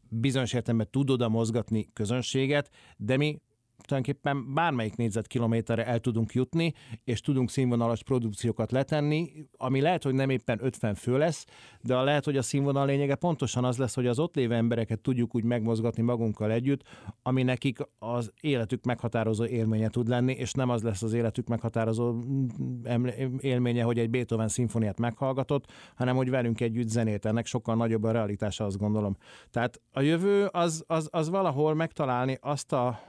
bizonyos 0.09 0.53
értelemben 0.53 0.87
tud 0.91 1.09
oda 1.09 1.29
mozgatni 1.29 1.87
közönséget, 1.93 2.69
de 2.97 3.17
mi 3.17 3.41
tulajdonképpen 3.87 4.53
bármelyik 4.53 4.95
négyzetkilométerre 4.95 5.85
el 5.85 5.99
tudunk 5.99 6.33
jutni, 6.33 6.73
és 7.03 7.21
tudunk 7.21 7.49
színvonalas 7.49 8.03
produkciókat 8.03 8.71
letenni, 8.71 9.31
ami 9.57 9.81
lehet, 9.81 10.03
hogy 10.03 10.13
nem 10.13 10.29
éppen 10.29 10.59
50 10.61 10.95
fő 10.95 11.17
lesz, 11.17 11.45
de 11.81 12.01
lehet, 12.01 12.25
hogy 12.25 12.37
a 12.37 12.41
színvonal 12.41 12.85
lényege 12.85 13.15
pontosan 13.15 13.63
az 13.63 13.77
lesz, 13.77 13.95
hogy 13.95 14.07
az 14.07 14.19
ott 14.19 14.35
lévő 14.35 14.53
embereket 14.53 14.99
tudjuk 14.99 15.35
úgy 15.35 15.43
megmozgatni 15.43 16.01
magunkkal 16.03 16.51
együtt, 16.51 16.83
ami 17.23 17.43
nekik 17.43 17.77
az 17.99 18.31
életük 18.41 18.83
meghatározó 18.83 19.45
élménye 19.45 19.89
tud 19.89 20.07
lenni, 20.07 20.33
és 20.33 20.51
nem 20.51 20.69
az 20.69 20.83
lesz 20.83 21.03
az 21.03 21.13
életük 21.13 21.47
meghatározó 21.47 22.11
mm, 22.11 23.05
élménye, 23.39 23.83
hogy 23.83 23.99
egy 23.99 24.09
Beethoven 24.09 24.47
szimfoniát 24.47 24.99
meghallgatott, 24.99 25.71
hanem 25.95 26.15
hogy 26.15 26.29
velünk 26.29 26.61
együtt 26.61 26.87
zenét. 26.87 27.25
Ennek 27.25 27.45
sokkal 27.45 27.75
nagyobb 27.75 28.03
a 28.03 28.11
realitása, 28.11 28.65
azt 28.65 28.77
gondolom. 28.77 29.17
Tehát 29.49 29.81
a 29.91 30.01
jövő 30.01 30.45
az, 30.45 30.83
az, 30.87 31.07
az 31.11 31.29
valahol 31.29 31.73
megtalálni 31.73 32.37
azt 32.41 32.73
a 32.73 32.99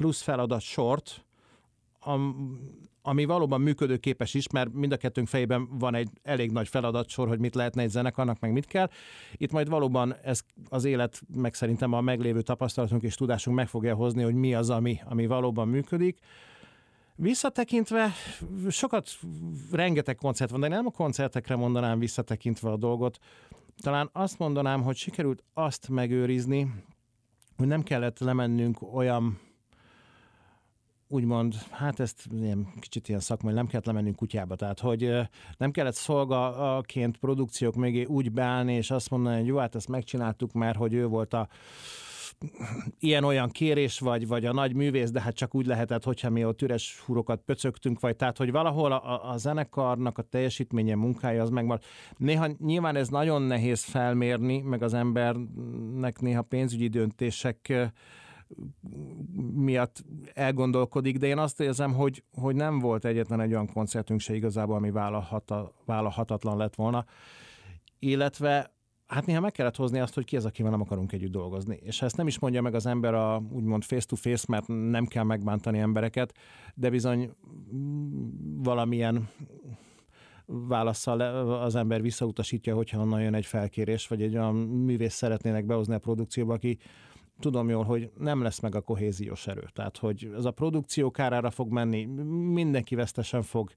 plusz 0.00 0.20
feladat 0.22 0.60
sort, 0.60 1.24
ami 3.02 3.24
valóban 3.24 3.60
működőképes 3.60 4.34
is, 4.34 4.50
mert 4.50 4.72
mind 4.72 4.92
a 4.92 4.96
kettőnk 4.96 5.28
fejében 5.28 5.78
van 5.78 5.94
egy 5.94 6.08
elég 6.22 6.50
nagy 6.50 6.68
feladatsor, 6.68 7.28
hogy 7.28 7.38
mit 7.38 7.54
lehetne 7.54 7.82
egy 7.82 7.90
zenekarnak, 7.90 8.40
meg 8.40 8.52
mit 8.52 8.66
kell. 8.66 8.90
Itt 9.36 9.52
majd 9.52 9.68
valóban 9.68 10.14
ez 10.22 10.40
az 10.68 10.84
élet, 10.84 11.20
meg 11.34 11.54
szerintem 11.54 11.92
a 11.92 12.00
meglévő 12.00 12.42
tapasztalatunk 12.42 13.02
és 13.02 13.14
tudásunk 13.14 13.56
meg 13.56 13.68
fogja 13.68 13.94
hozni, 13.94 14.22
hogy 14.22 14.34
mi 14.34 14.54
az, 14.54 14.70
ami, 14.70 15.00
ami 15.04 15.26
valóban 15.26 15.68
működik. 15.68 16.18
Visszatekintve, 17.14 18.12
sokat, 18.68 19.08
rengeteg 19.72 20.16
koncert 20.16 20.50
van, 20.50 20.60
de 20.60 20.68
nem 20.68 20.86
a 20.86 20.90
koncertekre 20.90 21.56
mondanám 21.56 21.98
visszatekintve 21.98 22.70
a 22.70 22.76
dolgot. 22.76 23.18
Talán 23.80 24.10
azt 24.12 24.38
mondanám, 24.38 24.82
hogy 24.82 24.96
sikerült 24.96 25.42
azt 25.54 25.88
megőrizni, 25.88 26.72
hogy 27.56 27.66
nem 27.66 27.82
kellett 27.82 28.18
lemennünk 28.18 28.94
olyan 28.94 29.48
úgymond, 31.12 31.54
hát 31.70 32.00
ezt 32.00 32.28
ilyen, 32.32 32.66
kicsit 32.80 33.08
ilyen 33.08 33.20
szakmai, 33.20 33.54
nem 33.54 33.66
kellett 33.66 33.86
lemennünk 33.86 34.16
kutyába, 34.16 34.56
tehát 34.56 34.80
hogy 34.80 35.10
nem 35.56 35.70
kellett 35.70 35.94
szolgaként 35.94 37.16
produkciók 37.16 37.74
mögé 37.74 38.04
úgy 38.04 38.32
beállni, 38.32 38.74
és 38.74 38.90
azt 38.90 39.10
mondani, 39.10 39.36
hogy 39.36 39.46
jó, 39.46 39.56
hát 39.56 39.74
ezt 39.74 39.88
megcsináltuk, 39.88 40.52
mert 40.52 40.76
hogy 40.76 40.94
ő 40.94 41.06
volt 41.06 41.34
a 41.34 41.48
ilyen-olyan 42.98 43.50
kérés 43.50 43.98
vagy, 43.98 44.26
vagy 44.26 44.44
a 44.44 44.52
nagy 44.52 44.74
művész, 44.74 45.10
de 45.10 45.20
hát 45.20 45.34
csak 45.34 45.54
úgy 45.54 45.66
lehetett, 45.66 46.04
hogyha 46.04 46.30
mi 46.30 46.44
ott 46.44 46.62
üres 46.62 47.02
hurokat 47.06 47.40
pöcögtünk, 47.40 48.00
vagy 48.00 48.16
tehát, 48.16 48.36
hogy 48.36 48.50
valahol 48.50 48.92
a, 48.92 49.30
a 49.30 49.36
zenekarnak 49.36 50.18
a 50.18 50.22
teljesítménye, 50.22 50.94
munkája 50.94 51.42
az 51.42 51.50
megmar. 51.50 51.80
Néha 52.16 52.46
nyilván 52.58 52.96
ez 52.96 53.08
nagyon 53.08 53.42
nehéz 53.42 53.84
felmérni, 53.84 54.60
meg 54.60 54.82
az 54.82 54.94
embernek 54.94 56.20
néha 56.20 56.42
pénzügyi 56.42 56.88
döntések 56.88 57.90
miatt 59.54 60.04
elgondolkodik, 60.32 61.18
de 61.18 61.26
én 61.26 61.38
azt 61.38 61.60
érzem, 61.60 61.92
hogy, 61.92 62.24
hogy 62.32 62.54
nem 62.54 62.78
volt 62.78 63.04
egyetlen 63.04 63.40
egy 63.40 63.52
olyan 63.52 63.72
koncertünk 63.72 64.20
se 64.20 64.34
igazából, 64.34 64.76
ami 64.76 64.90
vállalhata, 64.90 65.72
vállalhatatlan 65.84 66.56
lett 66.56 66.74
volna. 66.74 67.04
Illetve 67.98 68.74
hát 69.06 69.26
néha 69.26 69.40
meg 69.40 69.52
kellett 69.52 69.76
hozni 69.76 69.98
azt, 69.98 70.14
hogy 70.14 70.24
ki 70.24 70.36
az, 70.36 70.44
akivel 70.44 70.70
nem 70.70 70.80
akarunk 70.80 71.12
együtt 71.12 71.32
dolgozni. 71.32 71.78
És 71.82 71.98
ha 71.98 72.06
ezt 72.06 72.16
nem 72.16 72.26
is 72.26 72.38
mondja 72.38 72.62
meg 72.62 72.74
az 72.74 72.86
ember 72.86 73.14
a 73.14 73.42
úgymond 73.52 73.82
face-to-face, 73.82 74.44
mert 74.48 74.66
nem 74.66 75.06
kell 75.06 75.24
megbántani 75.24 75.78
embereket, 75.78 76.34
de 76.74 76.90
bizony 76.90 77.30
valamilyen 78.56 79.28
válaszsal 80.46 81.20
az 81.62 81.74
ember 81.74 82.02
visszautasítja, 82.02 82.74
hogyha 82.74 83.00
onnan 83.00 83.22
jön 83.22 83.34
egy 83.34 83.46
felkérés, 83.46 84.08
vagy 84.08 84.22
egy 84.22 84.34
olyan 84.34 84.54
művész 84.54 85.14
szeretnének 85.14 85.66
behozni 85.66 85.94
a 85.94 85.98
produkcióba, 85.98 86.54
aki 86.54 86.78
tudom 87.40 87.68
jól, 87.68 87.84
hogy 87.84 88.10
nem 88.18 88.42
lesz 88.42 88.60
meg 88.60 88.74
a 88.74 88.80
kohéziós 88.80 89.46
erő. 89.46 89.64
Tehát, 89.72 89.96
hogy 89.96 90.30
ez 90.36 90.44
a 90.44 90.50
produkció 90.50 91.10
kárára 91.10 91.50
fog 91.50 91.72
menni, 91.72 92.04
mindenki 92.52 92.94
vesztesen 92.94 93.42
fog 93.42 93.70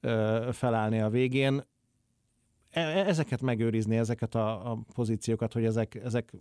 ö, 0.00 0.48
felállni 0.52 1.00
a 1.00 1.08
végén. 1.08 1.62
E, 2.70 2.80
e 2.80 3.06
ezeket 3.06 3.40
megőrizni, 3.40 3.96
ezeket 3.96 4.34
a, 4.34 4.70
a 4.70 4.78
pozíciókat, 4.94 5.52
hogy 5.52 5.64
ezek, 5.64 5.94
ezek 5.94 6.32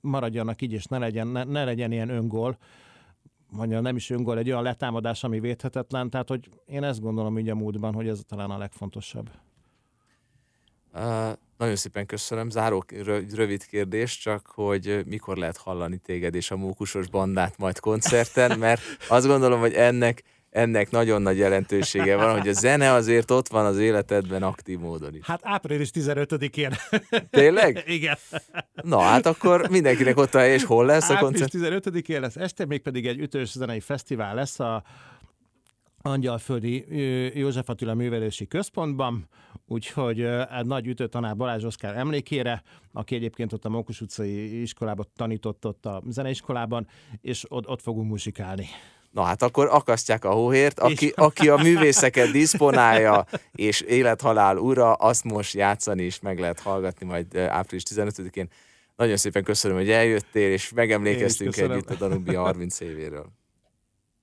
maradjanak 0.00 0.62
így, 0.62 0.72
és 0.72 0.84
ne 0.84 0.98
legyen, 0.98 1.26
ne, 1.26 1.44
ne 1.44 1.64
legyen 1.64 1.92
ilyen 1.92 2.08
öngól, 2.08 2.58
vagy 3.50 3.68
nem 3.68 3.96
is 3.96 4.10
öngól, 4.10 4.38
egy 4.38 4.50
olyan 4.50 4.62
letámadás, 4.62 5.24
ami 5.24 5.40
védhetetlen. 5.40 6.10
Tehát, 6.10 6.28
hogy 6.28 6.48
én 6.66 6.82
ezt 6.82 7.00
gondolom 7.00 7.38
így 7.38 7.48
a 7.48 7.54
múltban, 7.54 7.94
hogy 7.94 8.08
ez 8.08 8.20
talán 8.26 8.50
a 8.50 8.58
legfontosabb. 8.58 9.30
Nagyon 11.58 11.76
szépen 11.76 12.06
köszönöm. 12.06 12.50
Záró 12.50 12.84
rövid 13.34 13.66
kérdés, 13.66 14.18
csak 14.18 14.46
hogy 14.46 15.02
mikor 15.06 15.36
lehet 15.36 15.56
hallani 15.56 15.96
téged 15.96 16.34
és 16.34 16.50
a 16.50 16.56
mókusos 16.56 17.08
bandát 17.08 17.58
majd 17.58 17.80
koncerten, 17.80 18.58
mert 18.58 18.80
azt 19.08 19.26
gondolom, 19.26 19.60
hogy 19.60 19.72
ennek 19.72 20.22
ennek 20.50 20.90
nagyon 20.90 21.22
nagy 21.22 21.38
jelentősége 21.38 22.16
van, 22.16 22.38
hogy 22.38 22.48
a 22.48 22.52
zene 22.52 22.92
azért 22.92 23.30
ott 23.30 23.48
van 23.48 23.66
az 23.66 23.78
életedben 23.78 24.42
aktív 24.42 24.78
módon 24.78 25.14
is. 25.14 25.26
Hát 25.26 25.40
április 25.42 25.90
15-én. 25.94 26.72
Tényleg? 27.30 27.82
Igen. 27.86 28.16
Na 28.82 29.00
hát 29.00 29.26
akkor 29.26 29.68
mindenkinek 29.70 30.16
ott 30.18 30.34
a 30.34 30.38
hely, 30.38 30.52
és 30.52 30.64
hol 30.64 30.86
lesz 30.86 31.08
a 31.08 31.18
koncert? 31.18 31.54
Április 31.54 31.82
15-én 32.04 32.20
lesz 32.20 32.36
este, 32.36 32.66
még 32.66 32.82
pedig 32.82 33.06
egy 33.06 33.18
ütős 33.18 33.50
zenei 33.50 33.80
fesztivál 33.80 34.34
lesz 34.34 34.60
a 34.60 34.82
Angyalföldi 36.02 36.84
József 37.38 37.68
Attila 37.68 37.94
Művelési 37.94 38.46
Központban, 38.46 39.28
úgyhogy 39.66 40.20
egy 40.58 40.66
nagy 40.66 40.86
ütőtanár 40.86 41.36
Balázs 41.36 41.64
Oszkár 41.64 41.96
emlékére, 41.96 42.62
aki 42.92 43.14
egyébként 43.14 43.52
ott 43.52 43.64
a 43.64 43.68
Mókus 43.68 44.00
utcai 44.00 44.60
iskolában 44.60 45.06
tanított 45.16 45.66
ott 45.66 45.86
a 45.86 46.02
zeneiskolában, 46.08 46.86
és 47.20 47.44
ott, 47.48 47.68
ott 47.68 47.82
fogunk 47.82 48.08
muzsikálni. 48.08 48.66
Na 49.10 49.22
hát 49.22 49.42
akkor 49.42 49.68
akasztják 49.70 50.24
a 50.24 50.30
hóhért, 50.30 50.80
aki, 50.80 51.12
aki 51.16 51.48
a 51.48 51.56
művészeket 51.56 52.30
diszponálja, 52.30 53.26
és 53.52 53.80
élethalál 53.80 54.56
ura, 54.56 54.92
azt 54.92 55.24
most 55.24 55.54
játszani 55.54 56.02
is 56.02 56.20
meg 56.20 56.38
lehet 56.38 56.60
hallgatni 56.60 57.06
majd 57.06 57.36
április 57.36 57.82
15-én. 57.90 58.48
Nagyon 58.96 59.16
szépen 59.16 59.42
köszönöm, 59.42 59.76
hogy 59.76 59.90
eljöttél, 59.90 60.52
és 60.52 60.72
megemlékeztünk 60.72 61.56
együtt 61.56 61.90
a 61.90 61.94
Danubia 61.94 62.40
30 62.40 62.80
évéről. 62.80 63.32